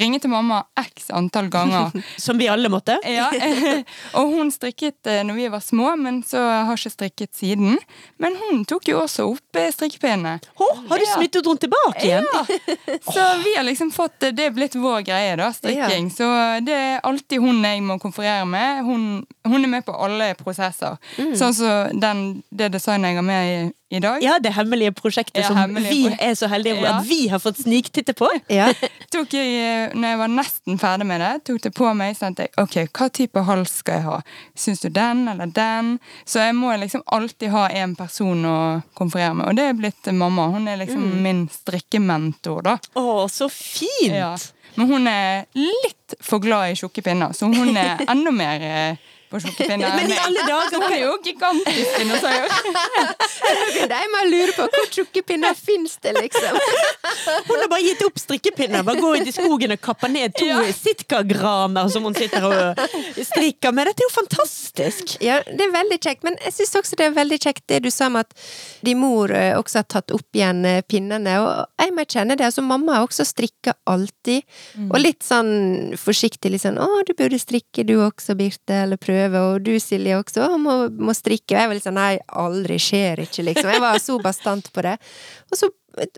ringe 0.00 0.20
til 0.22 0.30
mamma 0.32 0.62
x 0.80 1.10
antall 1.14 1.48
ganger. 1.52 1.92
Som 2.20 2.38
vi 2.38 2.48
alle 2.52 2.68
måtte. 2.72 2.98
Ja, 3.06 3.28
Og 4.18 4.32
hun 4.34 4.50
strikket 4.54 5.06
eh, 5.10 5.22
når 5.26 5.34
vi 5.38 5.48
var 5.52 5.60
små, 5.64 5.92
men 6.00 6.22
så 6.26 6.40
har 6.68 6.76
ikke 6.78 6.92
strikket 6.92 7.34
siden. 7.36 7.78
Men 8.22 8.36
hun 8.40 8.64
tok 8.68 8.88
jo 8.90 9.00
også 9.02 9.26
opp 9.32 9.56
eh, 9.60 9.70
strikkepinnene. 9.74 10.36
Har 10.60 10.98
du 10.98 11.04
Ja. 11.06 11.14
smittet 11.16 11.46
henne 11.46 11.62
tilbake 11.62 12.04
igjen? 12.04 12.26
Ja, 12.32 12.44
så 13.14 13.26
vi 13.44 13.54
har 13.56 13.64
liksom 13.66 13.90
fått 13.94 14.20
Det 14.36 14.46
er 14.48 14.54
blitt 14.56 14.74
vår 14.78 15.04
greie, 15.06 15.36
da, 15.38 15.50
strikking. 15.54 16.10
Så 16.10 16.26
det 16.66 16.74
er 16.76 17.00
alltid 17.06 17.40
hun 17.42 17.62
jeg 17.64 17.82
må 17.86 17.98
konferere 18.02 18.44
med. 18.48 18.84
Hun, 18.86 19.24
hun 19.46 19.64
er 19.64 19.68
med 19.78 19.84
på 19.86 19.94
alle 19.96 20.32
prosesser. 20.38 20.96
Sånn 21.36 21.54
som 21.56 22.00
den, 22.00 22.42
det 22.50 22.72
designet 22.74 23.12
jeg 23.14 23.20
har 23.20 23.26
med 23.26 23.50
i, 23.52 23.58
i 23.88 24.00
dag. 24.02 24.18
Ja, 24.22 24.38
det 24.42 24.50
hemmelige 24.56 24.90
prosjektet 24.98 25.42
Ja, 25.44 25.48
som 25.48 25.56
hemmelige 25.60 25.90
vi 25.92 26.08
pro- 26.08 26.16
er 26.26 26.34
så 26.34 26.48
heldige 26.50 26.80
Ja. 26.82 26.96
at 26.98 27.04
vi 27.06 27.28
har 27.30 27.38
fått 27.38 27.60
sniktitte 27.62 28.14
på. 28.18 28.26
Ja. 28.50 28.72
tok 29.14 29.30
jeg, 29.32 29.52
eh, 29.62 29.94
når 29.94 30.08
jeg 30.08 30.18
var 30.18 30.28
nesten 30.32 30.78
ferdig 30.82 31.06
med 31.06 31.20
det, 31.22 31.44
tok 31.46 31.60
det 31.62 31.72
på 31.74 31.92
meg, 31.94 32.16
og 32.16 32.18
tenkte 32.18 32.46
jeg 32.48 32.50
ok, 32.58 32.76
hva 32.98 33.08
type 33.14 33.44
hals 33.46 33.76
skal 33.78 33.94
jeg 34.00 34.02
ha? 34.08 34.16
Syns 34.58 34.80
du 34.82 34.88
den 34.90 35.28
eller 35.28 35.46
den? 35.46 35.92
Så 36.26 36.42
jeg 36.42 36.54
må 36.58 36.74
liksom 36.82 37.02
alltid 37.14 37.50
ha 37.54 37.68
en 37.68 37.94
person 37.94 38.42
å 38.44 38.56
konferere 38.98 39.34
med, 39.38 39.46
og 39.46 39.54
det 39.56 39.68
er 39.70 39.78
blitt 39.78 40.10
mamma. 40.12 40.48
Hun 40.50 40.66
er 40.68 40.76
liksom 40.82 41.22
min 41.22 41.46
strikkementor, 41.48 42.62
da. 42.66 42.78
Å, 42.98 43.28
så 43.30 43.48
fint! 43.52 44.10
Ja. 44.14 44.34
Men 44.76 44.90
hun 44.90 45.06
er 45.08 45.46
litt 45.56 46.16
for 46.20 46.42
glad 46.42 46.72
i 46.74 46.74
tjukke 46.76 47.02
pinner, 47.06 47.30
så 47.32 47.46
hun 47.48 47.76
er 47.78 48.02
enda 48.12 48.32
mer 48.34 48.60
eh, 48.66 48.96
på 49.30 49.40
sjokkepinne. 49.42 49.88
Men 49.96 50.12
i 50.12 50.18
alle 50.22 50.42
dager, 50.46 50.76
Hun 50.76 50.92
er 50.92 51.00
jo 51.02 51.14
gigantisk 51.24 51.98
dinosaur. 51.98 52.48
Jeg 53.86 54.10
må 54.12 54.20
lure 54.30 54.52
på 54.56 54.66
hvor 54.72 54.88
tjukke 54.92 55.22
pinner 55.26 55.54
fins 55.58 55.96
det, 56.02 56.12
liksom. 56.18 56.58
Hun 57.48 57.60
har 57.62 57.68
bare 57.72 57.82
gitt 57.84 58.02
opp 58.06 58.18
strikkepinner. 58.20 58.84
Bare 58.86 59.00
gå 59.02 59.12
ut 59.16 59.30
i 59.30 59.34
skogen 59.34 59.74
og 59.76 59.80
kapper 59.84 60.12
ned 60.12 60.34
to 60.36 60.46
Ja. 60.46 60.60
sitkagraner 60.72 61.88
som 61.92 62.04
hun 62.06 62.14
sitter 62.14 62.44
og 62.46 62.80
strikker 63.26 63.72
med. 63.74 63.88
Dette 63.90 64.04
er 64.04 64.08
jo 64.08 64.14
fantastisk! 64.14 65.16
Ja, 65.24 65.40
det 65.46 65.64
er 65.66 65.72
veldig 65.74 65.98
kjekt, 66.02 66.24
men 66.26 66.36
jeg 66.44 66.54
syns 66.58 66.74
også 66.82 66.98
det 67.00 67.06
er 67.08 67.16
veldig 67.16 67.38
kjekt 67.42 67.64
det 67.70 67.80
du 67.86 67.90
sa 67.92 68.06
om 68.10 68.18
at 68.20 68.32
din 68.86 68.98
mor 69.00 69.32
eh, 69.34 69.54
også 69.58 69.80
har 69.82 69.88
tatt 69.96 70.12
opp 70.14 70.36
igjen 70.38 70.62
eh, 70.68 70.82
pinnene, 70.86 71.36
og 71.42 71.82
jeg 71.82 71.94
må 71.96 72.04
kjenne 72.06 72.36
det. 72.38 72.46
Altså, 72.48 72.62
mamma 72.66 72.98
har 72.98 73.06
også 73.08 73.26
strikka 73.26 73.74
alltid, 73.90 74.44
og 74.90 74.98
litt 75.02 75.24
sånn 75.26 75.96
forsiktig, 75.98 76.52
litt 76.54 76.62
sånn 76.64 76.78
'Å, 76.80 77.02
du 77.08 77.12
burde 77.18 77.38
strikke 77.40 77.84
du 77.88 77.96
også, 78.04 78.36
Birte', 78.38 78.82
eller 78.84 78.96
prøve, 79.00 79.15
og 79.40 79.64
du, 79.64 79.74
Silje, 79.82 80.18
også 80.18 80.48
må, 80.60 80.76
må 80.90 81.14
strikke'. 81.16 81.54
Og 81.54 81.60
jeg 81.60 81.70
var 81.70 81.78
litt 81.78 81.86
sånn 81.86 81.98
'Nei, 81.98 82.18
aldri 82.28 82.78
skjer 82.82 83.24
ikke', 83.24 83.46
liksom. 83.50 83.72
Jeg 83.72 83.84
var 83.84 83.98
så 84.02 84.18
bastant 84.22 84.72
på 84.72 84.84
det. 84.86 84.96
Og 85.50 85.58
så 85.58 85.70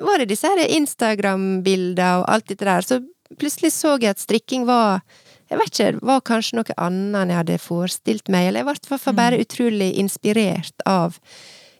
var 0.03 0.18
det 0.18 0.30
disse 0.32 0.49
Instagram-bildene 0.49 2.11
og 2.18 2.28
alt 2.28 2.49
dette 2.51 2.66
der, 2.66 2.82
så 2.82 3.01
plutselig 3.38 3.72
så 3.72 3.99
jeg 4.01 4.11
at 4.11 4.22
strikking 4.22 4.66
var 4.66 5.03
jeg 5.49 5.59
vet 5.59 5.70
ikke, 5.72 5.92
det 5.96 6.05
var 6.05 6.24
kanskje 6.28 6.59
noe 6.59 6.74
annet 6.76 7.22
enn 7.22 7.30
jeg 7.32 7.38
hadde 7.38 7.62
forestilt 7.62 8.28
meg, 8.28 8.49
eller 8.49 8.61
jeg 8.61 8.66
ble 8.68 8.74
i 8.74 8.90
hvert 8.90 9.05
fall 9.05 9.16
bare 9.16 9.38
utrolig 9.40 9.94
inspirert 9.96 10.84
av 10.84 11.16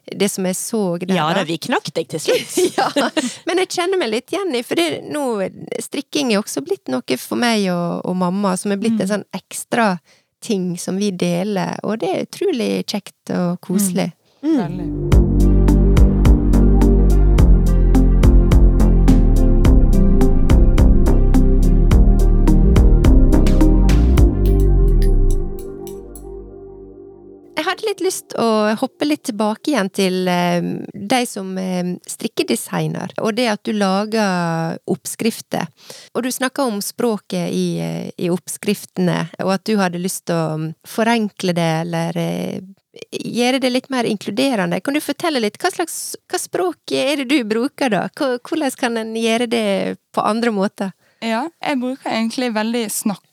det 0.09 0.29
som 0.33 0.45
jeg 0.47 0.57
så 0.57 0.81
der. 0.97 1.13
Ja 1.13 1.27
da. 1.35 1.43
vi 1.45 1.59
knakk 1.61 1.91
deg 1.93 2.09
til 2.09 2.23
slutt. 2.23 2.55
ja, 2.79 2.87
men 3.45 3.61
jeg 3.61 3.71
kjenner 3.75 4.01
meg 4.01 4.09
litt 4.09 4.33
igjen 4.33 4.55
i, 4.57 4.63
for 4.65 4.79
det, 4.79 5.03
nå, 5.05 5.25
strikking 5.85 6.33
er 6.33 6.41
også 6.41 6.63
blitt 6.65 6.89
noe 6.89 7.19
for 7.21 7.37
meg 7.37 7.67
og, 7.73 8.01
og 8.09 8.17
mamma, 8.17 8.55
som 8.57 8.73
er 8.73 8.81
blitt 8.81 8.97
en 9.03 9.11
sånn 9.13 9.27
ekstra 9.37 9.91
ting 10.41 10.77
som 10.79 10.97
vi 10.97 11.11
deler, 11.11 11.79
og 11.83 11.99
det 12.01 12.11
er 12.13 12.27
utrolig 12.27 12.71
kjekt 12.87 13.33
og 13.35 13.59
koselig. 13.65 14.11
Veldig. 14.41 15.18
Jeg 27.59 27.65
hadde 27.67 27.87
litt 27.89 27.99
lyst 27.99 28.33
å 28.39 28.71
hoppe 28.79 29.03
litt 29.03 29.25
tilbake 29.27 29.73
igjen 29.73 29.89
til 29.91 30.29
eh, 30.31 30.63
deg 30.95 31.25
som 31.27 31.49
eh, 31.59 31.89
strikkedesigner, 32.07 33.11
og 33.19 33.35
det 33.35 33.49
at 33.51 33.65
du 33.67 33.73
lager 33.75 34.77
oppskrifter. 34.87 35.67
Og 36.15 36.23
du 36.23 36.29
snakka 36.31 36.63
om 36.69 36.77
språket 36.79 37.51
i, 37.51 37.65
eh, 37.83 38.07
i 38.15 38.29
oppskriftene, 38.31 39.25
og 39.43 39.51
at 39.57 39.65
du 39.67 39.75
hadde 39.81 39.99
lyst 39.99 40.29
til 40.29 40.39
å 40.39 40.55
mm, 40.61 40.69
forenkle 40.87 41.57
det, 41.57 41.67
eller 41.81 42.21
gjøre 43.11 43.59
det 43.59 43.73
litt 43.73 43.91
mer 43.91 44.07
inkluderende. 44.07 44.79
Kan 44.79 44.95
du 44.95 45.03
fortelle 45.03 45.43
litt, 45.43 45.59
hva 45.59 45.73
slags 45.75 45.99
hva 46.31 46.39
språk 46.39 46.95
er 46.95 47.25
det 47.25 47.27
du 47.27 47.43
bruker 47.43 47.91
da? 47.91 48.07
Hvordan 48.15 48.79
kan 48.79 49.03
en 49.03 49.11
gjøre 49.19 49.51
det 49.51 49.67
på 50.15 50.23
andre 50.23 50.55
måter? 50.55 50.95
Ja, 51.19 51.49
jeg 51.59 51.81
bruker 51.81 52.13
egentlig 52.13 52.53
veldig 52.55 52.85
snakkesalig, 52.87 53.28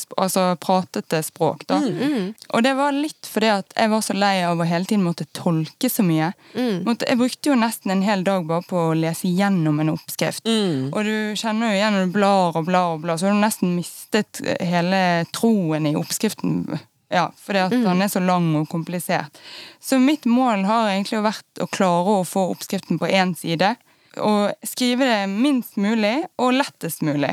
sp- 0.00 0.14
altså 0.18 0.56
pratete 0.60 1.20
språk, 1.22 1.66
da. 1.66 1.78
Mm, 1.80 2.34
Og 2.52 2.62
det 2.62 2.72
var 2.76 2.92
litt 2.92 3.26
fordi 3.30 3.50
at 3.52 3.72
jeg 3.76 3.90
var 3.90 4.00
så 4.04 4.14
lei 4.16 4.42
av 4.44 4.58
å 4.60 4.66
hele 4.68 4.84
tiden 4.84 5.04
måtte 5.04 5.26
tolke 5.32 5.90
så 5.90 6.02
mye. 6.06 6.32
mm, 6.54 6.84
jeg 7.00 7.18
brukte 7.18 7.50
jo 7.50 7.54
nesten 7.58 7.90
en 7.94 8.02
hel 8.02 8.24
dag 8.24 8.46
bare 8.46 8.62
på 8.68 8.76
å 8.90 8.94
lese 8.98 9.28
gjennom 9.28 9.80
en 9.80 9.94
oppskrift. 9.94 10.44
Mm. 10.44 10.90
Og 10.92 11.04
du 11.04 11.34
kjenner 11.36 11.70
jo 11.72 11.78
igjen 11.78 11.92
når 11.98 12.06
du 12.06 12.12
blar 12.18 12.56
og 12.56 12.66
blar 12.66 12.94
og 12.96 13.00
blar, 13.02 13.16
så 13.18 13.26
har 13.28 13.34
du 13.34 13.40
nesten 13.44 13.76
mistet 13.76 14.40
hele 14.60 15.24
troen 15.32 15.86
i 15.86 15.94
oppskriften. 15.96 16.78
Ja, 17.14 17.28
fordi 17.38 17.58
at 17.62 17.70
den 17.70 18.02
er 18.02 18.08
så 18.10 18.18
lang 18.24 18.54
og 18.58 18.68
komplisert. 18.72 19.36
Så 19.80 19.98
mitt 20.02 20.24
mål 20.26 20.64
har 20.66 20.88
egentlig 20.90 21.20
vært 21.22 21.60
å 21.62 21.68
klare 21.70 22.20
å 22.20 22.24
få 22.26 22.48
oppskriften 22.54 22.98
på 22.98 23.06
én 23.06 23.36
side. 23.38 23.76
Og 24.22 24.52
skrive 24.66 25.06
det 25.06 25.28
minst 25.30 25.76
mulig 25.76 26.24
og 26.38 26.52
lettest 26.54 27.02
mulig. 27.02 27.32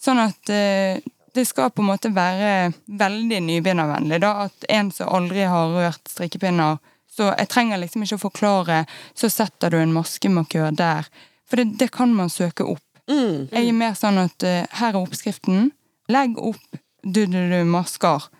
Sånn 0.00 0.20
at 0.22 0.48
eh, 0.52 1.00
det 1.34 1.44
skal 1.48 1.72
på 1.74 1.82
en 1.82 1.90
måte 1.90 2.10
være 2.14 2.72
veldig 2.86 3.40
nybegynnervennlig. 3.48 4.20
da, 4.22 4.46
At 4.46 4.66
en 4.68 4.90
som 4.94 5.10
aldri 5.10 5.46
har 5.50 5.74
rørt 5.74 6.08
strikkepinner 6.08 6.78
Så 7.10 7.30
jeg 7.38 7.48
trenger 7.48 7.78
liksom 7.78 8.02
ikke 8.02 8.18
å 8.18 8.24
forklare 8.24 8.84
Så 9.14 9.30
setter 9.30 9.70
du 9.70 9.78
en 9.78 9.92
maskemarkør 9.94 10.74
der. 10.74 11.06
For 11.46 11.56
det, 11.56 11.78
det 11.78 11.90
kan 11.94 12.14
man 12.14 12.30
søke 12.30 12.64
opp. 12.64 12.82
Mm. 13.10 13.50
Jeg 13.52 13.68
er 13.68 13.76
mer 13.76 13.94
sånn 13.98 14.18
at 14.18 14.46
uh, 14.46 14.64
her 14.80 14.94
er 14.94 15.02
oppskriften. 15.02 15.68
Legg 16.08 16.38
opp 16.40 16.80
du-du-du-masker. 17.04 18.30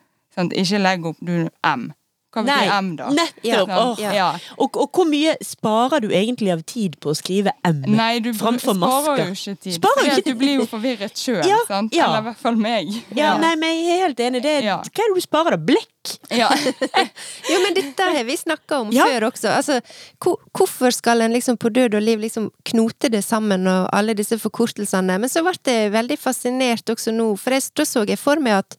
Ikke 0.56 0.80
legg 0.80 1.04
opp 1.06 1.20
du-M. 1.20 1.92
Hva 2.34 2.42
Nei, 2.42 2.54
betyr 2.64 2.72
M, 2.78 2.88
da? 2.98 3.08
nettopp. 3.14 3.42
Ja, 3.46 3.60
Åh. 3.64 4.00
ja. 4.16 4.28
Og, 4.58 4.76
og 4.82 4.90
hvor 4.98 5.06
mye 5.06 5.36
sparer 5.46 6.02
du 6.02 6.08
egentlig 6.10 6.50
av 6.52 6.62
tid 6.66 6.96
på 7.00 7.12
å 7.12 7.16
skrive 7.18 7.52
M? 7.64 7.82
Nei, 7.94 8.18
du 8.24 8.32
framfor 8.34 8.74
masker? 8.74 9.04
sparer 9.04 9.24
jo 9.28 9.36
ikke 9.38 9.56
tid. 9.62 9.76
Sparer 9.78 10.10
ikke 10.18 10.24
du 10.32 10.34
blir 10.40 10.54
jo 10.58 10.66
forvirret 10.66 11.16
sjøl. 11.20 11.42
Ja, 11.46 11.60
sant? 11.68 11.94
ja. 11.94 12.08
Eller 12.08 12.24
i 12.24 12.28
hvert 12.30 12.42
fall 12.42 12.56
meg. 12.58 12.90
Ja, 13.14 13.36
nei, 13.38 13.54
men 13.60 13.76
jeg 13.78 13.94
er 13.98 14.06
helt 14.08 14.20
enig. 14.26 14.42
Det, 14.42 14.56
er- 14.58 14.62
Ja. 14.64 14.76
Hva 14.82 15.04
er 15.06 15.12
det 15.14 15.20
du 15.20 15.24
sparer 15.28 15.56
da? 15.56 15.60
Blekk? 15.70 15.90
Ja. 16.36 16.50
Jo, 17.50 17.60
men 17.62 17.74
dette 17.76 18.02
har 18.12 18.24
vi 18.24 18.36
snakka 18.36 18.80
om 18.82 18.90
Ja. 18.92 19.06
før 19.08 19.28
også. 19.30 19.48
Altså, 19.54 19.78
hvor- 20.20 20.40
hvorfor 20.52 20.92
skal 20.92 21.20
en 21.22 21.32
liksom 21.32 21.56
på 21.58 21.70
død 21.72 21.94
og 21.94 22.02
liv 22.02 22.18
liksom 22.20 22.50
knote 22.64 23.08
det 23.10 23.22
sammen 23.24 23.66
og 23.70 23.88
alle 23.92 24.14
disse 24.14 24.38
forkortelsene? 24.38 25.18
Men 25.20 25.28
så 25.30 25.42
ble 25.46 25.54
jeg 25.64 25.92
veldig 25.92 26.18
fascinert 26.18 26.84
også 26.92 27.12
nå, 27.14 27.30
for 27.38 27.50
jeg, 27.56 27.62
da 27.76 27.84
så 27.84 28.04
jeg 28.08 28.18
for 28.18 28.36
meg 28.40 28.58
at 28.64 28.76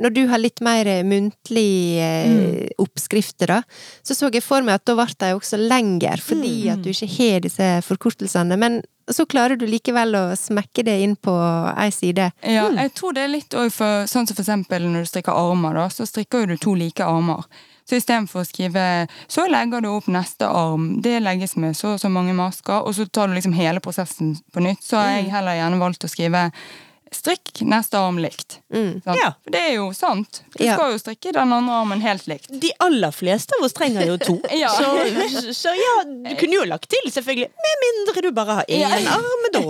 når 0.00 0.14
du 0.16 0.22
har 0.30 0.40
litt 0.40 0.62
mer 0.64 0.88
muntlig 1.06 2.00
mm. 2.00 2.78
oppskrifter, 2.80 3.52
da, 3.52 3.58
så 4.02 4.16
så 4.16 4.30
jeg 4.32 4.44
for 4.44 4.64
meg 4.64 4.80
at 4.80 4.86
da 4.88 4.96
ble 4.98 5.08
de 5.20 5.34
også 5.36 5.60
lenger, 5.60 6.22
fordi 6.24 6.54
at 6.72 6.82
du 6.84 6.90
ikke 6.92 7.10
har 7.18 7.44
disse 7.44 7.68
forkortelsene. 7.86 8.56
Men 8.60 8.80
så 9.10 9.26
klarer 9.26 9.58
du 9.58 9.66
likevel 9.66 10.14
å 10.16 10.24
smekke 10.38 10.84
det 10.86 10.96
inn 11.04 11.16
på 11.18 11.34
ei 11.74 11.90
side. 11.94 12.30
Ja, 12.46 12.68
jeg 12.76 12.94
tror 12.96 13.16
det 13.16 13.26
er 13.26 13.32
litt 13.32 13.56
òg 13.58 13.72
for 13.74 14.06
Sånn 14.10 14.28
som 14.28 14.36
for 14.36 14.44
eksempel 14.44 14.86
når 14.86 15.04
du 15.04 15.10
strikker 15.10 15.36
armer, 15.36 15.76
da, 15.76 15.88
så 15.92 16.06
strikker 16.08 16.46
du 16.48 16.56
to 16.60 16.76
like 16.78 17.04
armer. 17.04 17.44
Så 17.88 17.98
istedenfor 17.98 18.44
å 18.44 18.46
skrive 18.46 18.84
Så 19.26 19.48
legger 19.50 19.82
du 19.82 19.88
opp 19.90 20.06
neste 20.12 20.46
arm, 20.46 20.92
det 21.02 21.18
legges 21.24 21.56
med 21.58 21.74
så 21.78 21.96
og 21.96 22.02
så 22.02 22.10
mange 22.12 22.36
masker, 22.38 22.84
og 22.86 22.94
så 22.94 23.06
tar 23.06 23.28
du 23.28 23.34
liksom 23.34 23.56
hele 23.56 23.82
prosessen 23.82 24.36
på 24.54 24.62
nytt, 24.62 24.84
så 24.84 25.00
har 25.00 25.16
jeg 25.16 25.32
heller 25.34 25.58
gjerne 25.58 25.82
valgt 25.82 26.06
å 26.06 26.10
skrive 26.10 26.44
strikk 27.14 27.60
neste 27.66 27.98
arm 27.98 28.18
likt. 28.22 28.58
Mm. 28.72 29.00
Ja. 29.04 29.32
For 29.42 29.50
det 29.54 29.60
er 29.66 29.72
jo 29.74 29.88
sant. 29.96 30.42
Du 30.56 30.64
Ja. 30.64 30.76
skal 30.76 30.92
jo 30.92 30.98
strikke 31.02 31.32
den 31.34 31.52
andre 31.52 31.74
armen 31.80 32.00
helt 32.04 32.26
likt. 32.30 32.46
De 32.62 32.70
aller 32.78 33.10
fleste 33.12 33.52
av 33.58 33.64
oss 33.66 33.72
trenger 33.74 34.06
jo 34.06 34.16
to. 34.18 34.36
Ja. 34.60 34.68
Så, 34.70 35.52
så 35.56 35.72
ja, 35.74 35.94
du 36.04 36.30
kunne 36.38 36.54
jo 36.60 36.64
lagt 36.68 36.88
til, 36.92 37.10
selvfølgelig. 37.10 37.48
Med 37.66 37.82
mindre 37.84 38.22
du 38.22 38.30
bare 38.36 38.54
har 38.60 38.64
én 38.68 39.08
arm, 39.10 39.46
da. 39.52 39.60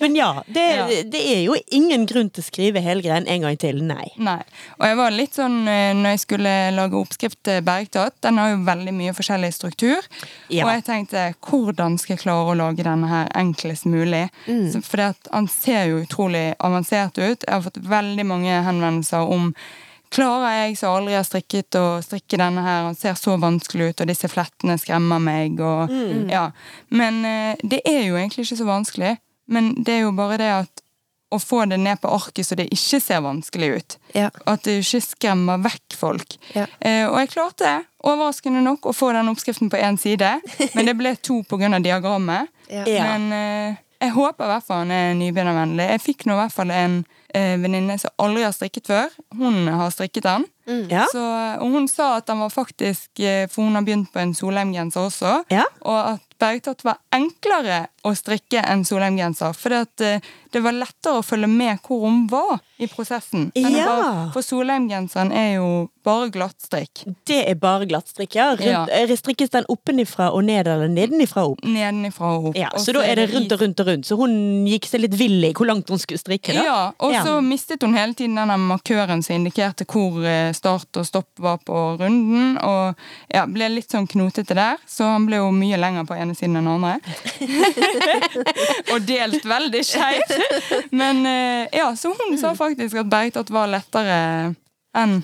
Men 0.00 0.16
ja, 0.16 0.42
det, 0.46 0.66
Ja. 0.76 0.86
det 1.04 1.20
er 1.36 1.42
jo 1.44 1.56
ingen 1.70 2.06
grunn 2.06 2.30
til 2.30 2.42
å 2.42 2.46
skrive 2.46 2.80
hele 2.84 3.02
greien 3.04 3.26
en 3.28 3.42
gang 3.46 3.56
til. 3.60 3.80
Nei. 3.84 4.08
Nei. 4.18 4.38
Og 4.78 4.86
jeg 4.86 4.96
var 5.00 5.10
litt 5.14 5.36
sånn 5.38 5.58
eh, 5.68 5.92
når 5.94 6.14
jeg 6.16 6.22
skulle 6.24 6.54
lage 6.76 6.98
oppskrift 6.98 7.38
til 7.46 7.62
Bergtatt, 7.66 8.16
den 8.24 8.38
har 8.40 8.50
jo 8.54 8.60
veldig 8.66 8.94
mye 8.96 9.14
forskjellig 9.16 9.52
struktur. 9.56 10.02
Ja. 10.50 10.64
Og 10.66 10.72
jeg 10.74 10.84
tenkte 10.88 11.26
hvordan 11.46 11.98
skal 12.00 12.16
jeg 12.16 12.24
klare 12.24 12.50
å 12.54 12.58
lage 12.58 12.86
denne 12.86 13.08
her 13.10 13.30
enklest 13.38 13.86
mulig? 13.90 14.26
Mm. 14.48 14.82
For 14.82 15.06
han 15.30 15.48
ser 15.52 15.84
jo 15.92 15.99
utrolig 16.04 16.54
avansert 16.58 17.18
ut. 17.18 17.44
Jeg 17.46 17.52
har 17.52 17.64
fått 17.64 17.80
veldig 17.84 18.26
mange 18.26 18.64
henvendelser 18.66 19.30
om 19.36 19.54
Klarer 20.10 20.64
jeg 20.64 20.72
som 20.80 20.96
aldri 20.98 21.14
har 21.14 21.22
strikket 21.22 21.76
å 21.78 22.00
strikke 22.02 22.34
denne 22.40 22.64
her? 22.64 22.88
Han 22.88 22.96
ser 22.98 23.14
så 23.14 23.36
vanskelig 23.38 23.92
ut, 23.92 24.00
og 24.02 24.08
disse 24.10 24.26
flettene 24.26 24.74
skremmer 24.82 25.22
meg. 25.22 25.60
Og, 25.62 25.92
ja. 26.26 26.48
Men 26.90 27.20
eh, 27.22 27.60
det 27.62 27.78
er 27.86 28.00
jo 28.08 28.16
egentlig 28.18 28.42
ikke 28.42 28.58
så 28.58 28.66
vanskelig. 28.66 29.12
Men 29.54 29.70
det 29.78 30.00
er 30.00 30.02
jo 30.08 30.16
bare 30.18 30.38
det 30.40 30.48
at 30.50 30.82
å 31.30 31.38
få 31.38 31.62
det 31.70 31.78
ned 31.78 32.00
på 32.02 32.10
arket 32.10 32.46
så 32.46 32.56
det 32.58 32.66
ikke 32.74 32.98
ser 33.02 33.22
vanskelig 33.22 33.68
ut. 33.70 33.96
Ja. 34.16 34.30
At 34.50 34.64
det 34.66 34.80
ikke 34.80 35.02
skremmer 35.04 35.60
vekk 35.62 35.96
folk. 35.98 36.34
Ja. 36.56 36.66
Eh, 36.82 37.04
og 37.06 37.20
jeg 37.22 37.30
klarte, 37.36 37.74
overraskende 38.02 38.64
nok, 38.64 38.90
å 38.90 38.96
få 38.96 39.12
den 39.14 39.30
oppskriften 39.30 39.70
på 39.70 39.78
én 39.78 39.98
side. 40.00 40.32
Men 40.74 40.90
det 40.90 40.96
ble 40.98 41.14
to 41.22 41.40
pga. 41.46 41.70
diagrammet. 41.78 42.50
Ja. 42.66 42.82
Ja. 42.88 43.06
Men 43.12 43.30
eh, 43.36 43.78
jeg 44.00 44.14
håper 44.14 44.46
i 44.46 44.52
hvert 44.54 44.64
fall 44.64 44.84
han 44.84 44.92
er 44.94 45.16
nybegynnervennlig. 45.18 45.88
Jeg 45.92 46.02
fikk 46.02 46.24
nå 46.26 46.36
i 46.36 46.40
hvert 46.40 46.54
fall 46.54 46.72
en 46.72 46.94
eh, 47.36 47.56
venninne 47.60 47.98
som 48.00 48.14
aldri 48.24 48.46
har 48.46 48.54
strikket 48.56 48.88
før. 48.88 49.12
Hun 49.36 49.68
har 49.68 49.92
strikket 49.92 50.24
den. 50.24 50.46
Ja. 50.90 51.04
Så, 51.10 51.20
og 51.60 51.74
hun 51.74 51.88
sa 51.90 52.12
at 52.20 52.28
den 52.30 52.38
var 52.44 52.52
faktisk 52.54 53.18
eh, 53.18 53.48
For 53.50 53.66
hun 53.66 53.74
har 53.74 53.82
begynt 53.82 54.12
på 54.14 54.20
en 54.22 54.36
Solheim-genser 54.38 55.08
også. 55.08 55.32
Ja. 55.52 55.66
Og 55.82 55.98
at 56.14 56.26
bergtatt 56.40 56.84
var 56.86 57.00
enklere 57.12 57.82
å 58.04 58.14
strikke 58.16 58.62
enn 58.64 58.84
Solheim-genser. 58.88 59.52
For 59.54 59.72
eh, 59.76 60.20
det 60.50 60.62
var 60.64 60.72
lettere 60.72 61.18
å 61.20 61.24
følge 61.24 61.46
med 61.50 61.78
hvor 61.84 62.06
hun 62.06 62.26
var 62.30 62.60
i 62.80 62.86
prosessen. 62.88 63.50
Ja. 63.54 63.84
bare- 63.86 64.32
For 64.32 64.40
Solheim-genseren 64.42 65.32
er 65.36 65.54
jo 65.58 65.90
bare 66.02 66.30
glattstrikk. 66.32 67.02
Det 67.28 67.42
er 67.50 67.54
bare 67.60 67.84
glattstrikk, 67.86 68.34
ja. 68.38 68.46
Rundt, 68.56 68.64
Ja. 68.64 68.86
eh, 68.88 69.06
Strikkes 69.20 69.50
den 69.52 69.64
oppenifra 69.68 70.30
og 70.32 70.44
ned, 70.44 70.66
eller 70.66 70.88
nedenifra 70.88 71.44
og 71.44 71.58
opp? 71.58 71.64
Nedenifra 71.68 72.30
og 72.38 72.46
opp. 72.50 72.56
Ja, 72.56 72.70
så, 72.72 72.86
så 72.86 72.92
da 72.96 73.02
er 73.04 73.16
det 73.20 73.26
rundt 73.34 73.52
og 73.52 73.60
rundt 73.60 73.80
og 73.80 73.86
rundt. 73.90 74.06
Så 74.08 74.16
hun 74.16 74.64
gikk 74.66 74.86
seg 74.88 75.02
litt 75.04 75.14
vill 75.20 75.44
i 75.44 75.52
hvor 75.52 75.66
langt 75.68 75.88
hun 75.92 75.98
skulle 76.00 76.18
strikke. 76.22 76.54
da. 76.56 76.64
Ja, 76.64 76.78
og 76.98 77.12
så 77.20 77.36
mistet 77.44 77.82
hun 77.84 77.92
hele 77.94 78.14
tiden 78.16 78.34
denne 78.40 78.56
markøren 78.58 79.22
som 79.22 79.36
indikerte 79.36 79.84
hvor 79.84 80.24
eh, 80.24 80.52
start 80.56 80.96
og 80.96 81.04
stopp 81.06 81.28
var 81.38 81.58
på 81.58 81.98
runden. 82.00 82.56
Og 82.64 82.96
ja, 83.34 83.44
ble 83.46 83.68
litt 83.76 83.92
sånn 83.92 84.08
knotete 84.08 84.56
der, 84.56 84.80
så 84.88 85.04
han 85.12 85.26
ble 85.28 85.36
jo 85.42 85.50
mye 85.52 85.76
lenger 85.76 86.08
på 86.08 86.16
ene 86.16 86.34
siden 86.34 86.56
enn 86.56 86.64
den 86.64 86.80
andre. 86.80 86.96
og 88.92 89.04
delt 89.08 89.44
veldig 89.46 89.82
skeivt. 89.86 90.34
Men 90.90 91.24
eh, 91.26 91.68
ja, 91.80 91.90
så 91.96 92.14
hun 92.16 92.38
sa 92.40 92.54
faktisk 92.58 93.02
at 93.02 93.10
bergtatt 93.10 93.52
var 93.54 93.70
lettere 93.72 94.20
enn 94.96 95.20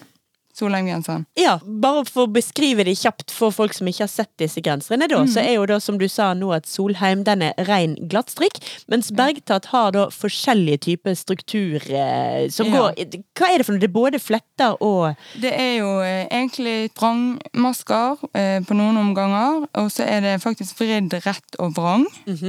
Solheim-genseren. 0.56 1.26
Ja, 1.36 1.58
bare 1.64 2.04
for 2.08 2.24
å 2.26 2.32
beskrive 2.32 2.84
det 2.88 2.94
kjapt 2.98 3.30
for 3.34 3.52
folk 3.52 3.74
som 3.76 3.88
ikke 3.90 4.06
har 4.06 4.12
sett 4.12 4.32
disse 4.40 4.62
genserne, 4.64 5.08
da, 5.10 5.18
så 5.28 5.42
er 5.44 5.58
jo 5.58 5.66
da 5.68 5.76
som 5.82 5.98
du 6.00 6.06
sa 6.08 6.30
nå 6.34 6.48
at 6.56 6.66
Solheim 6.70 7.24
den 7.26 7.42
er 7.44 7.52
ren 7.68 7.96
glattstrikk, 8.08 8.60
mens 8.88 9.10
Bergtatt 9.16 9.68
har 9.72 9.92
da 9.96 10.06
forskjellige 10.12 10.80
typer 10.88 11.14
struktur 11.18 11.76
eh, 11.90 12.48
som 12.52 12.66
Ja. 12.72 12.86
går 12.88 13.20
Hva 13.36 13.50
er 13.52 13.58
det 13.58 13.66
for 13.66 13.76
noe? 13.76 13.80
Det 13.84 13.90
er 13.90 13.94
både 13.96 14.20
fletter 14.22 14.76
og 14.80 15.16
Det 15.40 15.52
er 15.52 15.76
jo 15.82 15.90
eh, 16.00 16.24
egentlig 16.32 16.90
vrangmasker 16.96 18.16
eh, 18.34 18.60
på 18.66 18.76
noen 18.76 18.96
omganger, 19.00 19.66
og 19.76 19.90
så 19.92 20.06
er 20.06 20.20
det 20.24 20.34
faktisk 20.42 20.78
vridd 20.80 21.14
rett 21.26 21.58
og 21.62 21.74
vrang. 21.76 22.06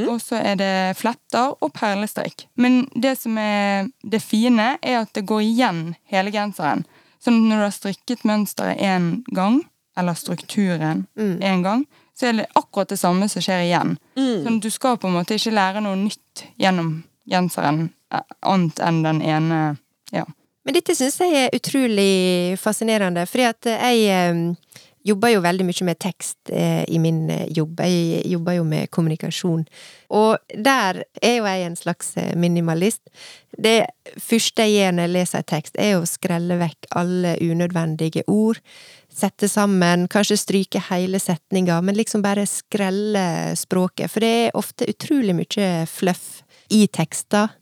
Og 0.08 0.20
så 0.24 0.39
er 0.39 0.55
det 0.60 0.74
fletter 0.99 1.53
og 1.62 1.74
perlestrikk. 1.76 2.47
Men 2.55 2.86
det 2.95 3.18
som 3.20 3.38
er 3.38 3.89
det 4.03 4.22
fine, 4.24 4.78
er 4.82 5.01
at 5.03 5.14
det 5.18 5.26
går 5.30 5.43
igjen 5.45 5.82
hele 6.12 6.32
genseren. 6.34 6.86
Sånn 7.24 7.47
når 7.47 7.55
du 7.55 7.65
har 7.65 7.76
strikket 7.76 8.26
mønsteret 8.28 8.82
én 8.84 9.09
gang, 9.36 9.61
eller 9.97 10.13
strukturen 10.13 11.07
én 11.18 11.63
gang, 11.65 11.86
så 12.18 12.30
er 12.30 12.34
det 12.34 12.47
akkurat 12.57 12.89
det 12.89 12.99
samme 13.01 13.30
som 13.30 13.41
skjer 13.41 13.65
igjen. 13.65 13.97
Sånn 14.45 14.59
du 14.61 14.70
skal 14.74 14.97
på 15.01 15.09
en 15.09 15.18
måte 15.18 15.38
ikke 15.38 15.53
lære 15.53 15.82
noe 15.86 15.97
nytt 15.99 16.45
gjennom 16.61 17.03
genseren, 17.30 17.89
eh, 18.13 18.24
annet 18.41 18.80
enn 18.80 19.03
den 19.03 19.22
ene 19.22 19.61
ja. 20.11 20.26
Men 20.65 20.76
dette 20.76 20.95
syns 20.95 21.20
jeg 21.22 21.45
er 21.45 21.55
utrolig 21.55 22.57
fascinerende, 22.59 23.26
fordi 23.28 23.45
at 23.47 23.70
jeg 23.72 24.07
eh, 24.11 24.41
jobber 25.08 25.32
jo 25.34 25.43
veldig 25.45 25.66
mye 25.68 25.88
med 25.88 25.99
tekst 26.03 26.51
eh, 26.51 26.84
i 26.88 26.99
min 27.01 27.30
eh, 27.34 27.47
jobb. 27.55 27.80
Jeg 27.84 28.26
jobber 28.32 28.58
jo 28.58 28.66
med 28.68 28.91
kommunikasjon. 28.93 29.66
Og 30.18 30.53
der 30.53 31.03
er 31.22 31.36
jo 31.38 31.47
jeg 31.47 31.66
en 31.68 31.80
slags 31.80 32.14
eh, 32.20 32.36
minimalist. 32.36 33.01
Det 33.58 33.80
første 34.22 34.68
jeg 34.68 34.78
gjør 34.78 34.95
når 34.97 35.08
jeg 35.08 35.16
leser 35.16 35.41
en 35.41 35.49
tekst, 35.53 35.80
er 35.80 35.97
å 35.97 36.08
skrelle 36.10 36.60
vekk 36.60 36.91
alle 36.99 37.36
unødvendige 37.41 38.26
ord. 38.32 38.62
Sette 39.18 39.49
sammen, 39.49 40.05
kanskje 40.12 40.38
stryke 40.38 40.84
hele 40.91 41.20
setninga, 41.22 41.80
men 41.82 41.97
liksom 41.97 42.22
bare 42.26 42.45
skrelle 42.49 43.55
språket. 43.58 44.12
For 44.14 44.24
det 44.24 44.34
er 44.43 44.58
ofte 44.60 44.89
utrolig 44.91 45.34
mye 45.39 45.72
fluff 45.89 46.43
i 46.74 46.86
tekster. 46.91 47.55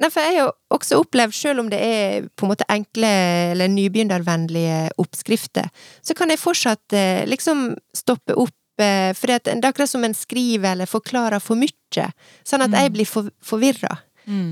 Nei, 0.00 0.08
for 0.08 0.24
jeg 0.24 0.38
har 0.40 0.52
også 0.72 1.00
opplevd, 1.02 1.36
selv 1.36 1.60
om 1.60 1.68
det 1.72 1.80
er 1.84 2.28
på 2.32 2.46
en 2.46 2.52
måte 2.54 2.66
enkle 2.72 3.10
eller 3.52 3.68
nybegynnervennlige 3.68 4.94
oppskrifter, 5.02 5.68
så 6.00 6.16
kan 6.16 6.32
jeg 6.32 6.40
fortsatt 6.40 6.96
eh, 6.96 7.26
liksom 7.28 7.74
stoppe 7.96 8.36
opp, 8.40 8.56
eh, 8.80 9.10
for 9.16 9.28
det 9.28 9.52
er 9.52 9.68
akkurat 9.68 9.92
som 9.92 10.06
en 10.06 10.16
skriver 10.16 10.72
eller 10.72 10.88
forklarer 10.88 11.42
for 11.44 11.60
mye, 11.60 12.06
sånn 12.48 12.64
at 12.64 12.78
jeg 12.80 12.94
blir 12.96 13.08
for, 13.08 13.28
forvirra. 13.44 13.98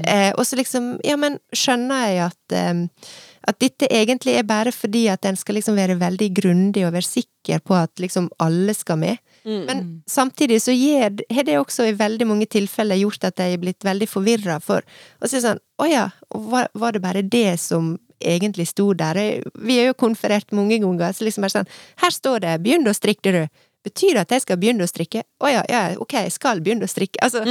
Eh, 0.05 0.31
og 0.35 0.45
så 0.49 0.59
liksom, 0.59 0.97
ja, 1.07 1.17
men 1.21 1.39
skjønner 1.55 2.07
jeg 2.09 2.23
at 2.27 2.57
eh, 2.57 3.11
at 3.49 3.59
dette 3.63 3.89
egentlig 3.95 4.35
er 4.37 4.47
bare 4.47 4.73
fordi 4.75 5.07
at 5.09 5.25
en 5.29 5.37
skal 5.39 5.57
liksom 5.57 5.79
være 5.79 5.99
veldig 6.01 6.29
grundig 6.37 6.85
og 6.87 6.93
være 6.97 7.07
sikker 7.07 7.63
på 7.65 7.77
at 7.79 8.03
liksom 8.03 8.29
alle 8.45 8.75
skal 8.77 9.01
med. 9.01 9.21
Men 9.45 10.03
samtidig 10.07 10.61
så 10.63 10.73
har 10.73 11.45
det 11.47 11.59
også 11.59 11.87
i 11.89 11.97
veldig 11.99 12.27
mange 12.27 12.47
tilfeller 12.51 13.01
gjort 13.01 13.25
at 13.25 13.39
jeg 13.39 13.57
er 13.57 13.63
blitt 13.63 13.85
veldig 13.87 14.09
forvirra 14.11 14.59
for 14.61 14.83
å 15.21 15.31
si 15.31 15.41
sånn 15.45 15.61
Å 15.79 15.87
ja, 15.87 16.09
var, 16.35 16.69
var 16.75 16.93
det 16.93 17.03
bare 17.05 17.23
det 17.23 17.59
som 17.63 17.97
egentlig 18.19 18.67
sto 18.67 18.91
der? 18.99 19.45
Vi 19.55 19.79
er 19.79 19.93
jo 19.93 19.99
konferert 19.99 20.51
mange 20.53 20.81
ganger, 20.83 21.13
så 21.15 21.25
liksom 21.25 21.47
bare 21.47 21.55
sånn 21.61 21.71
Her 22.03 22.11
står 22.11 22.41
det 22.43 22.57
'begynn 22.63 22.91
å 22.91 22.97
strikke', 22.97 23.33
du. 23.33 23.47
Betyr 23.85 24.17
det 24.17 24.23
at 24.27 24.33
jeg 24.35 24.43
skal 24.43 24.59
begynne 24.59 24.85
å 24.85 24.91
strikke? 24.91 25.23
Å 25.39 25.51
ja, 25.53 25.61
ja, 25.71 25.83
ok, 26.03 26.15
jeg 26.27 26.33
skal 26.35 26.59
begynne 26.65 26.89
å 26.89 26.91
strikke. 26.91 27.21
Altså, 27.23 27.45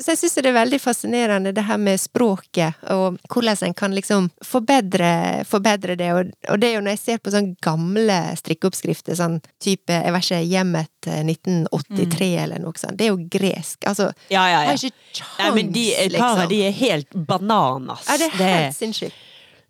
Så 0.00 0.12
jeg 0.12 0.18
syns 0.18 0.34
det 0.34 0.50
er 0.50 0.56
veldig 0.56 0.80
fascinerende 0.82 1.52
det 1.54 1.62
her 1.68 1.78
med 1.78 2.00
språket, 2.02 2.80
og 2.90 3.20
hvordan 3.30 3.68
en 3.68 3.76
kan 3.78 3.94
liksom 3.94 4.28
forbedre, 4.44 5.44
forbedre 5.48 5.96
det. 6.00 6.10
Og, 6.16 6.32
og 6.50 6.60
det 6.60 6.70
er 6.70 6.74
jo 6.76 6.82
når 6.84 6.96
jeg 6.96 7.02
ser 7.04 7.22
på 7.22 7.32
sånne 7.34 7.54
gamle 7.62 8.18
strikkeoppskrifter, 8.42 9.14
sånn 9.18 9.38
type, 9.62 9.94
jeg 9.94 10.14
vet 10.16 10.26
ikke, 10.26 10.42
Hjemmet 10.50 11.06
eh, 11.06 11.22
1983 11.22 12.30
eller 12.44 12.62
noe 12.62 12.80
sånt, 12.80 12.98
det 12.98 13.06
er 13.06 13.14
jo 13.14 13.22
gresk. 13.30 13.86
Altså, 13.86 14.10
Ja, 14.32 14.48
ja, 14.50 14.64
jeg 14.66 14.72
har 14.72 14.84
ikke 14.90 15.22
kjangs, 15.22 15.74
de, 15.78 15.86
et 15.94 16.18
par 16.18 16.30
av 16.34 16.38
liksom. 16.44 16.52
de 16.52 16.62
er 16.66 16.78
helt 16.82 17.18
bananas. 17.30 18.06
Ja, 18.08 18.18
det 18.18 18.32
er 18.34 18.56
helt 18.56 18.78
sinnssykt. 18.78 19.26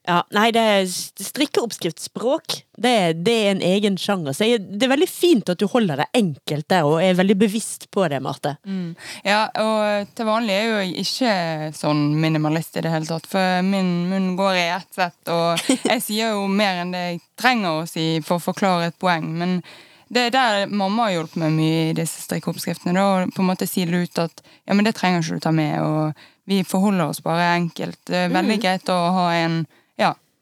Ja, 0.09 0.23
nei, 0.33 0.47
det 0.55 0.61
er 0.65 0.87
strikkeoppskriftspråk. 0.89 2.55
Det, 2.81 2.93
det 3.21 3.35
er 3.37 3.51
en 3.53 3.61
egen 3.65 3.99
sjanger. 4.01 4.33
Så 4.33 4.49
det 4.57 4.87
er 4.87 4.93
veldig 4.95 5.09
fint 5.11 5.53
at 5.53 5.61
du 5.61 5.67
holder 5.69 6.01
det 6.01 6.07
enkelt 6.17 6.67
der, 6.73 6.89
og 6.89 7.03
er 7.05 7.19
veldig 7.19 7.37
bevisst 7.43 7.91
på 7.93 8.07
det, 8.09 8.23
Marte. 8.25 8.55
Ja, 9.27 9.43
og 9.61 10.15
til 10.17 10.29
vanlig 10.29 10.57
er 10.57 10.65
jo 10.71 10.81
jeg 10.81 11.05
ikke 11.05 11.35
sånn 11.77 12.03
minimalist 12.23 12.81
i 12.81 12.85
det 12.87 12.95
hele 12.95 13.11
tatt, 13.11 13.29
for 13.29 13.61
min 13.67 13.93
munn 14.11 14.33
går 14.41 14.57
i 14.57 14.67
ett 14.79 14.91
sett, 14.97 15.21
og 15.29 15.61
jeg 15.93 16.07
sier 16.07 16.35
jo 16.35 16.49
mer 16.49 16.81
enn 16.81 16.97
det 16.97 17.05
jeg 17.05 17.23
trenger 17.41 17.83
å 17.83 17.87
si 17.89 18.09
for 18.25 18.41
å 18.41 18.47
forklare 18.51 18.91
et 18.91 19.01
poeng, 19.01 19.29
men 19.37 19.61
det 20.11 20.27
er 20.27 20.33
der 20.35 20.73
mamma 20.75 21.07
har 21.07 21.21
hjulpet 21.21 21.39
meg 21.39 21.53
mye 21.55 21.83
i 21.91 21.95
disse 21.95 22.25
strikkeoppskriftene, 22.25 22.97
da, 22.97 23.29
på 23.31 23.45
en 23.45 23.51
måte 23.53 23.69
si 23.71 23.85
det 23.87 24.01
ut 24.09 24.25
at 24.25 24.43
ja, 24.43 24.75
men 24.75 24.83
det 24.83 24.97
trenger 24.99 25.23
ikke 25.23 25.39
du 25.39 25.45
ta 25.45 25.53
med, 25.55 25.77
og 25.85 26.51
vi 26.51 26.65
forholder 26.67 27.13
oss 27.13 27.23
bare 27.23 27.53
enkelt. 27.55 28.01
Det 28.11 28.25
er 28.25 28.33
veldig 28.35 28.57
greit 28.63 28.91
å 28.91 28.97
ha 29.15 29.29
en, 29.39 29.61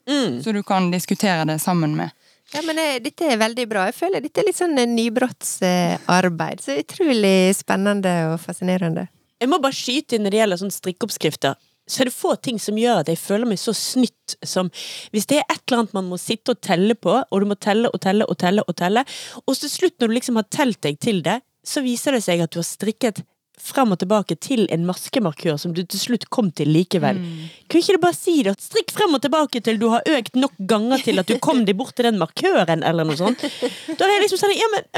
ja, 0.08 0.42
så 0.42 0.54
du 0.56 0.62
kan 0.66 0.90
diskutere 0.92 1.44
det 1.48 1.58
sammen 1.62 1.96
med. 1.98 2.14
Ja, 2.54 2.62
men 2.64 2.80
jeg, 2.80 3.02
dette 3.04 3.28
er 3.28 3.40
veldig 3.40 3.66
bra. 3.68 3.84
Jeg 3.90 3.96
føler 3.98 4.24
dette 4.24 4.40
er 4.40 4.48
litt 4.48 4.56
sånn 4.56 4.78
eh, 4.80 4.88
nybrottsarbeid. 4.88 6.62
Så 6.64 6.78
utrolig 6.80 7.52
spennende 7.58 8.14
og 8.32 8.38
fascinerende. 8.40 9.08
Jeg 9.38 9.50
må 9.52 9.60
bare 9.62 9.76
skyte 9.76 10.16
inn 10.16 10.24
når 10.24 10.34
det 10.34 10.40
gjelder 10.40 10.60
sånn 10.62 10.74
strikkeoppskrifter. 10.74 11.58
Så 11.88 12.02
er 12.02 12.08
det 12.08 12.16
få 12.16 12.34
ting 12.44 12.58
som 12.60 12.76
gjør 12.80 13.02
at 13.02 13.10
jeg 13.12 13.20
føler 13.20 13.48
meg 13.48 13.60
så 13.60 13.72
snytt 13.76 14.34
som 14.44 14.68
hvis 15.12 15.28
det 15.28 15.38
er 15.38 15.46
et 15.46 15.62
eller 15.62 15.82
annet 15.82 15.94
man 15.96 16.10
må 16.10 16.18
sitte 16.20 16.52
og 16.52 16.60
telle 16.64 16.96
på, 16.96 17.14
og 17.16 17.40
du 17.40 17.48
må 17.48 17.56
telle 17.56 17.88
og 17.92 18.00
telle 18.04 18.26
og 18.28 18.36
telle, 18.40 18.64
og 18.68 18.76
telle, 18.76 19.04
og 19.44 19.56
til 19.56 19.72
slutt, 19.72 19.96
når 19.96 20.10
du 20.10 20.16
liksom 20.18 20.40
har 20.40 20.48
telt 20.52 20.80
deg 20.84 20.98
til 21.00 21.22
det, 21.24 21.38
så 21.64 21.80
viser 21.84 22.16
det 22.16 22.24
seg 22.24 22.44
at 22.44 22.52
du 22.52 22.60
har 22.60 22.68
strikket 22.68 23.22
frem 23.62 23.94
og 23.94 24.00
tilbake 24.00 24.36
til 24.40 24.66
en 24.74 24.84
maskemarkør 24.88 25.58
som 25.60 25.74
du 25.76 25.82
til 25.84 26.00
slutt 26.00 26.28
kom 26.34 26.50
til 26.54 26.70
likevel. 26.72 27.20
Kunne 27.68 27.82
ikke 27.82 27.96
du 27.98 28.02
bare 28.02 28.16
si 28.16 28.36
det? 28.46 28.54
Strikk 28.62 28.94
frem 28.96 29.16
og 29.16 29.22
tilbake 29.24 29.62
til 29.64 29.80
du 29.80 29.88
har 29.92 30.06
økt 30.08 30.38
nok 30.38 30.54
ganger 30.70 31.02
til 31.04 31.22
at 31.22 31.30
du 31.30 31.36
kom 31.42 31.64
deg 31.68 31.78
bort 31.78 31.96
til 31.98 32.08
den 32.08 32.20
markøren, 32.20 32.84
eller 32.86 33.08
noe 33.08 33.18
sånt. 33.18 33.42
Da 33.42 34.06
er 34.06 34.16
jeg 34.16 34.26
liksom 34.26 34.42
sånn 34.42 34.56
Ja, 34.58 34.70
men 34.72 34.88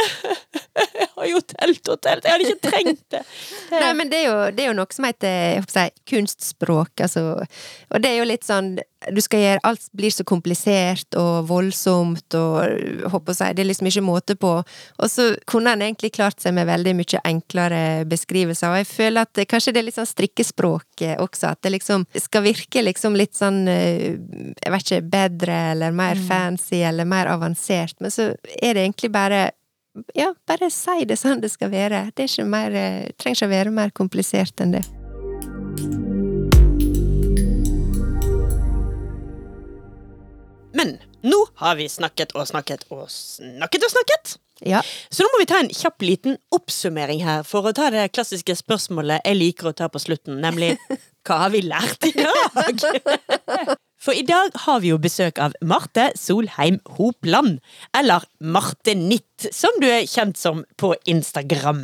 jeg 1.01 1.09
har 1.17 1.31
jo 1.31 1.43
telt 1.55 1.93
og 1.93 2.01
telt, 2.05 2.25
jeg 2.25 2.37
hadde 2.37 2.49
ikke 2.49 2.71
trengt 2.71 3.05
det. 3.13 3.25
Nei, 3.75 3.93
men 3.99 4.13
det 4.13 4.23
er, 4.23 4.29
jo, 4.29 4.39
det 4.55 4.65
er 4.65 4.71
jo 4.71 4.79
noe 4.79 4.95
som 4.95 5.09
heter 5.09 5.37
jeg 5.41 5.61
håper 5.61 5.71
å 5.71 5.77
si, 5.77 6.05
kunstspråk, 6.11 7.05
altså. 7.07 7.27
Og 7.91 8.03
det 8.03 8.13
er 8.13 8.21
jo 8.21 8.29
litt 8.29 8.47
sånn 8.47 8.75
Du 9.09 9.20
skal 9.24 9.40
gjøre 9.40 9.62
Alt 9.64 9.86
blir 9.96 10.12
så 10.12 10.24
komplisert 10.28 11.16
og 11.18 11.48
voldsomt 11.48 12.36
og 12.36 13.09
håper 13.12 13.32
å 13.32 13.36
si, 13.36 13.48
Det 13.57 13.64
er 13.64 13.70
liksom 13.70 13.88
ikke 13.90 14.05
måte 14.05 14.36
på. 14.40 14.53
Og 14.61 15.11
så 15.11 15.30
kunne 15.48 15.74
han 15.74 15.84
egentlig 15.84 16.12
klart 16.16 16.40
seg 16.42 16.55
med 16.57 16.68
veldig 16.68 16.94
mye 16.98 17.22
enklere 17.24 17.82
beskrivelser, 18.11 18.70
og 18.70 18.80
jeg 18.82 18.90
føler 18.90 19.28
at 19.28 19.42
kanskje 19.51 19.74
det 19.74 19.82
er 19.82 19.88
litt 19.88 19.98
sånn 19.98 20.11
strikkespråk 20.11 21.05
eh, 21.07 21.16
også, 21.20 21.55
at 21.55 21.62
det 21.64 21.74
liksom 21.76 22.07
skal 22.20 22.44
virke 22.44 22.84
liksom 22.84 23.16
litt 23.18 23.36
sånn 23.38 23.62
eh, 23.70 24.18
Jeg 24.61 24.74
vet 24.74 24.86
ikke, 24.86 25.09
bedre 25.14 25.57
eller 25.72 25.96
mer 25.96 26.20
fancy 26.28 26.82
eller 26.86 27.09
mer 27.09 27.30
avansert, 27.32 27.96
men 28.01 28.12
så 28.12 28.30
er 28.61 28.76
det 28.76 28.84
egentlig 28.84 29.12
bare 29.14 29.48
ja, 30.14 30.30
bare 30.46 30.70
si 30.72 31.05
det 31.09 31.18
sånn 31.18 31.42
det 31.42 31.51
skal 31.53 31.72
være. 31.72 32.07
Det 32.14 32.24
er 32.24 32.30
ikke 32.30 32.48
mer, 32.48 32.78
eh, 32.78 33.11
trenger 33.18 33.40
ikke 33.40 33.51
å 33.51 33.57
være 33.57 33.76
mer 33.80 33.90
komplisert 33.90 34.62
enn 34.62 34.78
det. 34.78 34.86
Men 40.77 40.99
nå 41.27 41.41
har 41.61 41.77
vi 41.81 41.89
snakket 41.91 42.35
og 42.37 42.47
snakket 42.49 42.87
og 42.95 43.07
snakket 43.11 43.85
og 43.87 43.93
snakket. 43.93 44.37
Ja. 44.66 44.83
Så 45.09 45.25
nå 45.25 45.31
må 45.33 45.41
vi 45.41 45.49
ta 45.49 45.61
en 45.62 45.71
kjapp 45.73 46.05
liten 46.05 46.37
oppsummering 46.53 47.23
her, 47.25 47.45
for 47.49 47.64
å 47.64 47.75
ta 47.77 47.89
det 47.93 48.11
klassiske 48.12 48.59
spørsmålet 48.59 49.25
jeg 49.25 49.39
liker 49.39 49.71
å 49.71 49.77
ta 49.77 49.89
på 49.93 50.03
slutten, 50.03 50.41
nemlig 50.45 50.75
hva 51.27 51.45
har 51.47 51.55
vi 51.55 51.62
lært 51.64 52.11
i 52.11 52.12
dag? 52.16 53.79
For 54.01 54.16
i 54.16 54.23
dag 54.25 54.55
har 54.62 54.79
vi 54.81 54.95
jo 54.95 54.97
besøk 54.97 55.37
av 55.45 55.53
Marte 55.61 56.07
Solheim 56.16 56.79
Hopland, 56.97 57.59
eller 57.93 58.25
Marte 58.41 58.95
Nitt, 58.97 59.45
som 59.53 59.77
du 59.83 59.85
er 59.91 60.07
kjent 60.09 60.41
som 60.41 60.62
på 60.81 60.95
Instagram. 61.05 61.83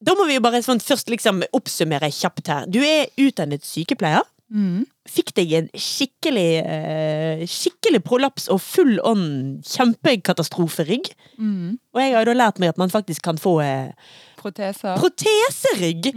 Da 0.00 0.14
må 0.16 0.24
vi 0.30 0.38
jo 0.38 0.44
bare 0.46 0.62
sånn 0.64 0.80
først 0.80 1.12
liksom 1.12 1.42
oppsummere 1.52 2.08
kjapt 2.08 2.48
her. 2.48 2.64
Du 2.72 2.80
er 2.80 3.12
utdannet 3.20 3.68
sykepleier. 3.68 4.24
Fikk 5.10 5.30
deg 5.38 5.52
en 5.56 5.68
skikkelig 5.78 6.48
eh, 6.64 7.42
Skikkelig 7.50 8.00
prolaps 8.06 8.48
og 8.50 8.58
full 8.62 8.98
on 9.06 9.22
kjempekatastroferygg. 9.66 11.12
Og 11.94 12.02
jeg 12.02 12.14
har 12.16 12.26
da 12.28 12.34
lært 12.36 12.58
meg 12.62 12.72
at 12.74 12.78
man 12.82 12.90
faktisk 12.92 13.22
kan 13.26 13.38
få 13.40 13.60
eh, 13.64 13.92
Proteser. 14.40 14.96
proteserygg! 14.96 16.10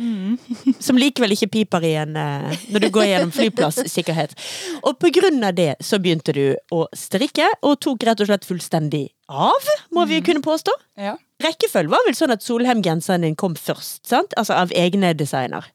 Som 0.80 0.96
likevel 1.00 1.34
ikke 1.36 1.50
piper 1.52 1.84
i 1.84 1.94
en 2.00 2.16
eh, 2.20 2.54
når 2.72 2.86
du 2.86 2.90
går 2.96 3.10
gjennom 3.10 3.34
flyplasssikkerhet. 3.36 4.36
Og 4.84 4.96
på 5.02 5.12
grunn 5.20 5.44
av 5.44 5.58
det 5.58 5.74
så 5.84 6.00
begynte 6.00 6.36
du 6.36 6.46
å 6.72 6.86
strikke, 6.96 7.50
og 7.62 7.82
tok 7.84 8.06
rett 8.08 8.24
og 8.24 8.30
slett 8.32 8.48
fullstendig 8.48 9.06
av, 9.28 9.68
må 9.96 10.06
vi 10.08 10.22
kunne 10.24 10.44
påstå. 10.46 10.72
Ja. 11.00 11.18
Rekkefølgen 11.44 11.92
var 11.92 12.06
vel 12.08 12.16
sånn 12.16 12.32
at 12.32 12.44
Solheim-genseren 12.46 13.26
din 13.26 13.36
kom 13.40 13.58
først, 13.60 14.06
sant? 14.08 14.36
Altså 14.40 14.56
av 14.56 14.72
egne 14.78 15.12
designer. 15.20 15.68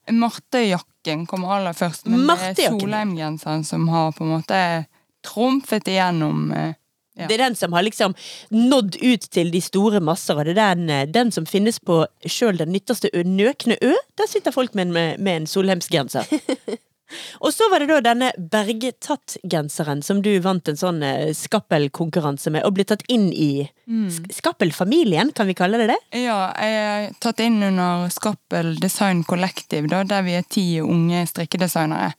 Martejakken 1.09 1.27
kommer 1.27 1.55
aller 1.57 1.73
først, 1.73 2.07
men 2.07 2.27
det 2.27 2.65
er 2.67 2.71
Solheim-genseren 2.77 3.65
som 3.65 3.89
har 3.89 4.13
på 4.13 4.25
en 4.25 4.35
måte 4.37 4.87
trumfet 5.25 5.89
igjennom. 5.89 6.53
eh, 6.53 6.75
Ja. 7.19 7.27
Det 7.27 7.35
er 7.35 7.49
den 7.49 7.55
som 7.57 7.73
har 7.73 7.83
liksom 7.83 8.15
nådd 8.53 8.97
ut 9.03 9.21
til 9.31 9.51
de 9.51 9.61
store 9.61 9.99
masser, 10.01 10.39
og 10.39 10.45
det 10.45 10.57
er 10.57 10.75
den, 10.77 10.89
eh, 10.91 11.05
den 11.07 11.33
som 11.33 11.45
finnes 11.47 11.81
på 11.81 12.07
sjøl 12.25 12.57
den 12.59 12.71
nytteste 12.71 13.11
ø, 13.13 13.23
nøkne 13.25 13.77
ø. 13.83 13.95
Der 14.17 14.29
sitter 14.29 14.53
folk 14.53 14.73
med 14.75 14.87
en, 14.87 14.93
med, 14.93 15.19
med 15.19 15.37
en 15.37 15.47
solheimsgenser. 15.47 16.23
Og 17.41 17.53
så 17.53 17.65
var 17.73 17.79
det 17.81 17.89
da 17.89 18.01
denne 18.13 18.33
Bergtatt-genseren 18.39 20.03
som 20.05 20.23
du 20.23 20.39
vant 20.45 20.69
en 20.69 20.77
sånn 20.77 21.03
eh, 21.03 21.33
skappelkonkurranse 21.35 22.51
med, 22.53 22.65
og 22.67 22.75
ble 22.77 22.85
tatt 22.85 23.03
inn 23.09 23.31
i 23.33 23.69
sk 23.89 24.27
skappelfamilien, 24.37 25.31
kan 25.33 25.47
vi 25.49 25.55
kalle 25.57 25.79
det 25.81 25.87
det? 25.89 25.97
Ja, 26.21 26.39
jeg 26.61 26.75
er 26.85 27.07
tatt 27.25 27.41
inn 27.41 27.57
under 27.65 28.09
Skappel 28.13 28.75
Design 28.83 29.23
Collective, 29.25 29.89
da, 29.89 30.03
der 30.05 30.27
vi 30.27 30.35
er 30.37 30.45
ti 30.45 30.65
unge 30.85 31.23
strikkedesignere. 31.31 32.11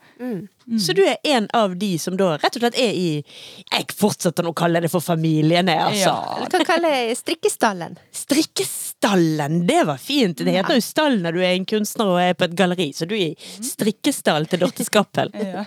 Så 0.77 0.93
du 0.93 1.01
er 1.05 1.17
en 1.25 1.47
av 1.57 1.75
de 1.81 1.91
som 2.01 2.17
da 2.17 2.31
rett 2.37 2.57
og 2.57 2.61
slett 2.61 2.75
er 2.77 2.91
i 2.93 3.23
Jeg 3.23 3.85
fortsetter 3.97 4.45
å 4.45 4.53
kalle 4.53 4.81
det 4.83 4.91
for 4.93 5.01
familien, 5.01 5.69
jeg, 5.69 5.81
altså. 5.81 6.11
Ja, 6.13 6.43
Du 6.43 6.49
kan 6.53 6.65
kalle 6.67 6.91
det 6.93 7.15
strikkestallen. 7.21 7.95
Strikkestallen, 8.13 9.63
det 9.69 9.83
var 9.89 9.97
fint! 10.01 10.37
Det 10.45 10.53
heter 10.53 10.77
jo 10.77 10.83
stall 10.85 11.21
når 11.23 11.37
du 11.37 11.41
er 11.45 11.53
en 11.55 11.69
kunstner 11.69 12.11
og 12.13 12.19
er 12.21 12.33
på 12.37 12.45
et 12.49 12.57
galleri, 12.57 12.91
så 12.93 13.05
du 13.09 13.15
er 13.17 13.31
i 13.31 13.65
strikkestall 13.65 14.49
til 14.49 14.65
Dorte 14.65 14.85
Skappel. 14.85 15.33
ja. 15.37 15.65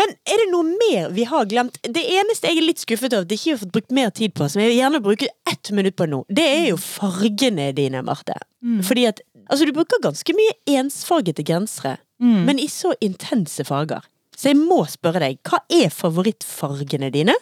Men 0.00 0.14
er 0.32 0.40
det 0.40 0.46
noe 0.52 0.64
mer 0.80 1.10
vi 1.14 1.26
har 1.28 1.44
glemt? 1.50 1.76
Det 1.84 2.02
eneste 2.16 2.48
jeg 2.48 2.60
er 2.62 2.66
litt 2.70 2.80
skuffet 2.82 3.12
over 3.12 3.26
at 3.26 3.32
jeg 3.34 3.40
ikke 3.42 3.52
har 3.56 3.60
fått 3.64 3.74
brukt 3.74 3.94
mer 4.00 4.12
tid 4.16 4.32
på, 4.38 4.48
som 4.48 4.62
jeg 4.62 4.72
vil 4.72 4.78
gjerne 4.80 5.02
bruke 5.04 5.28
ett 5.50 5.70
minutt 5.76 5.96
på 6.00 6.06
nå, 6.08 6.22
det 6.32 6.46
er 6.46 6.64
jo 6.70 6.78
fargene 6.80 7.70
dine, 7.76 8.00
Marte. 8.06 8.38
Fordi 8.86 9.08
at 9.12 9.20
Altså, 9.50 9.66
du 9.66 9.72
bruker 9.74 9.98
ganske 9.98 10.30
mye 10.38 10.52
ensfargete 10.78 11.42
gensere, 11.42 11.96
Mm. 12.22 12.44
men 12.46 12.58
i 12.62 12.68
så 12.70 12.92
intense 13.02 13.64
farger. 13.66 14.04
Så 14.36 14.52
jeg 14.52 14.58
må 14.60 14.84
spørre 14.86 15.18
deg, 15.24 15.38
hva 15.42 15.58
er 15.74 15.88
favorittfargene 15.90 17.08
dine? 17.10 17.34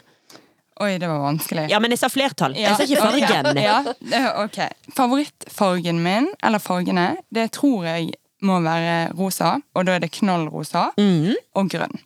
Oi, 0.80 0.94
det 1.02 1.08
var 1.10 1.18
vanskelig. 1.20 1.66
Ja, 1.68 1.80
men 1.82 1.90
jeg 1.92 1.98
sa 2.00 2.08
flertall. 2.08 2.54
Ja, 2.56 2.70
Jeg 2.70 2.78
sa 2.78 2.86
ikke 2.86 3.02
fargen. 3.02 3.60
Ja, 3.60 4.44
ok. 4.44 4.58
Favorittfargen 4.96 6.00
min, 6.02 6.30
eller 6.42 6.62
fargene, 6.62 7.16
det 7.34 7.50
tror 7.58 7.84
jeg 7.90 8.12
må 8.46 8.60
være 8.62 9.12
rosa. 9.18 9.56
Og 9.74 9.84
da 9.88 9.96
er 9.98 10.04
det 10.06 10.12
knallrosa 10.14 10.92
mm. 10.96 11.34
og 11.58 11.68
grønn. 11.74 11.98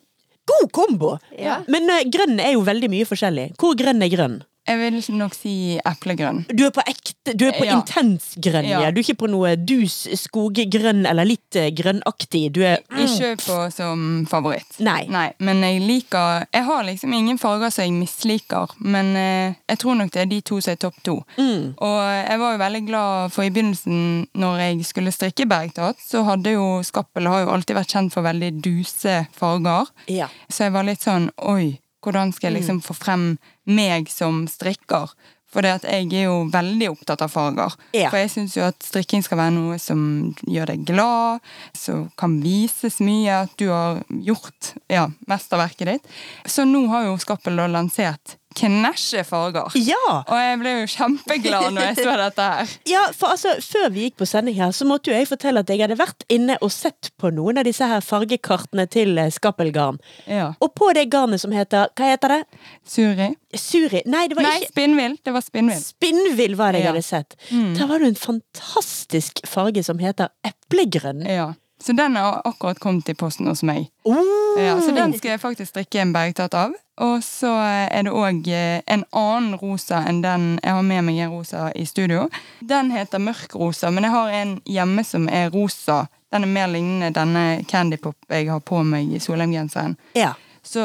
God 0.49 0.71
kombo! 0.75 1.17
Ja. 1.39 1.61
Men 1.71 1.87
uh, 1.91 2.01
grønn 2.11 2.39
er 2.43 2.55
jo 2.57 2.65
veldig 2.67 2.89
mye 2.91 3.07
forskjellig. 3.07 3.53
Hvor 3.61 3.77
grønn 3.79 4.03
er 4.03 4.11
grønn? 4.11 4.41
Jeg 4.67 4.79
vil 4.79 5.17
nok 5.19 5.33
si 5.35 5.53
eplegrønn. 5.83 6.45
Du 6.47 6.63
er 6.65 6.71
på 6.71 6.83
ekte, 6.87 7.33
du 7.35 7.45
er 7.49 7.51
på 7.57 7.65
Ja. 7.65 7.75
intens 7.81 8.35
grønn, 8.39 8.65
ja. 8.67 8.79
Du 8.91 8.99
er 8.99 9.03
ikke 9.03 9.17
på 9.25 9.29
noe 9.29 9.55
dus 9.59 10.07
skoggrønn 10.15 11.05
eller 11.05 11.25
litt 11.27 11.55
eh, 11.59 11.69
grønnaktig. 11.75 12.51
Du 12.55 12.61
er 12.63 12.79
Ikke 12.95 13.35
på 13.43 13.57
som 13.73 14.25
favoritt. 14.29 14.79
Nei. 14.79 15.07
Men 15.39 15.61
jeg 15.61 15.81
liker 15.81 16.45
Jeg 16.53 16.63
har 16.63 16.83
liksom 16.83 17.13
ingen 17.13 17.37
farger 17.37 17.69
som 17.71 17.83
jeg 17.83 17.93
misliker, 17.93 18.71
men 18.79 19.15
eh, 19.17 19.53
jeg 19.69 19.79
tror 19.79 19.95
nok 19.99 20.11
det 20.11 20.21
er 20.21 20.31
de 20.31 20.41
to 20.41 20.61
som 20.61 20.71
er 20.71 20.79
topp 20.79 20.95
to. 21.03 21.17
Mm. 21.37 21.75
Og 21.77 21.99
jeg 22.29 22.39
var 22.39 22.51
jo 22.55 22.63
veldig 22.63 22.83
glad 22.87 23.31
for 23.35 23.43
i 23.43 23.49
begynnelsen, 23.49 24.27
når 24.33 24.57
jeg 24.63 24.85
skulle 24.85 25.11
strikke 25.11 25.45
bergtatt, 25.49 25.99
så 25.99 26.23
hadde 26.23 26.55
jo 26.55 26.81
Skappel 26.83 27.27
har 27.27 27.43
jo 27.43 27.51
alltid 27.53 27.75
vært 27.75 27.91
kjent 27.93 28.13
for 28.13 28.23
veldig 28.23 28.51
duse 28.63 29.27
farger. 29.35 29.87
Ja. 30.07 30.27
Så 30.49 30.63
jeg 30.67 30.73
var 30.73 30.83
litt 30.87 31.01
sånn 31.03 31.29
Oi, 31.43 31.79
hvordan 32.03 32.33
skal 32.35 32.51
jeg 32.51 32.61
liksom 32.61 32.83
få 32.83 32.95
frem 32.97 33.29
meg 33.69 34.11
som 34.11 34.43
strikker? 34.51 35.13
For 35.53 35.61
det 35.61 35.73
at 35.77 35.83
jeg 35.85 36.07
er 36.17 36.25
jo 36.25 36.37
veldig 36.49 36.87
opptatt 36.89 37.21
av 37.21 37.29
farger. 37.29 37.75
Ja. 37.93 38.09
For 38.09 38.17
jeg 38.17 38.31
syns 38.33 38.55
jo 38.57 38.65
at 38.65 38.79
strikking 38.81 39.21
skal 39.25 39.37
være 39.37 39.53
noe 39.53 39.77
som 39.81 40.33
gjør 40.49 40.71
deg 40.73 40.85
glad, 40.87 41.43
som 41.77 42.07
kan 42.19 42.39
vises 42.41 42.97
mye, 43.05 43.43
at 43.45 43.53
du 43.61 43.67
har 43.69 44.01
gjort 44.09 44.73
ja, 44.89 45.05
mesterverket 45.29 45.91
ditt. 45.91 46.09
Så 46.49 46.65
nå 46.65 46.87
har 46.89 47.05
jo 47.05 47.19
Skappel 47.21 47.61
lansert 47.69 48.39
knæsje 48.59 49.23
farger. 49.27 49.71
Ja! 49.75 49.99
Og 50.23 50.33
jeg 50.39 50.59
ble 50.61 50.73
jo 50.79 50.85
kjempeglad 50.93 51.67
når 51.75 51.87
jeg 51.89 51.95
så 52.03 52.15
dette 52.23 52.47
her. 52.49 52.73
ja, 52.89 53.03
for 53.17 53.33
altså, 53.33 53.55
før 53.61 53.89
vi 53.95 54.07
gikk 54.07 54.17
på 54.21 54.27
sending 54.29 54.57
her, 54.59 54.71
så 54.75 54.87
måtte 54.89 55.11
jo 55.11 55.17
jeg 55.17 55.27
fortelle 55.29 55.63
at 55.63 55.69
jeg 55.73 55.81
hadde 55.83 55.97
vært 55.99 56.25
inne 56.33 56.57
og 56.61 56.71
sett 56.73 57.11
på 57.19 57.31
noen 57.33 57.57
av 57.61 57.67
disse 57.67 57.85
her 57.89 58.01
fargekartene 58.05 58.85
til 58.91 59.17
eh, 59.17 59.31
Skappelgarn. 59.33 59.97
Ja. 60.27 60.51
Og 60.63 60.73
på 60.77 60.91
det 60.97 61.07
garnet 61.13 61.41
som 61.43 61.51
heter 61.55 61.89
Hva 61.97 62.11
heter 62.13 62.37
det? 62.37 62.41
Suri. 62.87 63.31
Suri? 63.53 64.01
Nei, 64.09 64.27
det 64.31 64.37
var 64.37 64.47
Nei, 64.47 64.55
ikke 64.61 64.71
spinnvill. 64.73 65.17
Det 65.25 65.33
var 65.35 65.43
spinnvill. 65.45 65.81
Spinnvill 65.83 66.55
var 66.59 66.73
det 66.73 66.81
jeg 66.83 66.87
Ja. 66.87 66.93
hadde 66.93 67.05
sett. 67.05 67.35
Mm. 67.51 67.73
Der 67.77 67.87
var 67.91 67.99
det 68.01 68.07
en 68.13 68.21
fantastisk 68.23 69.43
farge 69.47 69.83
som 69.85 69.99
heter 70.01 70.29
eplegrønn. 70.47 71.25
Ja. 71.29 71.53
Så 71.83 71.91
den 71.93 72.15
har 72.15 72.41
akkurat 72.45 72.79
kommet 72.79 73.09
i 73.09 73.13
posten 73.13 73.47
hos 73.47 73.63
meg. 73.63 73.89
Oh. 74.03 74.15
Ja, 74.57 74.81
så 74.81 74.91
den 74.95 75.13
skal 75.17 75.35
jeg 75.35 75.41
faktisk 75.41 75.73
strikke 75.73 75.99
en 75.99 76.13
bergtatt 76.15 76.53
av. 76.55 76.71
Og 77.01 77.23
så 77.25 77.49
er 77.91 78.05
det 78.05 78.13
òg 78.13 78.47
en 78.53 79.03
annen 79.11 79.57
rosa 79.57 80.03
enn 80.07 80.21
den 80.21 80.59
Jeg 80.61 80.77
har 80.77 80.85
med 80.85 81.03
meg 81.07 81.17
en 81.25 81.33
rosa 81.33 81.71
i 81.75 81.85
studio. 81.89 82.29
Den 82.61 82.91
heter 82.93 83.19
mørkrosa, 83.19 83.91
men 83.91 84.07
jeg 84.07 84.13
har 84.13 84.29
en 84.39 84.55
hjemme 84.65 85.03
som 85.03 85.27
er 85.27 85.49
rosa. 85.51 86.05
Den 86.31 86.45
er 86.47 86.53
mer 86.53 86.71
lignende 86.71 87.11
denne 87.13 87.63
Candypop 87.67 88.15
jeg 88.29 88.47
har 88.49 88.61
på 88.61 88.83
meg 88.83 89.11
i 89.11 89.19
Solheim-genseren. 89.19 89.97
Ja. 90.15 90.33
Så 90.63 90.83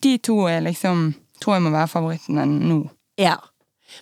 de 0.00 0.18
to 0.18 0.46
er 0.48 0.64
liksom 0.64 1.12
tror 1.42 1.58
jeg 1.58 1.66
må 1.66 1.74
være 1.74 1.90
favorittene 1.92 2.46
nå. 2.46 2.80
Ja. 3.18 3.36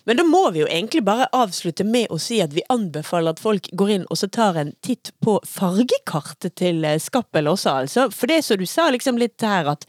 Men 0.05 0.19
da 0.19 0.25
må 0.27 0.43
vi 0.53 0.61
jo 0.63 0.69
egentlig 0.69 1.03
bare 1.07 1.29
avslutte 1.35 1.85
med 1.87 2.11
å 2.13 2.19
si 2.21 2.39
at 2.43 2.53
vi 2.55 2.65
anbefaler 2.73 3.35
at 3.35 3.41
folk 3.43 3.69
går 3.77 3.93
inn 3.97 4.07
og 4.11 4.19
så 4.19 4.29
tar 4.31 4.59
en 4.59 4.73
titt 4.85 5.11
på 5.23 5.37
fargekartet 5.47 6.57
til 6.59 6.83
eh, 6.87 6.99
Skappel 7.01 7.49
også, 7.51 7.75
altså. 7.83 8.07
For 8.13 8.29
det 8.31 8.41
som 8.45 8.59
du 8.59 8.65
sa 8.69 8.89
liksom 8.93 9.19
litt 9.21 9.43
her, 9.45 9.69
at 9.71 9.85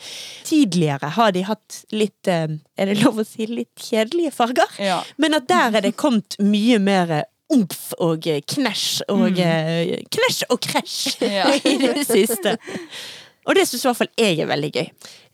tidligere 0.49 1.13
har 1.17 1.35
de 1.35 1.45
hatt 1.49 1.83
litt 1.95 2.31
eh, 2.31 2.47
Er 2.79 2.91
det 2.91 3.01
lov 3.03 3.19
å 3.21 3.27
si 3.27 3.49
litt 3.51 3.75
kjedelige 3.83 4.33
farger? 4.35 4.79
Ja. 4.83 5.01
Men 5.19 5.37
at 5.39 5.49
der 5.51 5.79
er 5.79 5.87
det 5.87 5.97
kommet 5.99 6.39
mye 6.43 6.79
mer 6.83 7.19
omf 7.53 7.95
og 7.99 8.27
eh, 8.29 8.43
knæsj 8.45 9.09
og 9.09 9.39
mm. 9.39 10.09
Knæsj 10.15 10.43
og 10.53 10.61
krasj 10.65 11.25
Ja. 11.25 11.49
i 11.71 11.79
det 11.81 12.05
siste. 12.09 12.59
Og 13.49 13.57
det 13.57 13.65
syns 13.65 13.85
i 13.85 13.89
hvert 13.89 14.01
fall 14.03 14.11
jeg 14.21 14.43
er 14.43 14.51
veldig 14.51 14.71
gøy. 14.75 14.89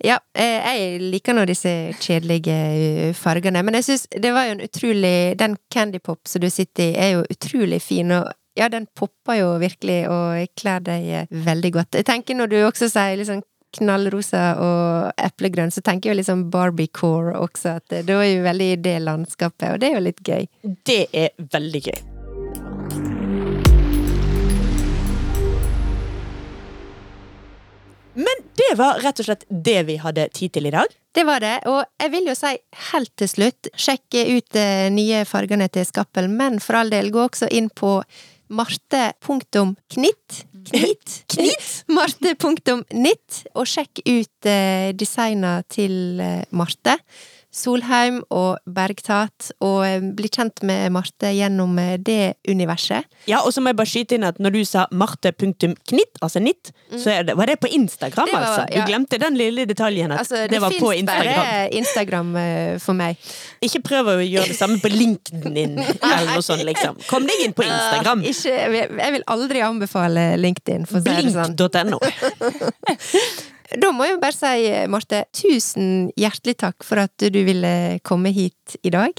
Ja, 0.06 0.20
eh, 0.38 0.68
jeg 0.78 1.00
liker 1.14 1.34
nå 1.34 1.46
disse 1.50 1.72
kjedelige 1.98 2.54
eh, 2.54 3.10
fargene, 3.18 3.64
men 3.66 3.78
jeg 3.80 3.88
syns 3.88 4.06
det 4.14 4.30
var 4.34 4.46
jo 4.48 4.54
en 4.54 4.64
utrolig 4.64 5.16
Den 5.40 5.58
Candypop 5.74 6.30
som 6.30 6.44
du 6.44 6.50
sitter 6.52 6.92
i, 6.92 6.94
er 6.94 7.10
jo 7.16 7.24
utrolig 7.34 7.82
fin, 7.82 8.14
og 8.14 8.30
ja, 8.54 8.68
den 8.70 8.86
popper 8.94 9.40
jo 9.40 9.48
virkelig 9.58 10.04
og 10.06 10.54
kler 10.60 10.86
deg 10.86 11.10
eh, 11.10 11.34
veldig 11.48 11.74
godt. 11.74 11.98
Jeg 11.98 12.08
tenker 12.10 12.38
når 12.38 12.54
du 12.54 12.60
også 12.62 12.90
sier 12.92 13.18
liksom 13.18 13.42
knallrosa 13.74 14.44
og 14.62 15.18
eplegrønn, 15.18 15.74
så 15.74 15.82
tenker 15.82 16.10
jeg 16.10 16.14
jo 16.14 16.20
liksom 16.22 16.48
Barbie-core 16.54 17.34
også, 17.40 17.80
at 17.80 17.90
det 17.90 18.04
da 18.06 18.20
er 18.22 18.36
jo 18.36 18.46
veldig 18.46 18.72
i 18.76 18.82
det 18.86 18.98
landskapet, 19.02 19.72
og 19.72 19.82
det 19.82 19.90
er 19.90 19.98
jo 19.98 20.08
litt 20.10 20.22
gøy. 20.22 20.50
Det 20.86 21.00
er 21.10 21.34
veldig 21.50 21.88
gøy. 21.90 22.13
Men 28.14 28.44
det 28.58 28.72
var 28.78 29.00
rett 29.02 29.20
og 29.20 29.26
slett 29.26 29.44
det 29.48 29.80
vi 29.88 29.96
hadde 30.02 30.28
tid 30.34 30.54
til 30.54 30.68
i 30.70 30.74
dag. 30.74 30.86
Det 31.14 31.24
var 31.26 31.42
det, 31.42 31.56
og 31.70 31.84
jeg 32.00 32.10
vil 32.10 32.26
jo 32.30 32.34
si 32.38 32.52
helt 32.90 33.12
til 33.20 33.30
slutt, 33.30 33.68
sjekke 33.78 34.24
ut 34.34 34.48
de 34.54 34.90
nye 34.94 35.22
fargene 35.28 35.68
til 35.70 35.86
Skappel, 35.86 36.26
men 36.30 36.58
for 36.62 36.80
all 36.80 36.90
del, 36.90 37.12
gå 37.14 37.20
også 37.28 37.46
inn 37.54 37.70
på 37.70 38.00
marte.knitt 38.54 40.44
Knitt? 40.64 41.24
Knitt? 41.28 41.84
Marte.nitt, 41.96 43.40
og 43.52 43.68
sjekk 43.68 44.00
ut 44.06 44.48
eh, 44.48 44.90
designa 44.96 45.58
til 45.68 46.20
eh, 46.22 46.44
Marte. 46.56 46.96
Solheim 47.55 48.18
og 48.34 48.59
Bergtat, 48.66 49.52
og 49.62 49.84
eh, 49.86 50.02
bli 50.16 50.28
kjent 50.32 50.62
med 50.66 50.90
Marte 50.94 51.30
gjennom 51.36 51.76
eh, 51.78 51.94
det 52.02 52.34
universet. 52.50 53.07
Ja, 53.30 53.44
og 53.46 53.55
så 53.55 53.62
må 53.62 53.70
jeg 53.70 53.78
bare 53.78 53.90
skyte 53.92 54.18
inn 54.18 54.26
at 54.26 54.40
når 54.42 54.57
du 54.57 54.61
sa 54.66 54.88
marte.knitt, 54.90 56.18
altså 56.18 56.42
nitt, 56.42 56.72
så 56.90 57.12
er 57.14 57.28
det, 57.28 57.36
var 57.38 57.50
det 57.50 57.61
på 57.62 57.70
Instagram, 57.70 58.26
Det 58.26 58.34
var- 58.34 58.48
altså? 58.48 58.66
Du 58.72 58.80
ja. 58.80 58.86
glemte 58.90 59.20
den 59.22 59.38
lille 59.38 59.68
detaljen 59.70 60.12
at 60.12 60.24
Altså, 60.24 60.42
det, 60.42 60.50
det, 60.50 60.61
var 60.61 60.74
på 60.74 60.90
fins 60.90 61.07
bare 61.07 61.68
Instagram 61.78 62.36
eh, 62.36 62.74
for 62.82 62.98
meg. 62.98 63.22
Ikke 63.62 63.82
prøv 63.86 64.12
å 64.16 64.18
gjøre 64.18 64.50
det 64.50 64.59
samme 64.59 64.80
på 64.82 64.90
LinkedIn 64.90 65.78
eller 66.11 66.34
noe 66.34 66.42
sånt, 66.44 66.66
liksom. 66.66 66.98
Kom 67.07 67.28
deg 67.30 67.46
inn 67.46 67.55
på 67.55 67.66
Instagram. 67.68 68.24
Uh, 68.24 68.30
ikke, 68.34 68.84
jeg 68.98 69.16
vil 69.18 69.26
aldri 69.30 69.62
anbefale 69.62 70.28
LinkedIn, 70.42 70.88
for 70.90 70.98
å 70.98 71.07
si 71.07 71.18
det 71.22 71.34
sånn. 71.38 71.55
Blink.no. 71.55 72.02
Da 73.81 73.91
må 73.95 74.07
jeg 74.07 74.20
bare 74.22 74.37
si, 74.37 74.72
Marte, 74.91 75.25
tusen 75.35 76.11
hjertelig 76.20 76.59
takk 76.62 76.85
for 76.87 77.03
at 77.03 77.29
du 77.33 77.41
ville 77.47 78.01
komme 78.07 78.33
hit 78.35 78.77
i 78.83 78.93
dag. 78.95 79.12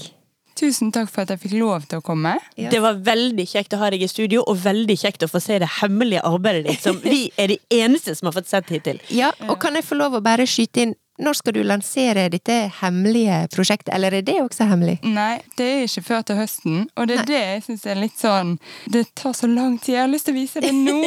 Tusen 0.56 0.88
takk 0.94 1.10
for 1.12 1.26
at 1.26 1.34
jeg 1.34 1.42
fikk 1.42 1.56
lov 1.60 1.84
til 1.90 2.00
å 2.00 2.04
komme. 2.04 2.32
Ja. 2.56 2.70
Det 2.72 2.80
var 2.80 2.96
veldig 3.04 3.44
kjekt 3.44 3.74
å 3.76 3.80
ha 3.82 3.90
deg 3.92 4.06
i 4.06 4.08
studio, 4.08 4.40
og 4.48 4.62
veldig 4.62 4.96
kjekt 4.96 5.26
å 5.26 5.28
få 5.28 5.42
se 5.44 5.58
det 5.60 5.68
hemmelige 5.82 6.24
arbeidet 6.24 6.64
ditt, 6.70 6.80
som 6.84 6.96
vi 7.02 7.26
er 7.36 7.52
de 7.52 7.58
eneste 7.76 8.14
som 8.16 8.30
har 8.30 8.36
fått 8.38 8.48
sett 8.48 8.72
hittil. 8.72 9.02
Ja, 9.12 9.34
og 9.50 9.58
kan 9.60 9.76
jeg 9.76 9.84
få 9.84 9.98
lov 10.00 10.16
å 10.16 10.22
bare 10.24 10.48
skyte 10.48 10.86
inn 10.86 10.96
når 11.22 11.38
skal 11.38 11.56
du 11.56 11.62
lansere 11.66 12.26
dette 12.32 12.56
hemmelige 12.80 13.42
prosjektet, 13.54 13.92
eller 13.94 14.14
er 14.18 14.24
det 14.26 14.36
også 14.42 14.68
hemmelig? 14.70 14.98
Nei, 15.06 15.40
det 15.58 15.66
er 15.66 15.84
ikke 15.86 16.04
før 16.10 16.24
til 16.28 16.40
høsten, 16.40 16.86
og 16.96 17.08
det 17.08 17.18
er 17.18 17.22
Nei. 17.22 17.28
det 17.30 17.42
jeg 17.42 17.64
syns 17.68 17.86
er 17.86 18.00
litt 18.00 18.18
sånn 18.20 18.56
Det 18.92 19.04
tar 19.18 19.36
så 19.36 19.48
lang 19.50 19.78
tid, 19.78 19.94
jeg 19.96 20.02
har 20.02 20.12
lyst 20.12 20.28
til 20.28 20.36
å 20.36 20.40
vise 20.40 20.62
det 20.64 20.72
nå! 20.76 20.98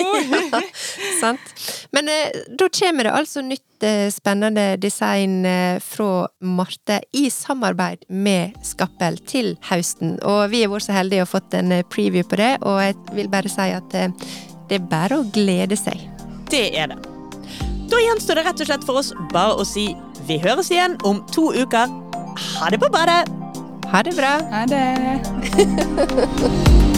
Sant? 1.22 1.54
Men 1.96 2.10
eh, 2.12 2.40
da 2.60 2.70
kommer 2.80 3.10
det 3.10 3.16
altså 3.16 3.44
nytt 3.46 3.86
eh, 3.86 4.08
spennende 4.14 4.68
design 4.82 5.44
eh, 5.46 5.80
fra 5.84 6.28
Marte 6.46 7.02
i 7.18 7.28
samarbeid 7.34 8.08
med 8.10 8.58
Skappel 8.66 9.20
til 9.30 9.56
høsten. 9.70 10.18
Og 10.26 10.50
vi 10.54 10.64
har 10.64 10.74
vært 10.74 10.88
så 10.88 10.98
heldige 10.98 11.26
å 11.26 11.30
fått 11.30 11.58
en 11.60 11.74
eh, 11.76 11.86
preview 11.90 12.26
på 12.28 12.40
det, 12.40 12.56
og 12.64 12.82
jeg 12.84 12.98
vil 13.18 13.32
bare 13.32 13.52
si 13.52 13.70
at 13.76 13.98
eh, 13.98 14.12
det 14.70 14.82
er 14.82 14.92
bare 14.92 15.22
å 15.22 15.30
glede 15.34 15.78
seg. 15.80 16.02
Det 16.50 16.68
er 16.78 16.94
det. 16.94 17.09
Da 17.90 17.98
gjenstår 18.04 18.38
det 18.38 18.46
rett 18.46 18.62
og 18.62 18.70
slett 18.70 18.86
for 18.86 19.02
oss 19.02 19.14
bare 19.34 19.58
å 19.58 19.66
si 19.68 19.90
vi 20.28 20.38
høres 20.44 20.70
igjen 20.74 20.98
om 21.10 21.24
to 21.34 21.50
uker. 21.56 21.90
Ha 22.60 22.70
det 22.70 22.80
på 22.82 22.92
badet! 22.94 23.26
Ha 23.90 24.04
det 24.06 24.14
bra! 24.18 24.38
Ha 24.54 24.66
det! 24.70 24.86